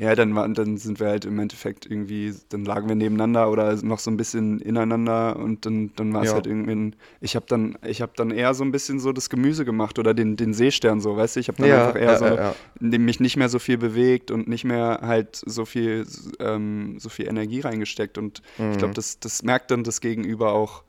Ja, 0.00 0.14
dann, 0.14 0.32
war, 0.36 0.48
dann 0.48 0.76
sind 0.76 1.00
wir 1.00 1.08
halt 1.08 1.24
im 1.24 1.40
Endeffekt 1.40 1.84
irgendwie, 1.84 2.32
dann 2.50 2.64
lagen 2.64 2.88
wir 2.88 2.94
nebeneinander 2.94 3.50
oder 3.50 3.74
noch 3.82 3.98
so 3.98 4.12
ein 4.12 4.16
bisschen 4.16 4.60
ineinander 4.60 5.36
und 5.36 5.66
dann, 5.66 5.90
dann 5.96 6.14
war 6.14 6.22
es 6.22 6.28
Ja. 6.28 6.34
halt 6.34 6.46
irgendwie, 6.46 6.70
ein, 6.70 6.96
ich 7.20 7.34
habe 7.34 7.46
dann, 7.48 7.76
ich 7.84 8.00
habe 8.00 8.12
dann 8.14 8.30
eher 8.30 8.54
so 8.54 8.62
ein 8.62 8.70
bisschen 8.70 9.00
so 9.00 9.10
das 9.12 9.28
Gemüse 9.28 9.64
gemacht 9.64 9.98
oder 9.98 10.14
den, 10.14 10.36
den 10.36 10.54
Seestern 10.54 11.00
so, 11.00 11.16
weißt 11.16 11.34
du, 11.34 11.40
ich 11.40 11.48
habe 11.48 11.58
dann 11.58 11.70
Ja, 11.70 11.88
einfach 11.88 12.00
eher 12.00 12.12
ja, 12.12 12.16
so, 12.16 12.24
ja, 12.26 12.54
dem 12.78 13.04
mich 13.06 13.18
nicht 13.18 13.36
mehr 13.36 13.48
so 13.48 13.58
viel 13.58 13.76
bewegt 13.76 14.30
und 14.30 14.46
nicht 14.46 14.62
mehr 14.62 15.00
halt 15.02 15.42
so 15.44 15.64
viel, 15.64 16.06
ähm, 16.38 17.00
so 17.00 17.08
viel 17.08 17.26
Energie 17.26 17.58
reingesteckt 17.58 18.18
und 18.18 18.40
ich 18.56 18.76
Mhm. 18.76 18.78
glaube, 18.78 18.94
das, 18.94 19.18
das 19.18 19.42
merkt 19.42 19.72
dann 19.72 19.82
das 19.82 20.00
Gegenüber 20.00 20.52
auch 20.52 20.84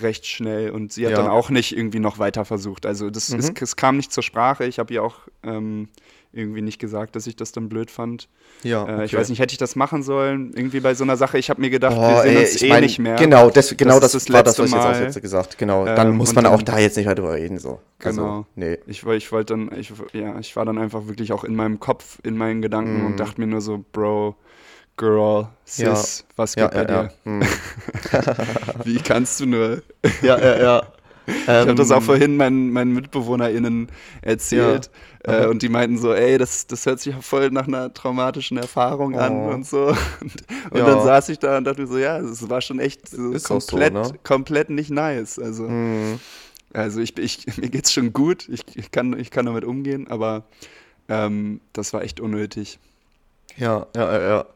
recht 0.00 0.26
schnell 0.26 0.70
und 0.70 0.92
sie 0.92 1.04
hat 1.06 1.12
Ja. 1.12 1.18
Mhm. 1.20 1.24
dann 1.26 1.32
auch 1.32 1.50
nicht 1.50 1.76
irgendwie 1.76 2.00
noch 2.00 2.18
weiter 2.18 2.44
versucht. 2.44 2.86
Also 2.86 3.10
das, 3.10 3.28
es, 3.28 3.52
es 3.60 3.76
kam 3.76 3.98
nicht 3.98 4.10
zur 4.12 4.22
Sprache. 4.22 4.64
Ich 4.64 4.78
habe 4.78 4.92
ihr 4.94 5.04
auch 5.04 5.16
ähm, 5.42 5.88
irgendwie 6.32 6.62
nicht 6.62 6.78
gesagt, 6.78 7.14
dass 7.16 7.26
ich 7.26 7.36
das 7.36 7.52
dann 7.52 7.68
blöd 7.68 7.90
fand. 7.90 8.28
Ja, 8.62 8.84
Äh, 8.86 9.04
ich 9.04 9.12
okay. 9.12 9.20
weiß 9.20 9.28
nicht, 9.28 9.38
hätte 9.38 9.52
ich 9.52 9.58
das 9.58 9.76
machen 9.76 10.02
sollen? 10.02 10.52
Irgendwie 10.54 10.80
bei 10.80 10.94
so 10.94 11.04
einer 11.04 11.16
Sache. 11.16 11.38
Ich 11.38 11.50
habe 11.50 11.60
mir 11.60 11.68
gedacht, 11.70 11.94
wir 11.96 12.16
Oh, 12.18 12.22
sehen 12.22 12.36
ey, 12.36 12.40
uns 12.40 12.54
ich 12.54 12.62
eh 12.64 12.68
mein, 12.70 12.82
nicht 12.82 12.98
mehr. 12.98 13.16
Genau, 13.16 13.50
das, 13.50 13.76
genau 13.76 14.00
Das 14.00 14.12
das, 14.12 14.24
das 14.24 14.32
war 14.32 14.42
das, 14.42 14.58
was 14.58 14.68
ich 14.70 14.74
jetzt 14.74 14.84
auch 14.86 15.00
jetzt 15.00 15.20
gesagt 15.22 15.58
Genau, 15.58 15.84
dann 15.84 16.08
Ähm, 16.08 16.16
muss 16.16 16.34
man 16.34 16.46
auch 16.46 16.62
dann- 16.62 16.76
da 16.76 16.80
jetzt 16.80 16.96
nicht 16.96 17.06
mehr 17.06 17.14
drüber 17.14 17.34
reden. 17.34 17.58
So. 17.58 17.80
Also, 18.02 18.22
Genau. 18.22 18.46
Nee. 18.54 18.78
Ich, 18.86 19.04
ich 19.04 19.32
wollte 19.32 19.54
dann, 19.54 19.70
ich, 19.78 19.92
ja, 20.12 20.38
ich 20.38 20.56
war 20.56 20.64
dann 20.64 20.78
einfach 20.78 21.06
wirklich 21.06 21.32
auch 21.32 21.44
in 21.44 21.54
meinem 21.54 21.80
Kopf, 21.80 22.18
in 22.22 22.36
meinen 22.36 22.62
Gedanken 22.62 23.00
Mhm. 23.00 23.06
und 23.06 23.20
dachte 23.20 23.40
mir 23.40 23.46
nur 23.46 23.60
so, 23.60 23.84
Bro, 23.92 24.34
Girl, 24.96 25.48
Sis, 25.64 26.24
was 26.36 26.54
Ja, 26.54 26.66
geht 26.68 26.74
bei 26.74 26.80
ja, 26.80 26.84
dir? 26.84 26.94
ja. 26.94 27.10
Hm. 27.24 27.42
Wie 28.84 28.98
kannst 28.98 29.40
du 29.40 29.46
nur? 29.46 29.82
ja, 30.22 30.38
ja, 30.38 30.62
ja. 30.62 30.82
Ich 31.26 31.48
habe 31.48 31.74
das 31.74 31.90
auch 31.90 31.98
Ähm, 31.98 32.02
vorhin 32.02 32.36
meinen, 32.36 32.72
meinen 32.72 32.92
MitbewohnerInnen 32.94 33.88
erzählt. 34.22 34.90
Ja. 35.26 35.44
Äh, 35.44 35.46
und 35.46 35.62
die 35.62 35.68
meinten 35.68 35.98
so, 35.98 36.12
ey, 36.12 36.36
das, 36.36 36.66
das 36.66 36.84
hört 36.84 36.98
sich 37.00 37.14
voll 37.20 37.50
nach 37.50 37.68
einer 37.68 37.94
traumatischen 37.94 38.56
Erfahrung 38.58 39.16
an 39.16 39.32
Oh. 39.32 39.50
und 39.52 39.66
so. 39.66 39.86
Und, 40.20 40.34
und 40.70 40.78
Ja. 40.78 40.86
dann 40.86 41.02
saß 41.04 41.28
ich 41.28 41.38
da 41.38 41.58
und 41.58 41.64
dachte 41.64 41.80
mir 41.82 41.86
so, 41.86 41.98
ja, 41.98 42.18
es 42.18 42.48
war 42.50 42.60
schon 42.60 42.80
echt 42.80 43.08
so 43.08 43.32
auch 43.32 43.38
so, 43.38 43.54
komplett, 43.54 43.92
ne? 43.92 44.12
komplett 44.24 44.70
nicht 44.70 44.90
nice. 44.90 45.38
Also, 45.38 45.68
hm. 45.68 46.18
also 46.72 47.00
ich, 47.00 47.16
ich, 47.18 47.46
mir 47.56 47.68
geht's 47.68 47.92
schon 47.92 48.12
gut, 48.12 48.48
ich, 48.48 48.62
ich, 48.74 48.90
kann, 48.90 49.16
ich 49.18 49.30
kann 49.30 49.46
damit 49.46 49.64
umgehen, 49.64 50.08
aber 50.08 50.42
ähm, 51.08 51.60
das 51.72 51.92
war 51.92 52.02
echt 52.02 52.18
unnötig. 52.20 52.78
Ja, 53.56 53.86
ja, 53.94 54.12
ja, 54.12 54.28
ja. 54.28 54.46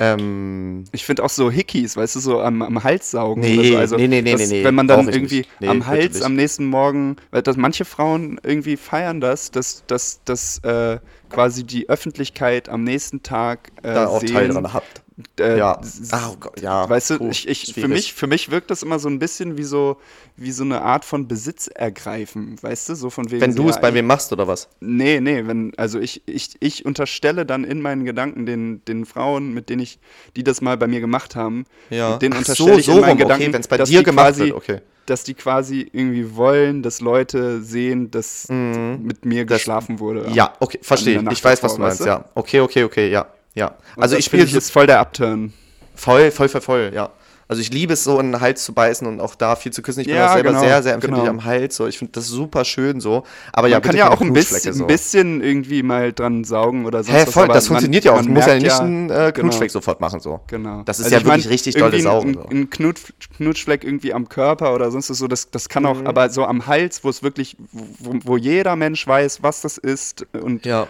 Ähm, 0.00 0.84
Ich 0.92 1.04
finde 1.04 1.22
auch 1.22 1.28
so 1.28 1.50
Hickeys, 1.50 1.94
weißt 1.94 2.16
du, 2.16 2.20
so 2.20 2.40
am, 2.40 2.62
am 2.62 2.82
Hals 2.82 3.10
saugen 3.10 3.42
Nee, 3.42 3.58
oder 3.58 3.68
so. 3.68 3.76
Also, 3.76 3.96
nee, 3.96 4.08
nee, 4.08 4.22
nee, 4.22 4.32
das, 4.32 4.40
nee, 4.48 4.58
nee, 4.58 4.64
Wenn 4.64 4.74
man 4.74 4.88
dann 4.88 5.08
irgendwie. 5.08 5.44
Nee, 5.60 5.68
am 5.68 5.86
Hals 5.86 6.14
nicht. 6.14 6.24
am 6.24 6.34
nächsten 6.34 6.64
Morgen, 6.64 7.16
weil 7.30 7.42
das 7.42 7.58
manche 7.58 7.84
Frauen 7.84 8.40
irgendwie 8.42 8.78
feiern 8.78 9.20
das, 9.20 9.50
dass, 9.50 9.84
dass, 9.86 10.20
dass 10.24 10.58
äh, 10.64 10.98
quasi 11.28 11.64
die 11.64 11.88
Öffentlichkeit 11.90 12.70
am 12.70 12.82
nächsten 12.82 13.22
Tag 13.22 13.70
äh, 13.82 13.92
da 13.92 14.06
auch 14.06 14.20
sehen, 14.20 14.32
Teil 14.32 14.48
dran 14.48 14.72
habt. 14.72 15.02
Äh, 15.38 15.58
ja. 15.58 15.80
oh 16.12 16.36
Gott, 16.38 16.60
ja. 16.60 16.88
Weißt 16.88 17.10
du, 17.10 17.28
ich, 17.28 17.48
ich, 17.48 17.74
für, 17.74 17.88
mich, 17.88 18.12
für 18.14 18.26
mich 18.26 18.50
wirkt 18.50 18.70
das 18.70 18.82
immer 18.82 18.98
so 18.98 19.08
ein 19.08 19.18
bisschen 19.18 19.56
wie 19.56 19.62
so, 19.64 19.96
wie 20.36 20.52
so 20.52 20.64
eine 20.64 20.82
Art 20.82 21.04
von 21.04 21.28
Besitz 21.28 21.68
ergreifen, 21.68 22.56
weißt 22.60 22.88
du? 22.88 22.94
So 22.94 23.10
von 23.10 23.30
wegen 23.30 23.40
Wenn 23.40 23.54
du 23.54 23.64
ja, 23.64 23.70
es 23.70 23.80
bei 23.80 23.92
wem 23.94 24.06
machst, 24.06 24.32
oder 24.32 24.46
was? 24.48 24.68
Nee, 24.80 25.20
nee, 25.20 25.46
wenn, 25.46 25.72
also 25.76 25.98
ich, 26.00 26.22
ich, 26.26 26.56
ich 26.60 26.84
unterstelle 26.84 27.44
dann 27.46 27.64
in 27.64 27.80
meinen 27.82 28.04
Gedanken 28.04 28.46
den, 28.46 28.84
den 28.86 29.04
Frauen, 29.06 29.52
mit 29.54 29.68
denen 29.68 29.82
ich, 29.82 29.98
die 30.36 30.44
das 30.44 30.60
mal 30.60 30.76
bei 30.76 30.86
mir 30.86 31.00
gemacht 31.00 31.36
haben, 31.36 31.64
Ja. 31.90 32.16
den 32.18 32.32
unterstelle 32.32 32.72
so, 32.74 32.78
ich 32.78 32.86
so 32.86 32.92
in 32.92 33.00
meinen 33.00 33.10
rum, 33.10 33.16
okay, 33.16 33.22
Gedanken, 33.24 33.52
wenn's 33.54 33.68
bei 33.68 33.78
dir 33.78 34.02
gemacht 34.02 34.26
quasi, 34.26 34.44
wird, 34.46 34.54
okay. 34.54 34.78
dass 35.06 35.24
die 35.24 35.34
quasi 35.34 35.88
irgendwie 35.92 36.36
wollen, 36.36 36.82
dass 36.82 37.00
Leute 37.00 37.62
sehen, 37.62 38.10
dass 38.10 38.48
mit 38.48 39.24
mir 39.24 39.42
Mhm. 39.44 39.46
Das- 39.48 39.58
geschlafen 39.58 39.98
wurde. 39.98 40.28
Ja, 40.32 40.54
okay, 40.60 40.78
verstehe. 40.82 41.22
Ich 41.30 41.42
weiß, 41.44 41.62
was 41.62 41.74
du 41.74 41.80
meinst, 41.80 42.00
weißt 42.00 42.06
du? 42.06 42.10
ja. 42.10 42.24
Okay, 42.34 42.60
okay, 42.60 42.84
okay, 42.84 43.10
ja. 43.10 43.26
Ja. 43.54 43.74
Und 43.96 44.02
Also 44.02 44.16
ich 44.16 44.28
finde 44.30 44.46
spiele 44.46 44.58
ist 44.58 44.70
voll 44.70 44.86
der 44.86 45.00
Upturn. 45.00 45.52
voll, 45.94 46.30
voll, 46.30 46.48
voll, 46.48 46.60
voll, 46.60 46.92
ja. 46.94 47.10
Also 47.48 47.62
ich 47.62 47.72
liebe 47.72 47.94
es 47.94 48.04
so 48.04 48.20
in 48.20 48.30
den 48.30 48.40
Hals 48.40 48.62
zu 48.64 48.72
beißen 48.72 49.04
und 49.08 49.18
auch 49.18 49.34
da 49.34 49.56
viel 49.56 49.72
zu 49.72 49.82
küssen. 49.82 49.98
Ich 50.02 50.06
bin 50.06 50.14
Ja, 50.14 50.28
auch 50.28 50.34
selber 50.34 50.50
genau, 50.50 50.60
sehr, 50.60 50.84
sehr 50.84 50.94
empfindlich 50.94 51.22
genau. 51.24 51.32
am 51.32 51.44
Hals. 51.44 51.74
So. 51.74 51.88
Ich 51.88 51.98
finde 51.98 52.12
das 52.12 52.28
super 52.28 52.64
schön 52.64 53.00
so. 53.00 53.24
Aber 53.52 53.66
ja, 53.66 53.78
Man 53.78 53.82
kann 53.82 53.90
bitte 53.90 53.98
ja 54.04 54.10
auch 54.12 54.20
ein 54.20 54.32
bisschen, 54.32 54.72
so. 54.72 54.84
ein 54.84 54.86
bisschen 54.86 55.40
irgendwie 55.42 55.82
mal 55.82 56.12
dran 56.12 56.44
saugen 56.44 56.86
oder 56.86 57.02
sonst 57.02 57.16
Hä, 57.18 57.24
was. 57.26 57.34
voll, 57.34 57.44
aber 57.46 57.54
das 57.54 57.64
man- 57.64 57.78
funktioniert 57.78 58.04
ja 58.04 58.12
auch. 58.12 58.16
man 58.18 58.26
Du 58.26 58.32
musst 58.34 58.46
ja 58.46 58.54
nicht 58.54 58.70
einen 58.70 59.10
äh, 59.10 59.14
genau. 59.14 59.30
Knutschfleck 59.32 59.70
sofort 59.72 60.00
machen 60.00 60.20
so. 60.20 60.38
Genau. 60.46 60.84
Das 60.84 61.00
ist 61.00 61.06
Also 61.06 61.16
ja 61.16 61.20
ich 61.22 61.26
mein, 61.26 61.38
wirklich 61.40 61.50
richtig 61.52 61.74
dolles 61.74 62.04
irgendwie 62.04 62.04
Saugen. 62.04 62.28
Ein, 62.28 62.34
So. 62.34 62.48
ein 62.56 62.70
Knut, 62.70 62.96
Knutschfleck 63.36 63.82
irgendwie 63.82 64.14
am 64.14 64.28
Körper 64.28 64.72
oder 64.72 64.92
sonst 64.92 65.10
was 65.10 65.18
so, 65.18 65.26
das, 65.26 65.50
das 65.50 65.68
kann 65.68 65.82
Mhm. 65.82 65.88
auch, 65.88 66.04
aber 66.04 66.30
so 66.30 66.44
am 66.44 66.68
Hals, 66.68 67.02
wo 67.02 67.08
es 67.08 67.24
wirklich, 67.24 67.56
wo, 67.72 68.12
wo 68.22 68.36
jeder 68.36 68.76
Mensch 68.76 69.04
weiß, 69.04 69.42
was 69.42 69.60
das 69.62 69.76
ist 69.76 70.24
und 70.40 70.64
Ja. 70.66 70.86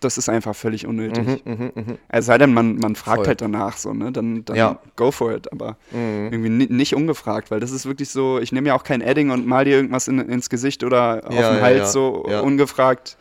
Das 0.00 0.18
ist 0.18 0.28
einfach 0.28 0.54
völlig 0.54 0.86
unnötig. 0.86 1.44
Mhm, 1.44 1.72
Es 2.08 2.26
sei 2.26 2.36
denn, 2.38 2.52
man, 2.52 2.76
man 2.76 2.94
fragt 2.94 3.18
Voll. 3.18 3.26
halt 3.28 3.40
danach 3.40 3.76
so, 3.78 3.94
ne? 3.94 4.12
Dann, 4.12 4.44
dann 4.44 4.56
Ja. 4.56 4.70
Mhm. 4.72 4.90
go 4.96 5.10
for 5.10 5.32
it, 5.34 5.50
aber 5.52 5.76
irgendwie 5.92 6.50
ni 6.50 6.66
nicht 6.70 6.94
ungefragt, 6.94 7.50
weil 7.50 7.60
das 7.60 7.70
ist 7.70 7.86
wirklich 7.86 8.10
so, 8.10 8.38
ich 8.38 8.52
nehme 8.52 8.68
ja 8.68 8.74
auch 8.74 8.84
kein 8.84 9.00
Edding 9.00 9.30
und 9.30 9.46
mal 9.46 9.64
dir 9.64 9.76
irgendwas 9.76 10.08
in, 10.08 10.18
ins 10.18 10.50
Gesicht 10.50 10.84
oder 10.84 11.22
auf 11.26 11.34
Ja, 11.34 11.52
den 11.54 11.62
Hals 11.62 11.78
ja. 11.78 11.86
so 11.86 12.08
ungefragt, 12.42 13.16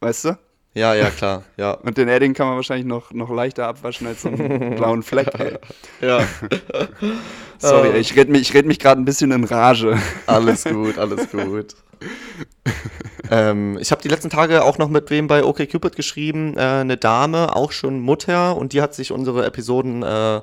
weißt 0.00 0.24
du? 0.26 0.38
Ja, 0.74 0.94
ja, 0.94 1.10
klar. 1.10 1.42
Ja. 1.56 1.72
Und 1.82 1.96
den 1.96 2.08
Edding 2.08 2.34
kann 2.34 2.46
man 2.46 2.56
wahrscheinlich 2.56 2.86
noch, 2.86 3.12
noch 3.12 3.30
leichter 3.30 3.66
abwaschen 3.66 4.06
als 4.06 4.22
so 4.22 4.28
einen 4.28 4.74
blauen 4.76 5.02
Fleck, 5.02 5.28
ey. 5.38 5.54
ja. 6.00 6.20
Sorry, 7.58 7.88
ey, 7.90 7.98
ich 8.00 8.14
rede 8.14 8.30
mich, 8.30 8.54
red 8.54 8.66
mich 8.66 8.78
gerade 8.78 9.00
ein 9.00 9.04
bisschen 9.04 9.32
in 9.32 9.42
Rage. 9.44 9.98
Alles 10.26 10.62
gut, 10.64 10.96
alles 10.98 11.30
gut. 11.30 11.74
ähm, 13.30 13.78
ich 13.80 13.90
habe 13.90 14.02
die 14.02 14.08
letzten 14.08 14.30
Tage 14.30 14.64
auch 14.64 14.78
noch 14.78 14.88
mit 14.88 15.10
wem 15.10 15.26
bei 15.26 15.44
OkCupid 15.44 15.96
geschrieben, 15.96 16.56
äh, 16.56 16.60
eine 16.60 16.96
Dame, 16.96 17.54
auch 17.54 17.72
schon 17.72 18.00
Mutter, 18.00 18.56
und 18.56 18.72
die 18.72 18.82
hat 18.82 18.94
sich 18.94 19.12
unsere 19.12 19.44
Episoden, 19.44 20.02
äh, 20.02 20.36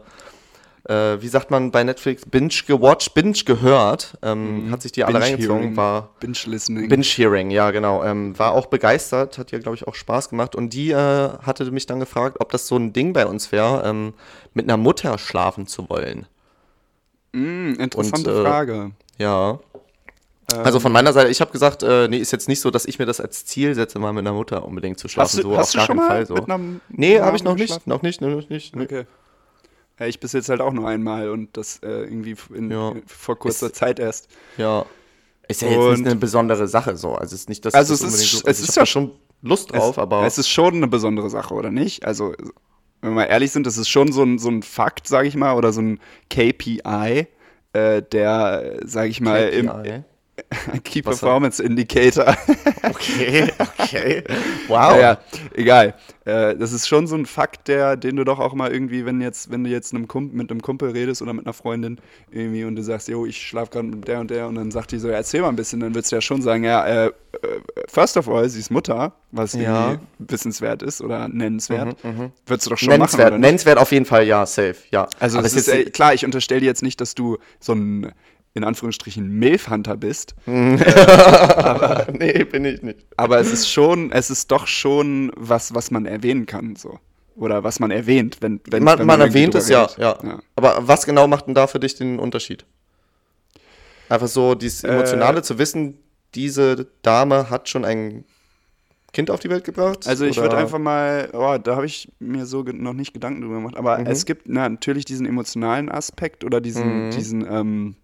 äh, 0.88 1.22
wie 1.22 1.28
sagt 1.28 1.52
man 1.52 1.72
bei 1.72 1.84
Netflix, 1.84 2.26
binge 2.26 2.50
gewatcht, 2.68 3.14
binge 3.14 3.34
gehört, 3.46 4.18
ähm, 4.22 4.70
hat 4.72 4.82
sich 4.82 4.92
die 4.92 5.04
alle 5.04 5.20
reingezogen, 5.20 5.74
Binge-Hearing. 5.74 5.78
war 5.78 6.10
Binge-Listening. 6.20 6.90
Binge-Hearing, 6.90 7.52
ja 7.52 7.72
genau, 7.72 8.04
ähm, 8.04 8.38
war 8.38 8.54
auch 8.54 8.68
begeistert, 8.68 9.38
hat 9.38 9.52
ihr, 9.52 9.60
glaube 9.60 9.76
ich, 9.76 9.88
auch 9.88 9.96
Spaß 9.96 10.30
gemacht, 10.30 10.56
und 10.56 10.74
die 10.74 10.92
äh, 10.92 10.96
hatte 10.96 11.70
mich 11.72 11.86
dann 11.86 12.00
gefragt, 12.00 12.38
ob 12.40 12.52
das 12.52 12.68
so 12.68 12.78
ein 12.78 12.94
Ding 12.94 13.14
bei 13.14 13.26
uns 13.26 13.52
wäre, 13.52 13.84
ähm, 13.88 14.14
mit 14.54 14.66
einer 14.66 14.78
Mutter 14.78 15.18
schlafen 15.18 15.66
zu 15.68 15.90
wollen. 15.90 16.28
Hm, 17.34 17.76
interessante 17.80 18.32
Und, 18.32 18.40
äh, 18.40 18.50
Frage. 18.50 18.92
Ja. 19.18 19.60
Also 20.64 20.80
von 20.80 20.92
meiner 20.92 21.14
Seite, 21.14 21.30
ich 21.30 21.42
habe 21.42 21.52
gesagt, 21.52 21.84
äh, 21.84 22.08
nee, 22.08 22.18
ist 22.18 22.32
jetzt 22.32 22.48
nicht 22.48 22.60
so, 22.62 22.72
dass 22.72 22.86
ich 22.86 23.00
mir 23.00 23.06
das 23.06 23.20
als 23.20 23.46
Ziel 23.46 23.76
setze, 23.76 24.00
mal 24.00 24.14
mit 24.14 24.22
einer 24.22 24.34
Mutter 24.34 24.66
unbedingt 24.66 25.00
zu 25.00 25.08
schlafen. 25.08 25.28
Hast 25.28 25.38
du, 25.38 25.42
so 25.44 25.58
hast 25.58 25.68
auf 25.68 25.72
du 25.72 25.78
gar 25.78 25.86
schon 25.86 25.98
keinen 25.98 26.08
mal 26.08 26.16
Fall 26.16 26.26
so. 26.26 26.34
mit 26.36 26.50
einem 26.50 26.82
Nee, 26.90 27.20
habe 27.20 27.36
ich 27.38 27.44
noch 27.44 27.56
nicht, 27.56 27.88
noch 27.88 28.02
nicht, 28.02 28.22
noch 28.22 28.50
nicht. 28.50 28.76
Nee. 28.76 28.84
Okay. 28.84 29.06
Ja, 30.00 30.08
ich 30.08 30.20
bis 30.20 30.34
jetzt 30.34 30.50
halt 30.50 30.62
auch 30.62 30.74
nur 30.74 30.88
einmal 30.90 31.30
und 31.30 31.56
das 31.56 31.80
äh, 31.84 31.88
irgendwie 32.04 32.36
in, 32.54 32.70
Ja. 32.70 32.94
vor 33.08 33.40
kurzer 33.40 33.68
Ist- 33.68 33.76
Zeit 33.76 34.00
erst. 34.00 34.28
Ja. 34.58 34.86
Ist 35.48 35.62
ja 35.62 35.70
jetzt 35.70 35.78
Und- 35.78 35.92
nicht 36.00 36.06
eine 36.08 36.16
besondere 36.16 36.68
Sache 36.68 36.98
so. 36.98 37.14
Also 37.14 37.34
es 37.36 37.42
ist 37.42 37.50
nicht, 37.50 37.64
dass 37.66 37.74
Also 37.74 37.94
es 37.94 38.02
ist- 38.02 38.12
so, 38.32 38.38
es 38.40 38.46
also 38.46 38.64
ist 38.64 38.70
ich 38.72 38.76
ja 38.76 38.86
schon 38.86 39.12
Lust 39.42 39.72
drauf, 39.74 39.92
es, 39.92 39.98
aber 40.00 40.26
es 40.26 40.38
ist 40.38 40.50
schon 40.50 40.76
eine 40.76 40.88
besondere 40.88 41.30
Sache, 41.30 41.54
oder 41.54 41.70
nicht? 41.72 42.04
Also, 42.06 42.34
wenn 43.02 43.12
wir 43.12 43.16
mal 43.16 43.24
ehrlich 43.26 43.52
sind, 43.52 43.68
das 43.68 43.78
ist 43.78 43.88
schon 43.90 44.12
so 44.12 44.24
ein, 44.24 44.40
so 44.40 44.50
ein 44.50 44.64
Fakt, 44.64 45.08
sage 45.08 45.28
ich 45.28 45.36
mal, 45.36 45.54
oder 45.56 45.72
so 45.72 45.82
ein 45.82 46.00
KPI, 46.30 47.28
äh, 47.74 48.02
der, 48.02 48.80
sage 48.86 49.10
ich 49.10 49.22
mal, 49.22 49.50
im 49.50 49.68
KPI. 49.68 50.04
Key 50.84 51.02
Was 51.06 51.20
Performance 51.20 51.62
Indicator. 51.64 52.36
Okay, 52.88 53.52
okay. 53.80 54.24
Wow. 54.68 54.92
Naja, 54.94 55.18
egal. 55.56 55.96
Äh, 56.24 56.56
das 56.56 56.72
ist 56.72 56.88
schon 56.88 57.08
so 57.08 57.16
ein 57.16 57.26
Fakt, 57.26 57.68
der, 57.68 57.98
den 57.98 58.16
du 58.16 58.24
doch 58.24 58.40
auch 58.40 58.54
mal 58.54 58.72
irgendwie, 58.72 59.06
wenn 59.06 59.22
jetzt, 59.22 59.52
wenn 59.52 59.64
du 59.64 59.70
jetzt 59.70 59.94
einem 59.94 60.08
Kump 60.08 60.34
mit 60.34 60.52
einem 60.52 60.62
Kumpel 60.62 60.92
redest 60.92 61.22
oder 61.22 61.34
mit 61.34 61.46
einer 61.46 61.54
Freundin 61.54 61.98
irgendwie 62.32 62.64
und 62.64 62.76
du 62.76 62.84
sagst, 62.84 63.08
jo, 63.08 63.26
ich 63.26 63.42
schlafe 63.42 63.72
gerade 63.72 63.88
mit 63.88 64.08
der 64.08 64.20
und 64.20 64.30
der 64.32 64.48
und 64.48 64.56
dann 64.56 64.70
sagt 64.72 64.92
die 64.92 65.00
so, 65.00 65.08
ja, 65.10 65.16
erzähl 65.16 65.42
mal 65.42 65.50
ein 65.50 65.56
bisschen, 65.56 65.80
dann 65.80 65.94
würdest 65.96 66.12
du 66.12 66.18
ja 66.18 66.22
schon 66.22 66.42
sagen, 66.42 66.64
ja, 66.64 66.86
äh, 66.86 67.06
äh, 67.08 67.12
first 67.88 68.18
of 68.18 68.30
all, 68.30 68.48
sie 68.50 68.60
ist 68.60 68.70
Mutter, 68.72 69.14
was 69.32 69.54
Ja. 69.54 69.92
irgendwie 69.92 70.06
wissenswert 70.20 70.84
ist 70.84 71.02
oder 71.02 71.28
nennenswert. 71.28 71.98
Würdest 72.46 72.66
du 72.68 72.70
doch 72.72 72.78
schon 72.78 72.90
Nennenswert, 72.90 73.32
machen, 73.32 73.42
nennenswert 73.42 73.78
auf 73.80 73.92
jeden 73.92 74.06
Fall, 74.06 74.26
ja, 74.28 74.46
safe, 74.46 74.76
ja. 74.92 75.08
Also 75.20 75.40
aber 75.40 75.48
es 75.48 75.56
ist, 75.56 75.68
jetzt- 75.68 75.88
äh, 75.88 75.90
klar, 75.90 76.14
ich 76.14 76.24
unterstelle 76.24 76.62
dir 76.62 76.68
jetzt 76.68 76.84
nicht, 76.84 77.02
dass 77.02 77.16
du 77.16 77.38
so 77.60 77.74
ein 77.74 78.12
in 78.56 78.64
Anführungsstrichen 78.64 79.30
Milfhunter 79.30 79.96
bist, 79.98 80.34
nee, 80.46 82.44
bin 82.46 82.66
ich 82.66 82.82
nicht. 82.82 83.06
aber 83.18 83.40
es 83.40 83.52
ist 83.52 83.70
schon, 83.70 84.12
es 84.12 84.30
ist 84.30 84.50
doch 84.52 84.66
schon 84.68 85.32
was, 85.36 85.74
was 85.76 85.92
man 85.92 86.06
erwähnen 86.06 86.46
kann, 86.46 86.76
so. 86.76 87.00
Oder 87.36 87.64
was 87.66 87.80
man 87.82 87.92
erwähnt, 87.92 88.38
wenn, 88.40 88.62
wenn 88.72 88.82
Man, 88.84 88.98
wenn 88.98 89.08
man 89.08 89.20
irgendwie 89.20 89.40
erwähnt 89.40 89.56
es 89.56 89.68
ja, 89.68 89.84
redet. 89.84 89.98
ja, 90.24 90.40
Aber 90.56 90.88
was 90.88 91.06
genau 91.06 91.28
macht 91.28 91.48
denn 91.48 91.54
da 91.54 91.68
für 91.68 91.80
dich 91.82 91.96
den 91.96 92.18
Unterschied? 92.18 92.66
Einfach 94.08 94.28
so 94.28 94.56
dieses 94.56 94.84
Äh, 94.86 94.94
Emotionale 94.94 95.42
zu 95.42 95.58
wissen, 95.58 95.98
diese 96.34 96.88
Dame 97.02 97.50
hat 97.50 97.68
schon 97.68 97.84
ein 97.84 98.24
Kind 99.12 99.30
auf 99.32 99.40
die 99.42 99.50
Welt 99.50 99.64
gebracht? 99.66 100.08
Also 100.08 100.26
ich 100.26 100.38
würde 100.38 100.56
einfach 100.58 100.80
mal, 100.80 101.30
oh, 101.34 101.58
da 101.62 101.76
habe 101.76 101.86
ich 101.86 102.10
mir 102.20 102.46
so 102.46 102.64
noch 102.64 102.94
nicht 102.94 103.14
Gedanken 103.14 103.42
drüber 103.42 103.56
gemacht, 103.56 103.76
aber 103.78 103.98
Mhm. 104.00 104.08
es 104.08 104.26
gibt 104.26 104.48
na, 104.48 104.68
natürlich 104.70 105.04
diesen 105.06 105.26
emotionalen 105.26 105.90
Aspekt 105.90 106.44
oder 106.46 106.62
diesen, 106.62 107.10
diesen 107.10 107.46
ähm, 107.50 107.96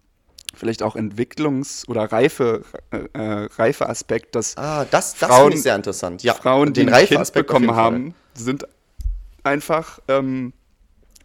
vielleicht 0.54 0.82
auch 0.82 0.96
Entwicklungs- 0.96 1.88
oder 1.88 2.04
Reife, 2.12 2.62
äh, 2.90 2.98
äh, 3.12 3.48
Reife-Aspekt, 3.56 4.34
dass 4.34 4.56
Ah, 4.56 4.84
das, 4.84 5.14
das 5.16 5.28
Frauen- 5.28 5.56
sehr 5.56 5.76
interessant. 5.76 6.22
Ja, 6.22 6.34
Frauen, 6.34 6.72
die 6.72 6.82
ein 6.86 7.06
Kind 7.06 7.32
bekommen 7.32 7.70
haben, 7.74 8.14
sind 8.34 8.66
einfach 9.44 9.98
ähm, 10.08 10.52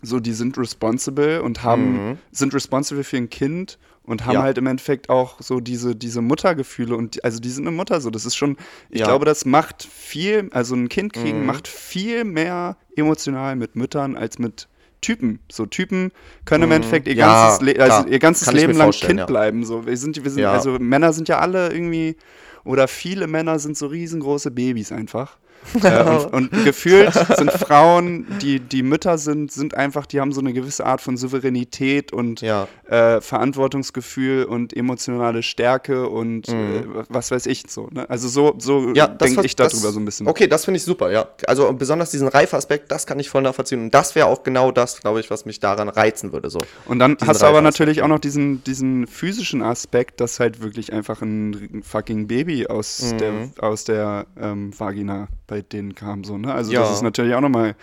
so, 0.01 0.19
die 0.19 0.33
sind 0.33 0.57
responsible 0.57 1.41
und 1.41 1.63
haben, 1.63 2.19
sind 2.31 2.53
responsible 2.53 3.03
für 3.03 3.17
ein 3.17 3.29
Kind 3.29 3.77
und 4.03 4.25
haben 4.25 4.35
Ja. 4.35 4.43
halt 4.43 4.57
im 4.57 4.67
Endeffekt 4.67 5.09
auch 5.09 5.41
so 5.41 5.59
diese, 5.59 5.95
diese 5.95 6.21
Muttergefühle 6.21 6.95
und 6.95 7.15
die, 7.15 7.23
also 7.23 7.39
die 7.39 7.49
sind 7.49 7.67
eine 7.67 7.75
Mutter 7.75 7.99
so. 7.99 8.09
Das 8.09 8.25
ist 8.25 8.35
schon, 8.35 8.57
ich 8.89 8.99
Ja. 9.01 9.07
glaube, 9.07 9.25
das 9.25 9.43
macht 9.45 9.83
viel, 9.83 10.49
also 10.53 10.75
ein 10.75 10.87
Kind 10.87 11.13
kriegen 11.13 11.41
Mhm. 11.41 11.45
macht 11.47 11.67
viel 11.67 12.23
mehr 12.23 12.77
emotional 12.95 13.55
mit 13.55 13.75
Müttern 13.75 14.15
als 14.15 14.39
mit 14.39 14.67
Typen. 15.07 15.39
So 15.49 15.65
Typen 15.65 16.11
können 16.43 16.65
im 16.65 16.71
Endeffekt 16.73 17.07
ihr 17.07 17.13
Mhm. 17.13 17.19
Ja, 17.19 17.47
ganzes, 17.47 17.61
Le 17.65 17.81
also 17.81 18.07
ihr 18.09 18.19
ganzes 18.19 18.51
Leben 18.51 18.73
lang 18.73 18.91
Kind 18.91 19.19
ja. 19.19 19.25
bleiben. 19.25 19.63
So, 19.63 19.85
wir 19.85 19.95
sind, 19.95 20.21
wir 20.21 20.29
sind, 20.29 20.41
Ja. 20.41 20.51
also 20.51 20.77
Männer 20.79 21.13
sind 21.13 21.29
ja 21.29 21.39
alle 21.39 21.71
irgendwie 21.71 22.17
oder 22.65 22.89
viele 22.89 23.27
Männer 23.27 23.57
sind 23.57 23.77
so 23.77 23.87
riesengroße 23.87 24.51
Babys 24.51 24.91
einfach. 24.91 25.37
Äh, 25.83 26.03
und, 26.03 26.33
und 26.51 26.63
gefühlt 26.63 27.13
sind 27.13 27.51
Frauen, 27.51 28.25
die, 28.41 28.59
die 28.59 28.83
Mütter 28.83 29.17
sind, 29.17 29.51
sind 29.51 29.75
einfach, 29.75 30.05
die 30.05 30.19
haben 30.21 30.31
so 30.31 30.39
eine 30.41 30.53
gewisse 30.53 30.85
Art 30.85 31.01
von 31.01 31.17
Souveränität 31.17 32.13
und 32.13 32.41
Ja. 32.41 32.67
äh, 32.87 33.19
Verantwortungsgefühl 33.21 34.45
und 34.45 34.75
emotionale 34.75 35.43
Stärke 35.43 36.07
und 36.09 36.47
äh, 36.49 36.83
was 37.09 37.31
weiß 37.31 37.45
ich 37.47 37.63
so. 37.69 37.89
Ne? 37.91 38.09
Also 38.09 38.27
so, 38.27 38.55
so 38.59 38.77
Mhm. 38.79 38.95
Ja, 38.95 39.07
denke 39.07 39.45
ich 39.45 39.55
darüber 39.55 39.71
das, 39.87 39.93
so 39.93 39.99
ein 39.99 40.05
bisschen. 40.05 40.27
Okay, 40.27 40.47
das 40.47 40.65
finde 40.65 40.77
ich 40.77 40.83
super, 40.83 41.11
ja. 41.11 41.27
Also 41.47 41.71
besonders 41.73 42.11
diesen 42.11 42.27
Reifeaspekt, 42.27 42.91
das 42.91 43.05
kann 43.07 43.19
ich 43.19 43.29
voll 43.29 43.41
nachvollziehen. 43.41 43.81
Und 43.81 43.93
das 43.93 44.15
wäre 44.15 44.27
auch 44.27 44.43
genau 44.43 44.71
das, 44.71 44.99
glaube 45.01 45.19
ich, 45.19 45.29
was 45.29 45.45
mich 45.45 45.59
daran 45.59 45.89
reizen 45.89 46.31
würde. 46.31 46.49
So. 46.49 46.59
Und 46.85 46.99
dann 46.99 47.17
diesen 47.17 47.27
hast 47.27 47.41
du 47.41 47.45
aber 47.47 47.61
natürlich 47.61 48.01
auch 48.03 48.07
noch 48.07 48.19
diesen, 48.19 48.63
diesen 48.63 49.07
physischen 49.07 49.61
Aspekt, 49.63 50.21
dass 50.21 50.39
halt 50.39 50.61
wirklich 50.61 50.93
einfach 50.93 51.21
ein 51.21 51.81
fucking 51.83 52.27
Baby 52.27 52.67
aus 52.67 53.01
Mhm. 53.13 53.17
der, 53.17 53.33
aus 53.59 53.83
der 53.83 54.25
ähm, 54.39 54.71
Vagina 54.77 55.27
bei 55.47 55.61
denen 55.61 55.95
kam. 55.95 56.23
So, 56.23 56.37
ne? 56.37 56.53
Also 56.53 56.71
Ja. 56.71 56.81
das 56.81 56.91
ist 56.97 57.01
natürlich 57.01 57.33
auch 57.33 57.41
nochmal 57.41 57.75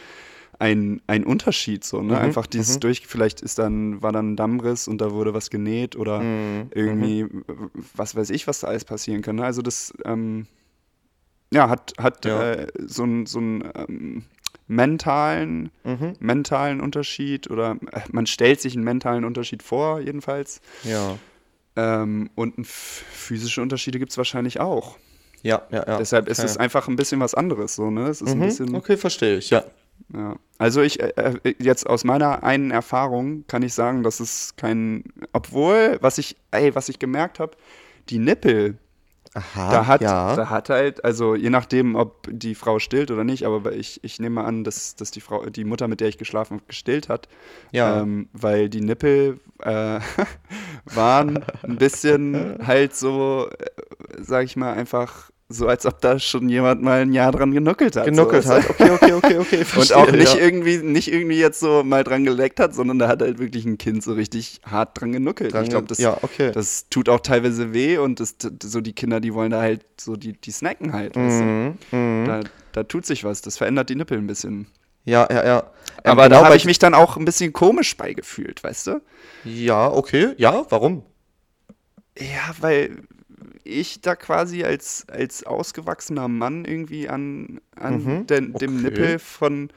ein, 0.58 1.02
ein 1.08 1.24
Unterschied. 1.24 1.82
So, 1.84 2.00
Mhm, 2.00 2.08
ne? 2.08 2.20
Einfach 2.20 2.46
dieses 2.46 2.78
durch, 2.78 3.06
vielleicht 3.06 3.40
ist 3.40 3.58
dann, 3.58 4.02
war 4.02 4.12
dann 4.12 4.32
ein 4.32 4.36
Dammriss 4.36 4.86
und 4.86 4.98
da 5.00 5.10
wurde 5.12 5.34
was 5.34 5.50
genäht 5.50 5.96
oder 5.96 6.20
Mhm, 6.20 6.70
irgendwie, 6.74 7.26
was 7.94 8.14
weiß 8.14 8.30
ich, 8.30 8.46
was 8.46 8.60
da 8.60 8.68
alles 8.68 8.84
passieren 8.84 9.22
kann. 9.22 9.36
Ne? 9.36 9.44
Also 9.44 9.62
das, 9.62 9.92
ähm, 10.04 10.46
ja, 11.52 11.68
hat, 11.68 11.94
hat 11.98 12.24
Ja. 12.24 12.52
äh, 12.52 12.66
so 12.78 13.02
einen 13.02 13.26
so 13.26 13.38
einen, 13.38 13.64
ähm, 13.74 14.24
mentalen, 14.66 15.70
Mhm. 15.84 16.14
mentalen 16.20 16.80
Unterschied 16.80 17.50
oder 17.50 17.76
äh, 17.92 18.00
man 18.12 18.26
stellt 18.26 18.60
sich 18.60 18.74
einen 18.74 18.84
mentalen 18.84 19.24
Unterschied 19.24 19.62
vor, 19.62 20.00
jedenfalls. 20.00 20.60
Ja. 20.84 21.18
Ähm, 21.76 22.30
und 22.34 22.58
ein 22.58 22.64
physische 22.64 23.60
Unterschiede 23.60 23.98
gibt 23.98 24.12
es 24.12 24.18
wahrscheinlich 24.18 24.60
auch. 24.60 24.96
Ja, 25.44 25.62
ja, 25.70 25.84
ja. 25.86 25.98
Deshalb 25.98 26.28
ist 26.28 26.38
Okay. 26.40 26.46
es 26.46 26.56
einfach 26.56 26.88
ein 26.88 26.96
bisschen 26.96 27.20
was 27.20 27.34
anderes. 27.34 27.76
So, 27.76 27.90
ne? 27.90 28.08
Es 28.08 28.20
ist 28.22 28.32
ein 28.32 28.38
Mhm. 28.38 28.44
bisschen, 28.46 28.74
Okay, 28.74 28.96
verstehe 28.96 29.36
ich, 29.36 29.50
ja. 29.50 29.62
ja. 30.12 30.36
Also 30.58 30.80
ich, 30.82 31.00
äh, 31.00 31.12
äh, 31.44 31.54
jetzt 31.58 31.86
aus 31.86 32.02
meiner 32.04 32.42
einen 32.42 32.70
Erfahrung 32.70 33.44
kann 33.46 33.62
ich 33.62 33.74
sagen, 33.74 34.02
dass 34.02 34.20
es 34.20 34.54
kein, 34.56 35.04
obwohl, 35.32 35.98
was 36.00 36.18
ich, 36.18 36.36
ey, 36.50 36.74
was 36.74 36.88
ich 36.88 36.98
gemerkt 36.98 37.38
habe, 37.40 37.52
die 38.08 38.18
Nippel, 38.18 38.78
Aha, 39.34 39.70
da 39.72 39.86
hat, 39.88 40.00
ja. 40.00 40.36
da 40.36 40.48
hat 40.48 40.70
halt, 40.70 41.04
also 41.04 41.34
je 41.34 41.50
nachdem, 41.50 41.96
ob 41.96 42.28
die 42.30 42.54
Frau 42.54 42.78
stillt 42.78 43.10
oder 43.10 43.24
nicht, 43.24 43.44
aber 43.44 43.72
ich, 43.72 43.98
ich 44.04 44.20
nehme 44.20 44.44
an, 44.44 44.62
dass, 44.62 44.94
dass 44.94 45.10
die 45.10 45.20
Frau, 45.20 45.44
die 45.46 45.64
Mutter, 45.64 45.88
mit 45.88 46.00
der 46.00 46.08
ich 46.08 46.18
geschlafen 46.18 46.54
habe, 46.58 46.66
gestillt 46.68 47.08
hat. 47.08 47.28
Ja. 47.72 48.00
Ähm, 48.00 48.28
weil 48.32 48.68
die 48.68 48.80
Nippel 48.80 49.40
äh, 49.60 49.98
waren 50.94 51.44
ein 51.62 51.76
bisschen 51.76 52.58
halt 52.66 52.94
so, 52.94 53.48
äh, 53.58 53.64
sag 54.20 54.44
ich 54.44 54.56
mal, 54.56 54.72
einfach 54.74 55.30
so, 55.54 55.68
als 55.68 55.86
ob 55.86 56.00
da 56.00 56.18
schon 56.18 56.48
jemand 56.48 56.82
mal 56.82 57.02
ein 57.02 57.12
Jahr 57.12 57.32
dran 57.32 57.52
genuckelt 57.52 57.96
hat. 57.96 58.04
Genuckelt 58.04 58.44
so, 58.44 58.54
hat. 58.54 58.68
Okay, 58.68 58.90
okay, 58.90 59.12
okay, 59.12 59.38
okay. 59.38 59.58
Und 59.58 59.66
verstehe, 59.66 59.96
auch 59.96 60.10
nicht 60.10 60.34
ja. 60.34 60.40
irgendwie, 60.40 60.78
nicht 60.78 61.12
irgendwie 61.12 61.38
jetzt 61.38 61.60
so 61.60 61.82
mal 61.84 62.04
dran 62.04 62.24
geleckt 62.24 62.60
hat, 62.60 62.74
sondern 62.74 62.98
da 62.98 63.08
hat 63.08 63.22
halt 63.22 63.38
wirklich 63.38 63.64
ein 63.64 63.78
Kind 63.78 64.02
so 64.02 64.12
richtig 64.12 64.60
hart 64.64 65.00
dran 65.00 65.12
genuckelt. 65.12 65.52
Dran 65.52 65.64
ich 65.64 65.70
glaube, 65.70 65.86
das, 65.86 65.98
ja, 65.98 66.16
okay. 66.22 66.52
das 66.52 66.88
tut 66.88 67.08
auch 67.08 67.20
teilweise 67.20 67.72
weh 67.72 67.98
und 67.98 68.20
das, 68.20 68.36
so 68.62 68.80
die 68.80 68.92
Kinder, 68.92 69.20
die 69.20 69.34
wollen 69.34 69.50
da 69.50 69.60
halt 69.60 69.84
so, 70.00 70.16
die, 70.16 70.32
die 70.32 70.50
snacken 70.50 70.92
halt. 70.92 71.16
Weißt 71.16 71.40
du? 71.40 71.44
Mhm, 71.44 71.78
mhm. 71.92 72.24
da, 72.26 72.40
da 72.72 72.82
tut 72.82 73.06
sich 73.06 73.24
was, 73.24 73.40
das 73.40 73.56
verändert 73.56 73.88
die 73.88 73.94
Nippel 73.94 74.18
ein 74.18 74.26
bisschen. 74.26 74.66
Ja, 75.04 75.28
ja, 75.30 75.44
ja. 75.44 75.58
Ähm, 76.02 76.12
Aber 76.12 76.24
genau 76.24 76.40
da 76.40 76.46
habe 76.46 76.56
ich 76.56 76.64
mich 76.64 76.78
dann 76.78 76.94
auch 76.94 77.16
ein 77.16 77.24
bisschen 77.24 77.52
komisch 77.52 77.96
beigefühlt, 77.96 78.64
weißt 78.64 78.86
du? 78.88 79.02
Ja, 79.44 79.90
okay. 79.90 80.32
Ja, 80.38 80.64
warum? 80.70 81.04
Ja, 82.18 82.54
weil 82.60 83.02
ich 83.64 84.00
da 84.00 84.16
quasi 84.16 84.64
als, 84.64 85.06
als 85.08 85.44
ausgewachsener 85.44 86.28
Mann 86.28 86.64
irgendwie 86.64 87.08
an, 87.08 87.60
an 87.76 88.02
Mhm, 88.04 88.26
den, 88.26 88.58
dem 88.58 88.76
okay. 88.76 88.82
Nippel 88.82 89.18
von 89.18 89.70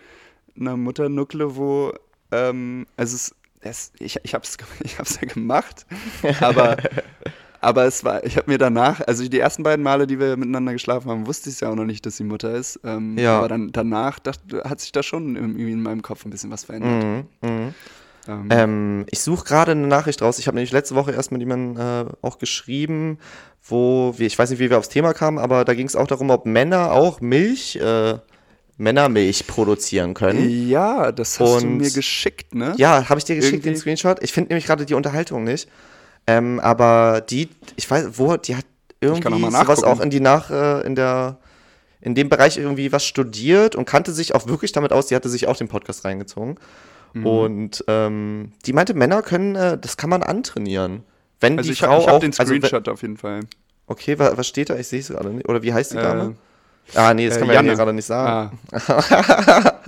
einer 0.60 0.78
Mutter 0.78 1.10
nuckle, 1.10 1.56
wo, 1.56 1.94
ähm, 2.32 2.86
also 2.98 3.16
es, 3.16 3.36
es, 3.62 3.92
ich, 4.00 4.20
ich 4.24 4.34
hab's, 4.34 4.58
ge- 4.58 4.68
ich 4.84 5.00
hab's 5.00 5.20
ja 5.22 5.28
gemacht, 5.28 5.86
aber, 6.42 6.78
aber 7.60 7.86
es 7.86 8.04
war, 8.04 8.24
ich 8.24 8.38
habe 8.38 8.50
mir 8.52 8.58
danach, 8.58 9.02
also 9.08 9.28
die 9.28 9.40
ersten 9.40 9.64
beiden 9.64 9.84
Male, 9.84 10.08
die 10.08 10.20
wir 10.20 10.38
miteinander 10.38 10.74
geschlafen 10.74 11.10
haben, 11.10 11.28
wusste 11.28 11.50
ich 11.50 11.60
ja 11.62 11.70
auch 11.70 11.76
noch 11.76 11.86
nicht, 11.86 12.06
dass 12.06 12.18
sie 12.18 12.24
Mutter 12.24 12.54
ist, 12.56 12.80
ähm, 12.84 13.18
Ja. 13.18 13.38
aber 13.38 13.48
dann 13.48 13.72
danach 13.72 14.20
dachte, 14.20 14.64
hat 14.64 14.80
sich 14.80 14.92
da 14.92 15.04
schon 15.04 15.36
irgendwie 15.36 15.72
in 15.72 15.82
meinem 15.82 16.02
Kopf 16.02 16.26
ein 16.26 16.30
bisschen 16.32 16.52
was 16.52 16.66
verändert. 16.66 17.04
Mhm, 17.04 17.28
mhm. 17.42 17.74
Ähm, 18.28 18.48
Ähm, 18.50 19.06
ich 19.10 19.20
suche 19.22 19.46
gerade 19.46 19.72
eine 19.72 19.88
Nachricht 19.88 20.22
raus. 20.22 20.40
Ich 20.40 20.48
habe 20.48 20.56
nämlich 20.56 20.72
letzte 20.72 20.96
Woche 20.96 21.12
erst 21.12 21.32
mit 21.32 21.42
jemandem 21.42 21.82
äh, 21.82 22.06
auch 22.22 22.38
geschrieben, 22.38 23.20
wo 23.64 24.14
wir, 24.18 24.28
ich 24.28 24.38
weiß 24.38 24.50
nicht, 24.50 24.60
wie 24.60 24.70
wir 24.70 24.78
aufs 24.78 24.90
Thema 24.90 25.14
kamen, 25.14 25.38
aber 25.40 25.66
da 25.66 25.74
ging 25.74 25.88
es 25.88 25.96
auch 25.96 26.08
darum, 26.08 26.30
ob 26.30 26.46
Männer 26.46 26.92
auch 26.94 27.20
Milch, 27.22 27.76
äh, 27.78 28.18
Männermilch 28.78 29.48
produzieren 29.48 30.14
können. 30.14 30.68
ja, 30.70 31.12
das 31.12 31.40
hast 31.40 31.62
du 31.64 31.68
Und- 31.68 31.78
mir 31.78 31.90
geschickt, 31.92 32.54
ne? 32.54 32.74
Ja, 32.78 33.10
habe 33.10 33.18
ich 33.20 33.26
dir 33.26 33.36
geschickt, 33.36 33.66
den 33.66 33.72
Irgendwie- 33.74 33.80
Screenshot. 33.82 34.22
Ich 34.24 34.32
finde 34.34 34.50
nämlich 34.50 34.66
gerade 34.66 34.86
die 34.86 34.94
Unterhaltung 34.94 35.44
nicht. 35.44 35.68
Ähm, 36.28 36.60
aber 36.60 37.22
die, 37.22 37.50
ich 37.76 37.90
weiß, 37.90 38.10
wo, 38.14 38.38
die 38.38 38.56
hat 38.56 38.66
irgendwie 39.02 39.42
sowas 39.52 39.84
auch 39.84 40.00
in 40.00 40.10
die 40.10 40.20
nach, 40.20 40.52
äh, 40.52 40.82
in 40.86 40.96
der, 40.96 41.38
in 42.02 42.14
dem 42.16 42.30
Bereich 42.30 42.58
irgendwie 42.58 42.92
was 42.92 43.06
studiert 43.06 43.76
und 43.76 43.86
kannte 43.86 44.12
sich 44.12 44.36
auch 44.36 44.46
wirklich 44.48 44.72
damit 44.74 44.92
aus. 44.94 45.08
Die 45.08 45.16
hatte 45.16 45.30
sich 45.30 45.48
auch 45.48 45.56
den 45.58 45.68
Podcast 45.68 46.06
reingezogen. 46.06 46.56
Mhm. 47.20 47.26
Und 47.26 47.84
ähm, 47.88 48.52
die 48.66 48.74
meinte, 48.74 48.94
Männer 48.94 49.22
können, 49.22 49.56
äh, 49.56 49.78
das 49.78 49.98
kann 49.98 50.10
man 50.10 50.24
antrainieren. 50.24 51.04
Wenn 51.40 51.58
Also 51.58 51.68
die 51.68 51.74
ich, 51.74 51.80
Frau 51.80 52.00
ich 52.02 52.08
habe 52.08 52.20
den 52.20 52.32
also, 52.38 52.46
Screenshot 52.54 52.88
auf 52.90 53.02
jeden 53.02 53.18
Fall. 53.18 53.42
okay, 53.88 54.18
wa, 54.20 54.34
was 54.36 54.48
steht 54.48 54.70
da? 54.70 54.76
Ich 54.76 54.88
sehe 54.88 55.00
es 55.00 55.08
gerade 55.10 55.30
nicht. 55.30 55.48
Oder 55.48 55.62
wie 55.64 55.74
heißt 55.74 55.94
die 55.94 55.98
Äh, 55.98 56.02
Dame? 56.02 56.36
ah, 56.96 57.14
nee, 57.14 57.28
das 57.28 57.36
äh, 57.36 57.40
kann 57.40 57.48
man 57.48 57.54
ja 57.56 57.60
Janne. 57.62 57.70
hier 57.70 57.78
gerade 57.78 57.94
nicht 57.94 58.06
sagen. 58.06 58.58
Ah. 58.72 59.74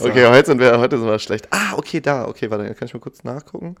Okay, 0.00 0.26
heute 0.26 0.46
sind 0.46 0.60
wir, 0.60 0.78
heute 0.78 0.98
sind 0.98 1.06
wir 1.06 1.18
schlecht. 1.18 1.48
Ah, 1.50 1.72
okay, 1.76 2.00
da. 2.00 2.28
Okay, 2.28 2.50
warte, 2.50 2.74
kann 2.74 2.86
ich 2.86 2.92
mal 2.92 3.00
kurz 3.00 3.24
nachgucken. 3.24 3.76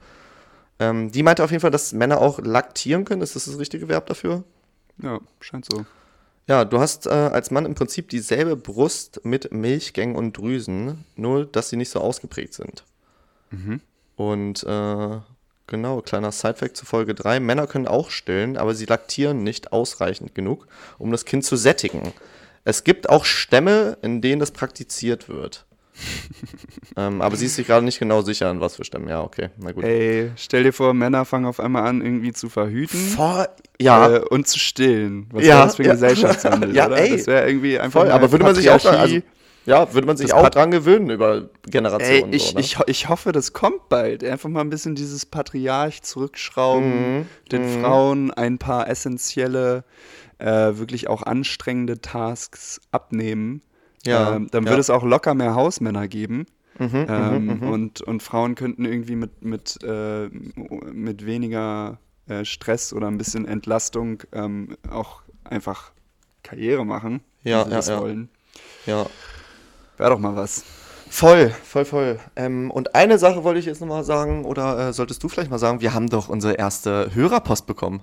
Ähm, 0.78 1.10
die 1.12 1.22
meinte 1.22 1.44
auf 1.44 1.50
jeden 1.50 1.60
Fall, 1.60 1.70
dass 1.70 1.92
Männer 1.92 2.20
auch 2.22 2.38
laktieren 2.42 3.04
können. 3.04 3.20
Ist 3.20 3.36
das 3.36 3.44
das 3.44 3.58
richtige 3.58 3.86
Verb 3.88 4.06
dafür? 4.06 4.44
Ja, 5.02 5.18
scheint 5.40 5.66
so. 5.70 5.84
Ja, 6.48 6.64
du 6.64 6.80
hast 6.80 7.06
äh, 7.06 7.10
als 7.10 7.50
Mann 7.50 7.66
im 7.66 7.74
Prinzip 7.74 8.08
dieselbe 8.08 8.56
Brust 8.56 9.20
mit 9.22 9.52
Milchgängen 9.52 10.16
und 10.16 10.36
Drüsen, 10.36 11.04
nur 11.14 11.44
dass 11.44 11.68
sie 11.68 11.76
nicht 11.76 11.90
so 11.90 12.00
ausgeprägt 12.00 12.54
sind. 12.54 12.84
Und 14.16 14.64
äh, 14.64 15.18
genau, 15.66 16.00
kleiner 16.00 16.32
Sidefact 16.32 16.76
zu 16.76 16.86
Folge 16.86 17.14
3. 17.14 17.40
Männer 17.40 17.66
können 17.66 17.86
auch 17.86 18.08
stillen, 18.08 18.56
aber 18.56 18.74
sie 18.74 18.86
laktieren 18.86 19.42
nicht 19.42 19.72
ausreichend 19.72 20.34
genug, 20.34 20.66
um 20.96 21.12
das 21.12 21.26
Kind 21.26 21.44
zu 21.44 21.54
sättigen. 21.56 22.14
Es 22.64 22.82
gibt 22.82 23.10
auch 23.10 23.26
Stämme, 23.26 23.98
in 24.00 24.22
denen 24.22 24.40
das 24.40 24.50
praktiziert 24.50 25.28
wird. 25.28 25.66
Ähm, 26.96 27.20
aber 27.22 27.36
sie 27.36 27.46
ist 27.46 27.56
sich 27.56 27.66
gerade 27.66 27.84
nicht 27.84 27.98
genau 27.98 28.22
sicher, 28.22 28.48
an 28.48 28.60
was 28.60 28.76
für 28.76 28.84
Stämmen. 28.84 29.08
Ja, 29.08 29.22
okay, 29.22 29.50
na 29.58 29.72
gut. 29.72 29.84
Ey, 29.84 30.30
stell 30.36 30.62
dir 30.64 30.72
vor, 30.72 30.94
Männer 30.94 31.24
fangen 31.24 31.46
auf 31.46 31.60
einmal 31.60 31.86
an, 31.86 32.00
irgendwie 32.02 32.32
zu 32.32 32.48
verhüten 32.48 32.98
Vor, 32.98 33.48
ja, 33.80 34.16
äh, 34.16 34.20
und 34.20 34.46
zu 34.48 34.58
stillen. 34.58 35.28
Was 35.32 35.44
Ja, 35.44 35.64
das 35.64 35.76
für 35.76 35.82
ein 35.82 35.86
ja. 35.86 35.92
Gesellschaftswandel, 35.92 36.74
Ja, 36.76 36.86
oder? 36.86 36.98
ey. 36.98 37.16
Das 37.16 37.26
wäre 37.26 37.46
irgendwie 37.48 37.78
einfach 37.78 38.00
voll. 38.02 38.10
Aber 38.10 38.30
würde 38.32 38.44
man 38.44 38.54
sich 38.54 38.70
auch 38.70 38.80
dran, 38.80 38.96
also, 38.96 39.18
ja, 39.66 39.92
würde 39.92 40.06
man 40.06 40.16
sich 40.16 40.32
auch 40.32 40.42
Pat- 40.42 40.54
dran 40.54 40.70
gewöhnen 40.70 41.10
über 41.10 41.36
Ey, 41.36 41.70
Generationen. 41.70 42.32
ich, 42.32 42.42
so, 42.48 42.54
ne? 42.54 42.60
ich, 42.60 42.76
ich 42.86 43.08
hoffe, 43.08 43.32
das 43.32 43.52
kommt 43.52 43.88
bald. 43.90 44.24
Einfach 44.24 44.48
mal 44.48 44.60
ein 44.62 44.70
bisschen 44.70 44.94
dieses 44.94 45.26
Patriarch 45.26 46.02
zurückschrauben, 46.02 47.18
Mhm, 47.18 47.26
den 47.52 47.64
Frauen 47.80 48.30
ein 48.30 48.58
paar 48.58 48.88
essentielle, 48.88 49.84
äh, 50.38 50.46
wirklich 50.46 51.08
auch 51.08 51.22
anstrengende 51.22 52.00
Tasks 52.00 52.80
abnehmen. 52.92 53.60
Ja, 54.08 54.36
ähm, 54.36 54.48
dann 54.50 54.64
ja. 54.64 54.70
würde 54.70 54.80
es 54.80 54.90
auch 54.90 55.04
locker 55.04 55.34
mehr 55.34 55.54
Hausmänner 55.54 56.08
geben. 56.08 56.46
Mhm, 56.78 57.06
ähm, 57.08 57.62
Und, 57.62 58.02
und 58.02 58.22
Frauen 58.22 58.54
könnten 58.54 58.84
irgendwie 58.84 59.16
mit, 59.16 59.44
mit, 59.44 59.78
äh, 59.82 60.28
mit 60.92 61.26
weniger 61.26 61.98
äh, 62.28 62.44
Stress 62.44 62.92
oder 62.92 63.08
ein 63.08 63.18
bisschen 63.18 63.46
Entlastung 63.46 64.22
ähm, 64.32 64.76
auch 64.88 65.22
einfach 65.44 65.90
Karriere 66.44 66.86
machen, 66.86 67.20
Ja, 67.42 67.60
wenn 67.60 67.64
sie 67.64 67.70
ja, 67.70 67.76
das 67.76 67.88
ja. 67.88 68.00
wollen. 68.00 68.28
ja. 68.86 69.06
Wäre 69.96 70.10
doch 70.10 70.20
mal 70.20 70.36
was. 70.36 70.62
Voll, 71.10 71.50
voll, 71.64 71.84
voll. 71.84 72.20
Ähm, 72.36 72.70
und 72.70 72.94
eine 72.94 73.18
Sache 73.18 73.42
wollte 73.42 73.58
ich 73.58 73.66
jetzt 73.66 73.80
nochmal 73.80 74.04
sagen, 74.04 74.44
oder 74.44 74.88
äh, 74.88 74.92
solltest 74.92 75.22
du 75.22 75.28
vielleicht 75.28 75.50
mal 75.50 75.58
sagen, 75.58 75.80
wir 75.80 75.94
haben 75.94 76.08
doch 76.08 76.28
unsere 76.28 76.54
erste 76.54 77.10
Hörerpost 77.14 77.66
bekommen. 77.66 78.02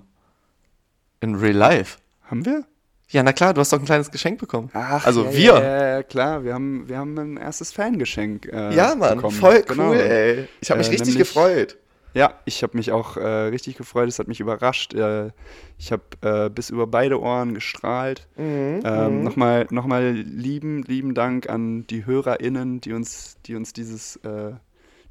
In 1.22 1.36
Real 1.36 1.56
Life. 1.56 2.00
Haben 2.24 2.46
wir? 2.46 2.66
Ja, 3.10 3.22
na 3.24 3.34
klar, 3.34 3.54
du 3.54 3.62
hast 3.62 3.72
doch 3.72 3.80
ein 3.80 3.86
kleines 3.86 4.10
Geschenk 4.10 4.40
bekommen. 4.40 4.70
Ach, 4.74 5.06
also 5.06 5.26
ja, 5.26 5.34
wir. 5.34 5.54
Ja, 5.54 5.88
ja, 5.98 6.04
klar, 6.04 6.44
wir 6.44 6.54
haben, 6.54 6.90
wir 6.90 6.98
haben 6.98 7.18
ein 7.18 7.38
erstes 7.38 7.72
Fangeschenk. 7.72 8.48
Äh, 8.52 8.74
Ja, 8.76 8.96
Mann, 8.96 9.18
bekommen. 9.18 9.36
voll 9.36 9.62
Genau. 9.62 9.90
cool, 9.90 9.98
ey. 9.98 10.48
Ich 10.62 10.72
habe 10.72 10.80
mich 10.80 10.88
Äh, 10.88 10.92
richtig 10.92 11.10
nämlich- 11.16 11.28
gefreut. 11.28 11.78
Ja, 12.16 12.34
ich 12.46 12.64
habe 12.64 12.78
mich 12.78 12.94
auch 12.94 13.18
äh, 13.18 13.22
richtig 13.28 13.76
gefreut, 13.76 14.08
es 14.08 14.20
hat 14.20 14.30
mich 14.30 14.40
überrascht. 14.40 14.94
Äh, 14.94 15.32
ich 15.78 15.92
habe 15.92 16.04
äh, 16.22 16.50
bis 16.50 16.70
über 16.70 16.88
beide 16.88 17.20
Ohren 17.22 17.54
gestrahlt. 17.54 18.26
Mhm, 18.38 18.82
Ähm, 18.86 19.24
Nochmal 19.24 19.68
noch 19.70 19.86
mal 19.86 20.12
lieben, 20.14 20.82
lieben 20.84 21.14
Dank 21.14 21.50
an 21.50 21.86
die 21.88 22.06
HörerInnen, 22.06 22.80
die 22.80 22.94
uns, 22.94 23.36
die 23.46 23.56
uns 23.56 23.74
dieses, 23.74 24.16
äh, 24.24 24.54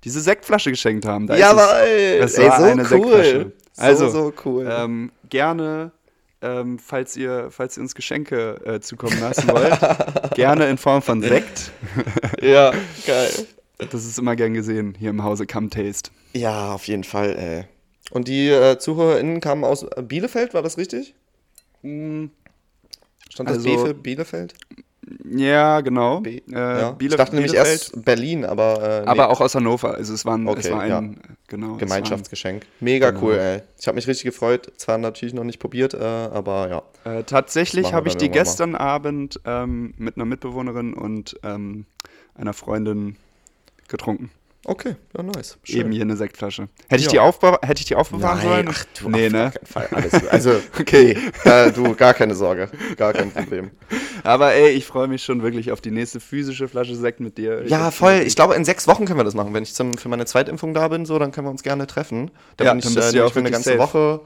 diese 0.02 0.20
Sektflasche 0.22 0.70
geschenkt 0.70 1.04
haben. 1.06 1.26
Da 1.26 1.34
ist 1.34 1.42
es- 1.44 2.32
es 2.32 2.38
ey, 2.38 2.48
war 2.48 2.58
so 2.58 2.64
eine 2.64 2.82
cool. 2.84 2.88
Sektflasche. 2.88 3.52
Also, 3.76 4.08
so, 4.08 4.20
so 4.22 4.32
cool. 4.46 4.66
Ähm, 4.70 5.12
gerne, 5.28 5.92
ähm, 6.44 6.78
falls, 6.78 7.16
ihr, 7.16 7.48
falls 7.50 7.76
ihr 7.76 7.82
uns 7.82 7.94
Geschenke 7.94 8.60
äh, 8.64 8.80
zukommen 8.80 9.18
lassen 9.20 9.48
wollt, 9.48 9.78
gerne 10.34 10.68
in 10.68 10.76
Form 10.78 11.02
von 11.02 11.22
Sekt. 11.22 11.72
ja, 12.42 12.72
geil. 13.06 13.30
Das 13.90 14.04
ist 14.04 14.18
immer 14.18 14.36
gern 14.36 14.54
gesehen 14.54 14.94
hier 14.98 15.10
im 15.10 15.24
Hause 15.24 15.46
Come 15.46 15.68
Taste. 15.70 16.10
Ja, 16.32 16.72
auf 16.74 16.86
jeden 16.86 17.04
Fall, 17.04 17.36
ey. 17.36 17.64
Und 18.10 18.28
die 18.28 18.48
äh, 18.48 18.78
ZuhörerInnen 18.78 19.40
kamen 19.40 19.64
aus 19.64 19.86
Bielefeld, 20.02 20.54
war 20.54 20.62
das 20.62 20.76
richtig? 20.78 21.14
Stand 21.80 22.30
das 23.38 23.48
Also- 23.56 23.68
B 23.68 23.78
für 23.78 23.94
Bielefeld? 23.94 24.54
Ja, 25.28 25.80
genau. 25.80 26.20
B 26.20 26.38
äh, 26.38 26.52
ja. 26.52 26.90
Biele 26.92 27.12
ich 27.12 27.16
dachte 27.16 27.34
nämlich 27.34 27.52
Bielefeld, 27.52 27.80
erst 27.80 28.04
Berlin, 28.04 28.44
aber, 28.44 28.82
äh, 28.82 29.00
nee, 29.02 29.06
aber 29.06 29.30
auch 29.30 29.40
aus 29.40 29.54
Hannover. 29.54 29.94
Also 29.94 30.14
es, 30.14 30.24
waren, 30.24 30.46
es 30.48 30.52
Okay, 30.58 30.70
war 30.70 30.80
ein, 30.80 30.90
ja. 30.90 31.32
genau, 31.48 31.72
es 31.74 31.78
Gemeinschaftsgeschenk. 31.78 32.66
Mega 32.80 33.10
Genau. 33.10 33.22
cool, 33.26 33.34
ey. 33.38 33.62
Ich 33.78 33.86
habe 33.86 33.96
mich 33.96 34.06
richtig 34.06 34.24
gefreut. 34.24 34.72
Zwar 34.76 34.98
natürlich 34.98 35.34
noch 35.34 35.44
nicht 35.44 35.58
probiert, 35.58 35.94
äh, 35.94 35.98
aber 35.98 36.68
ja. 37.04 37.12
Äh, 37.12 37.24
tatsächlich 37.24 37.92
habe 37.92 38.08
ich 38.08 38.16
die 38.16 38.26
irgendwann 38.26 38.38
mal. 38.38 38.44
gestern 38.44 38.74
Abend 38.76 39.40
ähm, 39.44 39.94
mit 39.98 40.16
einer 40.16 40.24
Mitbewohnerin 40.24 40.94
und 40.94 41.36
ähm, 41.42 41.86
einer 42.34 42.52
Freundin 42.52 43.16
getrunken. 43.88 44.30
Okay, 44.66 44.96
ja, 45.16 45.22
nice. 45.22 45.58
Eben 45.66 45.92
hier 45.92 46.02
eine 46.02 46.16
Sektflasche. 46.16 46.68
Hätte 46.88 47.00
ich, 47.00 47.04
Ja. 47.06 47.10
die, 47.12 47.18
aufbe 47.20 47.58
hätte 47.62 47.80
ich 47.80 47.84
die 47.86 47.94
aufbewahren 47.96 48.38
Nein, 48.38 48.46
sollen? 48.48 48.68
ach 48.70 48.84
du, 48.98 49.10
nee, 49.10 49.26
auf 49.26 49.32
ne? 49.32 49.52
keinen 49.54 49.66
Fall. 49.66 49.88
Alles, 49.92 50.28
also, 50.28 50.52
Okay. 50.80 51.18
äh, 51.44 51.70
du, 51.70 51.94
gar 51.94 52.14
keine 52.14 52.34
Sorge. 52.34 52.70
Gar 52.96 53.12
kein 53.12 53.30
Problem. 53.30 53.72
Aber 54.24 54.54
ey, 54.54 54.70
ich 54.70 54.86
freue 54.86 55.06
mich 55.06 55.22
schon 55.22 55.42
wirklich 55.42 55.70
auf 55.70 55.82
die 55.82 55.90
nächste 55.90 56.18
physische 56.18 56.66
Flasche 56.66 56.96
Sekt 56.96 57.20
mit 57.20 57.36
dir. 57.36 57.62
Ich 57.62 57.70
Ja, 57.70 57.90
voll. 57.90 58.22
Ich 58.24 58.36
glaube, 58.36 58.54
in 58.54 58.64
sechs 58.64 58.88
Wochen 58.88 59.04
können 59.04 59.18
wir 59.18 59.24
das 59.24 59.34
machen. 59.34 59.52
Wenn 59.52 59.62
ich 59.64 59.74
zum, 59.74 59.98
für 59.98 60.08
meine 60.08 60.24
Zweitimpfung 60.24 60.72
da 60.72 60.88
bin, 60.88 61.04
so, 61.04 61.18
dann 61.18 61.30
können 61.30 61.46
wir 61.46 61.50
uns 61.50 61.62
gerne 61.62 61.86
treffen. 61.86 62.30
Dann 62.56 62.66
Ja, 62.66 62.72
bin 62.72 62.78
ich, 62.78 62.94
dann 62.94 63.14
äh, 63.14 63.16
ja 63.16 63.24
auch 63.26 63.34
mir 63.34 63.40
eine 63.40 63.50
ganze 63.50 63.76
safe. 63.76 63.78
Woche 63.80 64.20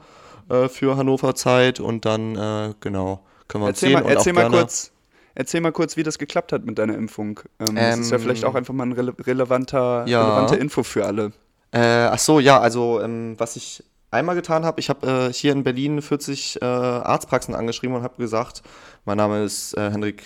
äh, 0.49 0.69
für 0.69 0.95
Hannover 0.95 1.35
Zeit 1.35 1.81
und 1.81 2.05
dann, 2.05 2.35
äh, 2.37 2.73
genau, 2.79 3.25
können 3.49 3.65
wir 3.65 3.67
uns 3.67 3.77
Erzähl 3.83 3.89
sehen. 3.89 3.93
mal, 3.95 4.03
und 4.03 4.11
erzähl 4.11 4.31
auch 4.31 4.35
mal 4.35 4.41
gerne, 4.43 4.57
kurz. 4.57 4.91
Erzähl 5.35 5.61
mal 5.61 5.71
kurz, 5.71 5.97
wie 5.97 6.03
das 6.03 6.17
geklappt 6.17 6.51
hat 6.51 6.65
mit 6.65 6.77
deiner 6.77 6.95
Impfung. 6.95 7.39
Ähm, 7.59 7.75
das 7.75 7.99
ist 7.99 8.11
ja 8.11 8.17
Ähm, 8.17 8.23
vielleicht 8.23 8.45
auch 8.45 8.55
einfach 8.55 8.73
mal 8.73 8.83
eine 8.83 8.97
rele 8.97 9.13
relevanter, 9.25 10.05
ja. 10.07 10.23
relevante 10.23 10.55
Info 10.55 10.83
für 10.83 11.05
alle. 11.05 11.31
Äh, 11.71 11.79
ach 11.79 12.19
so, 12.19 12.39
ja, 12.39 12.59
also 12.59 12.99
ähm, 13.01 13.35
was 13.37 13.55
ich 13.55 13.83
einmal 14.11 14.35
getan 14.35 14.65
habe, 14.65 14.79
ich 14.79 14.89
habe 14.89 15.29
äh, 15.29 15.33
hier 15.33 15.51
in 15.51 15.63
Berlin 15.63 16.01
40 16.01 16.61
äh, 16.61 16.65
Arztpraxen 16.65 17.53
angeschrieben 17.53 17.95
und 17.95 18.03
habe 18.03 18.15
gesagt, 18.17 18.63
mein 19.05 19.17
Name 19.17 19.43
ist 19.43 19.77
äh, 19.77 19.91
Henrik 19.91 20.23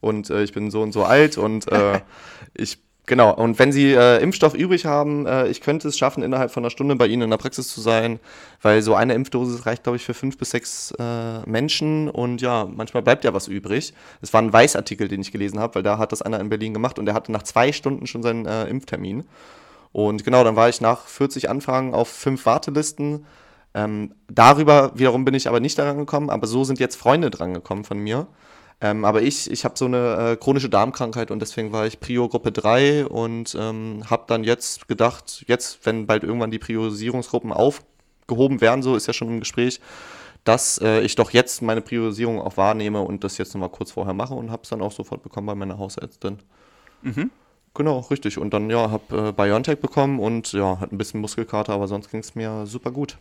und 0.00 0.30
äh, 0.30 0.42
ich 0.42 0.52
bin 0.52 0.70
so 0.70 0.82
und 0.82 0.92
so 0.92 1.04
alt 1.04 1.38
und 1.38 1.70
äh, 1.72 2.00
ich 2.54 2.78
genau 3.06 3.34
und 3.34 3.58
wenn 3.58 3.72
Sie 3.72 3.92
äh, 3.92 4.22
Impfstoff 4.22 4.54
übrig 4.54 4.86
haben, 4.86 5.26
äh, 5.26 5.48
ich 5.48 5.60
könnte 5.60 5.88
es 5.88 5.98
schaffen, 5.98 6.22
innerhalb 6.22 6.50
von 6.50 6.62
einer 6.62 6.70
Stunde 6.70 6.96
bei 6.96 7.06
Ihnen 7.06 7.22
in 7.22 7.30
der 7.30 7.36
Praxis 7.36 7.68
zu 7.68 7.80
sein, 7.80 8.20
weil 8.60 8.82
so 8.82 8.94
eine 8.94 9.14
Impfdosis 9.14 9.66
reicht, 9.66 9.82
glaube 9.82 9.96
ich, 9.96 10.04
für 10.04 10.14
fünf 10.14 10.38
bis 10.38 10.50
sechs 10.50 10.92
äh, 10.98 11.40
Menschen 11.46 12.08
und 12.08 12.40
ja, 12.40 12.66
manchmal 12.70 13.02
bleibt 13.02 13.24
ja 13.24 13.34
was 13.34 13.48
übrig. 13.48 13.94
Es 14.20 14.32
war 14.32 14.42
ein 14.42 14.52
Weißartikel, 14.52 15.08
den 15.08 15.20
ich 15.20 15.32
gelesen 15.32 15.58
habe, 15.58 15.76
weil 15.76 15.82
da 15.82 15.98
hat 15.98 16.12
das 16.12 16.22
einer 16.22 16.40
in 16.40 16.48
Berlin 16.48 16.72
gemacht 16.72 16.98
und 16.98 17.06
der 17.06 17.14
hatte 17.14 17.32
nach 17.32 17.42
zwei 17.42 17.72
Stunden 17.72 18.06
schon 18.06 18.22
seinen 18.22 18.46
äh, 18.46 18.64
Impftermin. 18.64 19.24
Und 19.92 20.24
genau, 20.24 20.42
dann 20.42 20.56
war 20.56 20.68
ich 20.68 20.80
nach 20.80 21.06
40 21.06 21.50
Anfragen 21.50 21.94
auf 21.94 22.08
fünf 22.08 22.46
Wartelisten. 22.46 23.26
Ähm, 23.74 24.14
darüber 24.28 24.92
wiederum 24.94 25.24
bin 25.24 25.34
ich 25.34 25.48
aber 25.48 25.60
nicht 25.60 25.78
daran 25.78 25.98
gekommen, 25.98 26.30
aber 26.30 26.46
so 26.46 26.64
sind 26.64 26.78
jetzt 26.78 26.96
Freunde 26.96 27.30
dran 27.30 27.54
gekommen 27.54 27.84
von 27.84 27.98
mir. 27.98 28.26
Ähm, 28.84 29.04
aber 29.04 29.22
ich, 29.22 29.48
ich 29.48 29.64
habe 29.64 29.78
so 29.78 29.84
eine 29.84 30.32
äh, 30.32 30.36
chronische 30.36 30.68
Darmkrankheit 30.68 31.30
und 31.30 31.40
deswegen 31.40 31.70
war 31.70 31.86
ich 31.86 32.00
Prio 32.00 32.28
Gruppe 32.28 32.50
3 32.50 33.06
und 33.06 33.56
ähm, 33.58 34.02
habe 34.10 34.24
dann 34.26 34.42
jetzt 34.42 34.88
gedacht, 34.88 35.44
jetzt, 35.46 35.86
wenn 35.86 36.08
bald 36.08 36.24
irgendwann 36.24 36.50
die 36.50 36.58
Priorisierungsgruppen 36.58 37.52
aufgehoben 37.52 38.60
werden, 38.60 38.82
so 38.82 38.96
ist 38.96 39.06
ja 39.06 39.12
schon 39.12 39.28
im 39.28 39.38
Gespräch, 39.38 39.80
dass 40.42 40.78
äh, 40.78 41.00
ich 41.02 41.14
doch 41.14 41.30
jetzt 41.30 41.62
meine 41.62 41.80
Priorisierung 41.80 42.40
auch 42.40 42.56
wahrnehme 42.56 43.02
und 43.02 43.22
das 43.22 43.38
jetzt 43.38 43.54
nochmal 43.54 43.68
kurz 43.70 43.92
vorher 43.92 44.14
mache 44.14 44.34
und 44.34 44.50
habe 44.50 44.64
es 44.64 44.70
dann 44.70 44.82
auch 44.82 44.90
sofort 44.90 45.22
bekommen 45.22 45.46
bei 45.46 45.54
meiner 45.54 45.78
Hausärztin. 45.78 46.40
Genau, 47.74 48.00
richtig. 48.00 48.36
Und 48.36 48.52
dann, 48.52 48.68
ja, 48.68 48.90
habe 48.90 49.28
äh, 49.28 49.32
Biontech 49.32 49.78
bekommen 49.78 50.18
und 50.18 50.52
ja, 50.52 50.80
hat 50.80 50.90
ein 50.90 50.98
bisschen 50.98 51.20
Muskelkater, 51.20 51.72
aber 51.72 51.86
sonst 51.86 52.10
ging 52.10 52.20
es 52.20 52.34
mir 52.34 52.66
super 52.66 52.90
gut. 52.90 53.16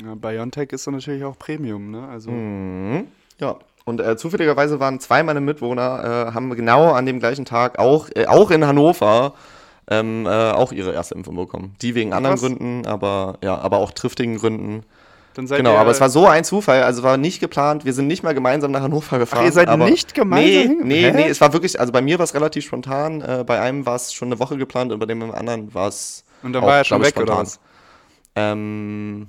Ja, 0.00 0.14
BioNTech 0.14 0.70
ist 0.70 0.86
dann 0.86 0.94
natürlich 0.94 1.24
auch 1.24 1.36
Premium, 1.36 1.90
ne? 1.90 2.06
Also 2.06 2.30
Mhm. 2.30 3.08
Ja. 3.40 3.58
Und 3.84 4.00
äh, 4.00 4.16
zufälligerweise 4.16 4.78
waren 4.80 5.00
zwei 5.00 5.22
meiner 5.22 5.40
Mitwohner, 5.40 6.28
äh, 6.30 6.34
haben 6.34 6.50
genau 6.54 6.92
an 6.92 7.06
dem 7.06 7.18
gleichen 7.18 7.44
Tag 7.44 7.78
auch, 7.78 8.08
äh, 8.14 8.26
auch 8.26 8.50
in 8.50 8.66
Hannover, 8.66 9.34
ähm, 9.90 10.26
äh, 10.26 10.52
auch 10.52 10.72
ihre 10.72 10.92
erste 10.92 11.14
Impfung 11.14 11.36
bekommen. 11.36 11.74
Die 11.82 11.94
wegen 11.94 12.12
anderen 12.12 12.36
Krass. 12.36 12.46
Gründen, 12.46 12.86
aber 12.86 13.38
ja, 13.42 13.58
aber 13.58 13.78
auch 13.78 13.90
triftigen 13.90 14.36
Gründen. 14.36 14.84
Genau, 15.34 15.76
aber 15.76 15.90
es 15.92 16.00
war 16.00 16.10
so 16.10 16.26
ein 16.26 16.44
Zufall, 16.44 16.82
also 16.82 17.02
war 17.02 17.16
nicht 17.16 17.40
geplant. 17.40 17.84
Wir 17.84 17.92
sind 17.92 18.08
nicht 18.08 18.22
mal 18.22 18.34
gemeinsam 18.34 18.72
nach 18.72 18.82
Hannover 18.82 19.18
gefahren. 19.18 19.44
ihr 19.44 19.52
seid 19.52 19.68
aber 19.68 19.88
nicht 19.88 20.12
gemeinsam 20.14 20.78
Nee, 20.78 20.84
nee, 20.84 21.02
Hä? 21.02 21.12
nee, 21.12 21.28
es 21.28 21.40
war 21.40 21.52
wirklich, 21.52 21.78
also 21.78 21.92
bei 21.92 22.02
mir 22.02 22.18
war 22.18 22.24
es 22.24 22.34
relativ 22.34 22.64
spontan. 22.64 23.20
Äh, 23.22 23.44
bei 23.46 23.60
einem 23.60 23.86
war 23.86 23.94
es 23.94 24.12
schon 24.12 24.28
eine 24.28 24.38
Woche 24.38 24.56
geplant 24.56 24.92
und 24.92 24.98
bei 24.98 25.06
dem 25.06 25.22
anderen 25.32 25.72
war 25.72 25.88
es. 25.88 26.24
Und 26.42 26.52
dann 26.52 26.62
auch, 26.64 26.66
war 26.66 26.78
er 26.78 26.84
schon 26.84 27.00
weg, 27.02 27.16
oder 27.16 27.26
spontan. 27.26 27.46
was? 27.46 27.60
Ähm, 28.34 29.28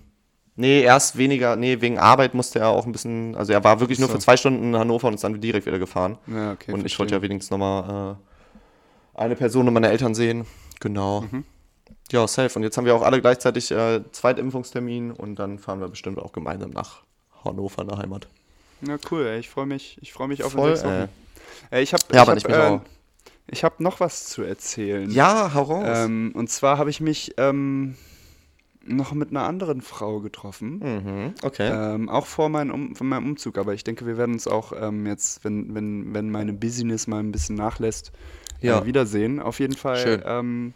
nee, 0.62 0.82
erst 0.82 1.18
weniger, 1.18 1.56
nee, 1.56 1.82
wegen 1.82 1.98
Arbeit 2.00 2.34
musste 2.34 2.60
er 2.60 2.70
auch 2.70 2.86
ein 2.86 2.92
bisschen, 2.92 3.36
also 3.36 3.52
er 3.52 3.64
war 3.64 3.80
wirklich 3.80 4.00
nur 4.00 4.08
so. 4.08 4.14
für 4.14 4.20
zwei 4.20 4.38
Stunden 4.38 4.64
in 4.64 4.78
Hannover 4.78 5.08
und 5.08 5.16
ist 5.16 5.24
dann 5.24 5.42
direkt 5.42 5.66
wieder 5.66 5.80
gefahren. 5.80 6.18
Ja, 6.28 6.54
okay. 6.54 6.72
und 6.72 6.86
ich 6.86 6.96
verstehe. 6.96 7.00
wollte 7.00 7.16
ja 7.16 7.22
wenigstens 7.22 7.52
nochmal 7.52 8.16
äh, 9.16 9.20
eine 9.22 9.36
Person 9.36 9.68
und 9.68 9.74
meine 9.74 9.90
Eltern 9.90 10.16
sehen. 10.16 10.46
Genau. 10.80 11.22
Mhm. 11.22 11.44
Ja, 12.12 12.28
safe. 12.28 12.58
Und 12.58 12.64
jetzt 12.64 12.78
haben 12.78 12.86
wir 12.86 12.96
auch 12.96 13.02
alle 13.04 13.22
gleichzeitig 13.22 13.72
äh, 13.72 14.02
Zweitimpfungstermin 14.12 15.12
und 15.12 15.36
dann 15.38 15.60
fahren 15.60 15.80
wir 15.80 15.88
bestimmt 15.88 16.20
auch 16.20 16.32
gemeinsam 16.32 16.72
nach 16.72 17.04
Hannover 17.44 17.82
in 17.82 17.88
der 17.88 17.98
Heimat. 17.98 18.28
Ja, 18.82 18.98
cool, 19.12 19.26
ey. 19.26 19.40
Ich 19.40 19.50
freue 19.50 19.66
mich, 19.66 19.98
ich 20.02 20.14
freue 20.14 20.28
mich 20.28 20.44
auf 20.44 20.54
Voll, 20.54 20.78
Wochen. 20.78 20.88
äh. 20.88 21.08
Ey, 21.70 21.84
ich 21.84 21.94
habe 21.94 22.04
Ja, 22.14 22.22
aber 22.24 22.32
hab, 22.32 22.38
ich 22.38 22.48
mich 22.48 22.56
äh, 22.56 22.60
auch. 22.60 22.82
ich 23.48 23.64
hab 23.64 23.80
noch 23.80 24.00
was 24.00 24.26
zu 24.26 24.42
erzählen. 24.44 25.10
Ja, 25.12 25.54
hau 25.54 25.64
raus. 25.64 25.86
Ähm, 26.06 26.32
und 26.36 26.50
zwar 26.50 26.78
habe 26.78 26.90
ich 26.90 27.00
mich 27.00 27.34
ähm, 27.38 27.96
noch 28.86 29.14
mit 29.14 29.30
einer 29.30 29.44
anderen 29.44 29.82
Frau 29.82 30.20
getroffen. 30.22 30.80
mhm, 30.80 31.34
okay. 31.44 31.70
Ähm, 31.72 32.10
auch 32.10 32.26
vor 32.26 32.50
meinem, 32.50 32.72
um, 32.72 32.96
von 32.96 33.08
meinem 33.08 33.26
Umzug, 33.28 33.58
aber 33.58 33.74
ich 33.74 33.84
denke, 33.84 34.06
wir 34.08 34.18
werden 34.18 34.34
uns 34.34 34.48
auch 34.48 34.74
ähm, 34.80 35.06
jetzt, 35.06 35.44
wenn, 35.44 35.74
wenn, 35.76 36.14
wenn 36.14 36.30
meine 36.32 36.54
Business 36.54 37.06
mal 37.08 37.20
ein 37.20 37.32
bisschen 37.32 37.56
nachlässt, 37.56 38.12
Ja. 38.62 38.80
äh, 38.80 38.86
wiedersehen. 38.86 39.40
Auf 39.40 39.60
jeden 39.60 39.76
Fall. 39.76 39.98
Schön. 39.98 40.22
Ähm, 40.26 40.74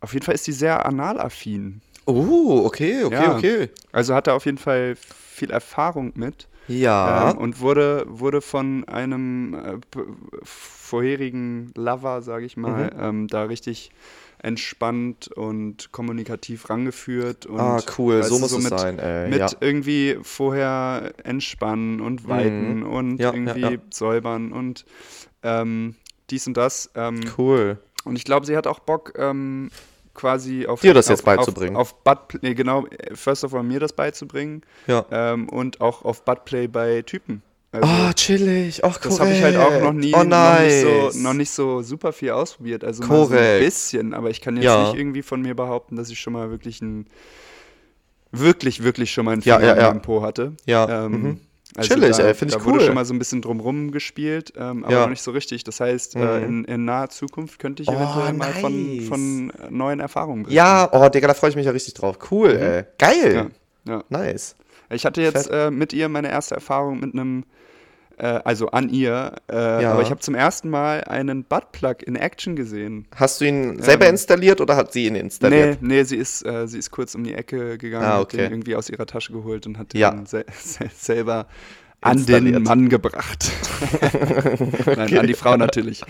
auf 0.00 0.12
jeden 0.12 0.24
Fall 0.24 0.34
ist 0.34 0.44
sie 0.44 0.52
sehr 0.52 0.84
analaffin. 0.86 1.80
Oh, 2.06 2.62
okay, 2.64 3.04
okay, 3.04 3.14
Ja. 3.14 3.36
okay. 3.36 3.70
Also 3.92 4.14
hat 4.14 4.26
er 4.26 4.34
auf 4.34 4.44
jeden 4.46 4.58
Fall 4.58 4.96
viel 4.96 5.50
Erfahrung 5.50 6.12
mit. 6.14 6.46
Ja. 6.68 7.30
Ähm, 7.30 7.38
und 7.38 7.60
wurde, 7.60 8.04
wurde 8.08 8.40
von 8.42 8.84
einem 8.86 9.54
äh, 9.54 9.78
vorherigen 10.42 11.72
Lover, 11.76 12.22
sage 12.22 12.44
ich 12.46 12.56
mal, 12.56 12.90
Mhm. 12.94 13.00
ähm, 13.00 13.28
da 13.28 13.44
richtig 13.44 13.90
entspannt 14.40 15.28
und 15.28 15.90
kommunikativ 15.92 16.70
rangeführt. 16.70 17.46
Und, 17.46 17.60
ah, 17.60 17.80
cool, 17.98 18.22
so 18.22 18.38
muss 18.38 18.52
es 18.52 18.62
mit, 18.62 18.78
sein. 18.78 18.98
Ey. 18.98 19.28
Mit 19.28 19.38
ja. 19.38 19.50
irgendwie 19.60 20.18
vorher 20.22 21.12
entspannen 21.24 22.00
und 22.00 22.28
weiten 22.28 22.82
und 22.82 23.18
Ja, 23.18 23.32
irgendwie 23.32 23.60
ja. 23.60 23.78
säubern 23.90 24.52
und 24.52 24.84
ähm, 25.42 25.96
dies 26.30 26.46
und 26.46 26.56
das. 26.56 26.90
Ähm, 26.94 27.20
Cool. 27.36 27.78
und 28.04 28.16
ich 28.16 28.24
glaube, 28.24 28.46
sie 28.46 28.56
hat 28.56 28.66
auch 28.66 28.80
Bock, 28.80 29.12
ähm, 29.16 29.70
quasi 30.14 30.66
auf 30.66 30.80
Dir 30.80 30.94
das 30.94 31.06
auf, 31.06 31.10
jetzt 31.10 31.24
beizubringen. 31.24 31.76
Auf, 31.76 31.92
auf 31.92 32.04
Buttplay, 32.04 32.54
genau, 32.54 32.86
äh, 32.86 33.14
first 33.14 33.44
of 33.44 33.54
all 33.54 33.62
mir 33.62 33.80
das 33.80 33.92
beizubringen 33.92 34.62
Ja. 34.86 35.06
ähm, 35.10 35.48
und 35.48 35.80
auch 35.80 36.04
auf 36.04 36.24
Buttplay 36.24 36.66
bei 36.66 37.02
Typen. 37.02 37.42
Also, 37.70 37.86
Ah, 37.86 38.12
chillig. 38.14 38.82
Ach, 38.82 38.96
das 38.98 39.20
habe 39.20 39.30
ich 39.30 39.42
halt 39.42 39.56
auch 39.56 39.80
noch 39.82 39.92
nie, 39.92 40.14
oh, 40.14 40.18
noch, 40.18 40.24
nicht 40.24 40.30
nice. 40.30 40.80
so, 40.82 41.10
noch 41.18 41.34
nicht 41.34 41.50
so 41.50 41.82
super 41.82 42.12
viel 42.14 42.30
ausprobiert. 42.30 42.82
Also 42.82 43.02
so 43.04 43.28
ein 43.30 43.58
bisschen, 43.60 44.14
aber 44.14 44.30
ich 44.30 44.40
kann 44.40 44.56
jetzt 44.56 44.64
Ja. 44.64 44.84
nicht 44.84 44.98
irgendwie 44.98 45.22
von 45.22 45.42
mir 45.42 45.54
behaupten, 45.54 45.96
dass 45.96 46.08
ich 46.10 46.18
schon 46.18 46.32
mal 46.32 46.50
wirklich 46.50 46.80
ein 46.80 47.06
wirklich, 48.32 48.82
wirklich 48.82 49.10
schon 49.12 49.24
mal 49.26 49.32
einen 49.32 49.42
Ja, 49.42 49.56
Finger 49.56 49.68
ja, 49.68 49.74
in 49.74 49.80
ja. 49.80 49.88
meinem 49.88 50.02
Po 50.02 50.22
hatte. 50.22 50.52
Ja, 50.66 51.04
Ähm, 51.06 51.12
mhm. 51.12 51.40
also 51.76 51.88
Chillig, 51.94 52.16
da, 52.16 52.24
ey, 52.24 52.34
find 52.34 52.50
ich 52.52 52.56
Da 52.58 52.64
wurde 52.64 52.78
cool. 52.78 52.84
schon 52.86 52.94
mal 52.94 53.04
so 53.04 53.12
ein 53.14 53.18
bisschen 53.18 53.42
drumrum 53.42 53.90
gespielt, 53.90 54.52
ähm, 54.56 54.84
aber 54.84 54.92
Ja. 54.92 55.00
noch 55.02 55.10
nicht 55.10 55.22
so 55.22 55.30
richtig. 55.30 55.64
Das 55.64 55.80
heißt, 55.80 56.16
äh, 56.16 56.44
in, 56.44 56.64
in 56.64 56.84
naher 56.86 57.10
Zukunft 57.10 57.58
könnte 57.58 57.82
ich 57.82 57.88
Oh, 57.90 57.92
eventuell 57.94 58.32
mal 58.32 58.52
von, 58.54 58.96
nice. 58.96 59.08
von 59.08 59.52
neuen 59.70 60.00
Erfahrungen 60.00 60.44
berichten. 60.44 60.56
Ja, 60.56 60.88
oh, 60.92 61.08
Digga, 61.08 61.28
da 61.28 61.34
freue 61.34 61.50
ich 61.50 61.56
mich 61.56 61.66
ja 61.66 61.72
richtig 61.72 61.94
drauf. 61.94 62.18
Cool, 62.30 62.50
ey. 62.50 62.84
Geil. 62.98 63.44
Mhm. 63.44 63.50
Ja, 63.90 63.94
ja. 63.96 64.04
Nice. 64.08 64.56
Ich 64.90 65.04
hatte 65.04 65.20
jetzt 65.22 65.50
äh, 65.50 65.70
mit 65.70 65.92
ihr 65.92 66.08
meine 66.08 66.30
erste 66.30 66.54
Erfahrung 66.54 67.00
mit 67.00 67.12
einem, 67.14 67.44
äh, 68.16 68.24
also 68.44 68.68
an 68.70 68.88
ihr, 68.88 69.32
äh, 69.50 69.82
Ja. 69.82 69.92
aber 69.92 70.02
ich 70.02 70.10
habe 70.10 70.20
zum 70.20 70.34
ersten 70.34 70.70
Mal 70.70 71.04
einen 71.04 71.44
Buttplug 71.44 72.02
in 72.02 72.16
Action 72.16 72.56
gesehen. 72.56 73.06
Hast 73.14 73.40
du 73.40 73.44
ihn 73.44 73.82
selber 73.82 74.06
Ähm, 74.06 74.12
installiert 74.12 74.60
oder 74.60 74.76
hat 74.76 74.92
sie 74.92 75.06
ihn 75.06 75.12
Nee, 75.12 75.20
installiert? 75.20 75.78
nee, 75.82 76.02
sie 76.04 76.16
ist, 76.16 76.44
äh, 76.46 76.66
sie 76.66 76.78
ist 76.78 76.90
kurz 76.90 77.14
um 77.14 77.22
die 77.24 77.34
Ecke 77.34 77.76
gegangen, 77.78 78.04
Ah, 78.04 78.18
hat 78.20 78.32
den 78.32 78.40
okay. 78.40 78.50
irgendwie 78.52 78.76
aus 78.76 78.88
ihrer 78.90 79.06
Tasche 79.06 79.32
geholt 79.32 79.66
und 79.66 79.78
hat 79.78 79.92
Ja. 79.94 80.10
den 80.10 80.26
sel 80.26 80.44
sel 80.58 80.90
selber 80.94 81.46
an 82.00 82.24
den 82.26 82.62
Mann 82.62 82.88
gebracht. 82.88 83.50
Nein, 84.86 85.18
an 85.18 85.26
die 85.26 85.34
Frau 85.34 85.56
natürlich. 85.56 86.02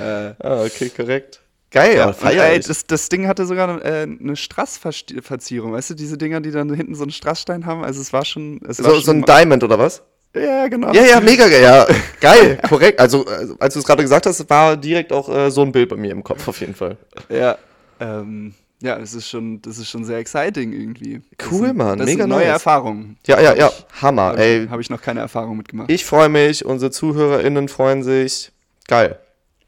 Ah, 0.00 0.34
okay, 0.64 0.88
korrekt. 0.88 1.40
Geil, 1.72 1.96
ja, 1.96 2.44
ey, 2.44 2.60
das, 2.60 2.86
das 2.86 3.08
Ding 3.08 3.26
hatte 3.26 3.46
sogar 3.46 3.82
äh, 3.84 4.02
eine 4.02 4.36
Strassverzierung, 4.36 5.72
weißt 5.72 5.90
du, 5.90 5.94
diese 5.94 6.18
Dinger, 6.18 6.40
die 6.40 6.50
dann 6.50 6.72
hinten 6.74 6.94
so 6.94 7.02
einen 7.02 7.12
Strassstein 7.12 7.64
haben. 7.66 7.82
Also 7.82 8.00
es 8.00 8.12
war 8.12 8.24
schon. 8.24 8.60
Es 8.68 8.82
war 8.82 8.90
So, 8.90 8.96
schon 8.96 9.04
so 9.04 9.12
ein 9.12 9.22
Diamond 9.22 9.64
oder 9.64 9.78
was? 9.78 10.02
Ja, 10.34 10.68
genau. 10.68 10.92
Ja, 10.92 11.02
ja, 11.04 11.20
mega 11.20 11.48
geil. 11.48 11.62
Ja, 11.62 11.86
geil, 12.20 12.58
korrekt. 12.68 13.00
Also, 13.00 13.26
also, 13.26 13.56
als 13.58 13.74
du 13.74 13.80
es 13.80 13.86
gerade 13.86 14.02
gesagt 14.02 14.26
hast, 14.26 14.48
war 14.48 14.76
direkt 14.76 15.12
auch 15.12 15.28
äh, 15.34 15.50
so 15.50 15.62
ein 15.62 15.72
Bild 15.72 15.88
bei 15.88 15.96
mir 15.96 16.10
im 16.12 16.22
Kopf 16.24 16.46
auf 16.48 16.60
jeden 16.60 16.74
Fall. 16.74 16.96
Ja, 17.28 17.56
ähm, 18.00 18.54
ja, 18.80 18.98
es 18.98 19.14
ist 19.14 19.28
schon, 19.28 19.62
das 19.62 19.78
ist 19.78 19.88
schon 19.88 20.04
sehr 20.04 20.18
exciting 20.18 20.72
irgendwie. 20.72 21.20
Cool, 21.50 21.68
sind, 21.68 21.76
Mann, 21.76 21.98
mega 21.98 22.26
neue 22.26 22.40
nice. 22.40 22.54
Erfahrungen. 22.54 23.16
Ja, 23.26 23.40
ja, 23.40 23.50
Hab 23.50 23.58
ja, 23.58 23.70
Hammer. 24.00 24.22
Habe 24.22 24.42
Ey, 24.42 24.64
ich, 24.64 24.70
hab 24.70 24.80
ich 24.80 24.90
noch 24.90 25.00
keine 25.00 25.20
Erfahrung 25.20 25.56
mitgemacht. 25.56 25.90
ich 25.90 26.04
freue 26.04 26.28
mich, 26.28 26.64
unsere 26.64 26.90
ZuhörerInnen 26.90 27.68
freuen 27.68 28.02
sich. 28.02 28.52
Geil. 28.88 29.18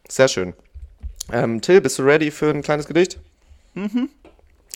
Sehr 0.09 0.29
schön. 0.29 0.55
Ähm, 1.33 1.61
Till, 1.61 1.81
bist 1.81 1.99
du 1.99 2.03
ready 2.03 2.31
für 2.31 2.51
ein 2.51 2.63
kleines 2.63 2.87
Gedicht? 2.87 3.19
Mhm. 3.75 4.09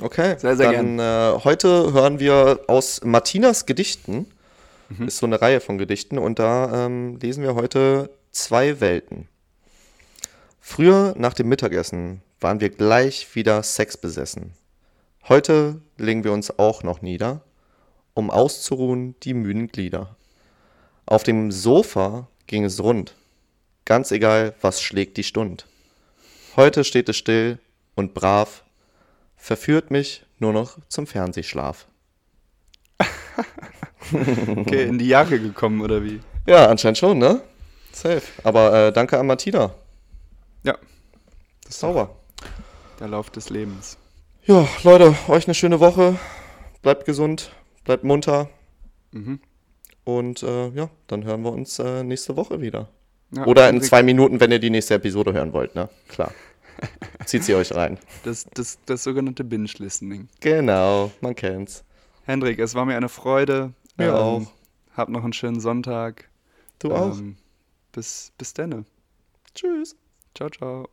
Okay. 0.01 0.37
Sehr, 0.39 0.57
sehr 0.57 0.73
Dann 0.73 0.99
äh, 0.99 1.39
heute 1.45 1.93
hören 1.93 2.21
wir 2.21 2.61
aus 2.69 3.03
Martinas 3.05 3.67
Gedichten. 3.67 4.27
Mhm. 4.89 5.09
Ist 5.09 5.19
so 5.19 5.27
eine 5.27 5.41
Reihe 5.41 5.61
von 5.61 5.79
Gedichten 5.79 6.19
und 6.19 6.39
da 6.39 6.87
ähm, 6.87 7.19
lesen 7.21 7.43
wir 7.43 7.55
heute 7.55 8.11
zwei 8.31 8.81
Welten. 8.81 9.29
Früher 10.61 11.15
nach 11.17 11.35
dem 11.35 11.49
Mittagessen 11.49 12.23
waren 12.41 12.61
wir 12.61 12.71
gleich 12.71 13.35
wieder 13.35 13.63
sexbesessen. 13.63 14.53
Heute 15.29 15.81
legen 15.97 16.25
wir 16.25 16.33
uns 16.33 16.59
auch 16.59 16.83
noch 16.83 17.03
nieder, 17.03 17.43
um 18.15 18.31
auszuruhen 18.31 19.15
die 19.23 19.35
müden 19.35 19.69
Glieder. 19.69 20.17
Auf 21.07 21.23
dem 21.23 21.51
Sofa 21.51 22.29
ging 22.47 22.65
es 22.65 22.83
rund, 22.83 23.15
ganz 23.85 24.11
egal, 24.11 24.55
was 24.61 24.81
schlägt 24.81 25.17
die 25.17 25.25
Stund. 25.25 25.67
Heute 26.59 26.83
steht 26.83 27.09
es 27.09 27.17
still 27.17 27.61
und 27.95 28.15
brav, 28.15 28.65
verführt 29.37 29.93
mich 29.93 30.25
nur 30.41 30.53
noch 30.53 30.77
zum 30.89 31.07
Fernsehschlaf. 31.07 31.87
Okay, 34.11 34.83
in 34.85 34.99
die 34.99 35.07
Jahre 35.07 35.39
gekommen, 35.39 35.81
oder 35.83 36.03
wie? 36.03 36.19
Ja, 36.49 36.67
anscheinend 36.67 36.99
schon, 36.99 37.19
ne? 37.19 37.43
Safe. 37.93 38.23
Aber 38.43 38.89
äh, 38.89 38.93
danke 38.93 39.17
an 39.21 39.27
Martina. 39.29 39.73
Ja, 40.65 40.77
Das 41.63 41.75
ist 41.75 41.79
sauber. 41.81 42.17
der 42.99 43.07
Lauf 43.07 43.31
des 43.31 43.51
Lebens. 43.51 43.97
Ja, 44.47 44.67
Leute, 44.83 45.15
euch 45.29 45.47
eine 45.47 45.55
schöne 45.55 45.79
Woche. 45.79 46.17
Bleibt 46.83 47.05
gesund, 47.05 47.53
bleibt 47.85 48.03
munter. 48.03 48.49
Mhm. 49.13 49.41
Und 50.03 50.43
äh, 50.43 50.71
ja, 50.71 50.91
dann 51.07 51.23
hören 51.23 51.43
wir 51.43 51.53
uns 51.53 51.79
äh, 51.79 52.03
nächste 52.03 52.35
Woche 52.37 52.61
wieder. 52.61 52.89
Ja, 53.31 53.45
Oder 53.47 53.69
in 53.69 53.81
zwei 53.83 54.03
Minuten, 54.03 54.41
wenn 54.41 54.51
ihr 54.51 54.59
die 54.59 54.71
nächste 54.71 54.95
Episode 54.95 55.33
hören 55.35 55.53
wollt, 55.53 55.77
ne? 55.77 55.89
Klar. 56.09 56.33
Zieht 57.25 57.45
sie 57.45 57.55
euch 57.55 57.75
rein. 57.75 57.99
Das, 58.25 58.47
das, 58.55 58.79
das 58.87 59.05
sogenannte 59.05 59.45
Binge-Listening. 59.45 60.29
Genau, 60.41 61.11
man 61.21 61.35
kennt's. 61.35 61.85
Hendrik, 62.25 62.59
es 62.59 62.75
war 62.75 62.85
mir 62.85 62.97
eine 62.97 63.09
Freude. 63.09 63.73
Ähm, 63.99 64.07
Mir 64.07 64.17
auch. 64.17 64.43
Hab 64.97 65.09
noch 65.09 65.25
einen 65.25 65.33
schönen 65.33 65.61
Sonntag. 65.61 66.29
Du 66.79 66.93
auch. 66.93 67.19
Ähm, 67.19 67.37
bis, 67.93 68.33
bis 68.39 68.55
denne. 68.55 68.85
Tschüss. 69.55 69.97
Ciao, 70.35 70.49
ciao. 70.51 70.89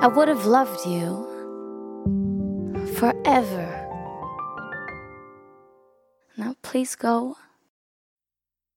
I 0.00 0.06
would 0.06 0.28
have 0.28 0.46
loved 0.46 0.86
you 0.86 1.26
forever. 2.94 3.87
Now 6.38 6.54
please 6.62 6.94
go 6.94 7.36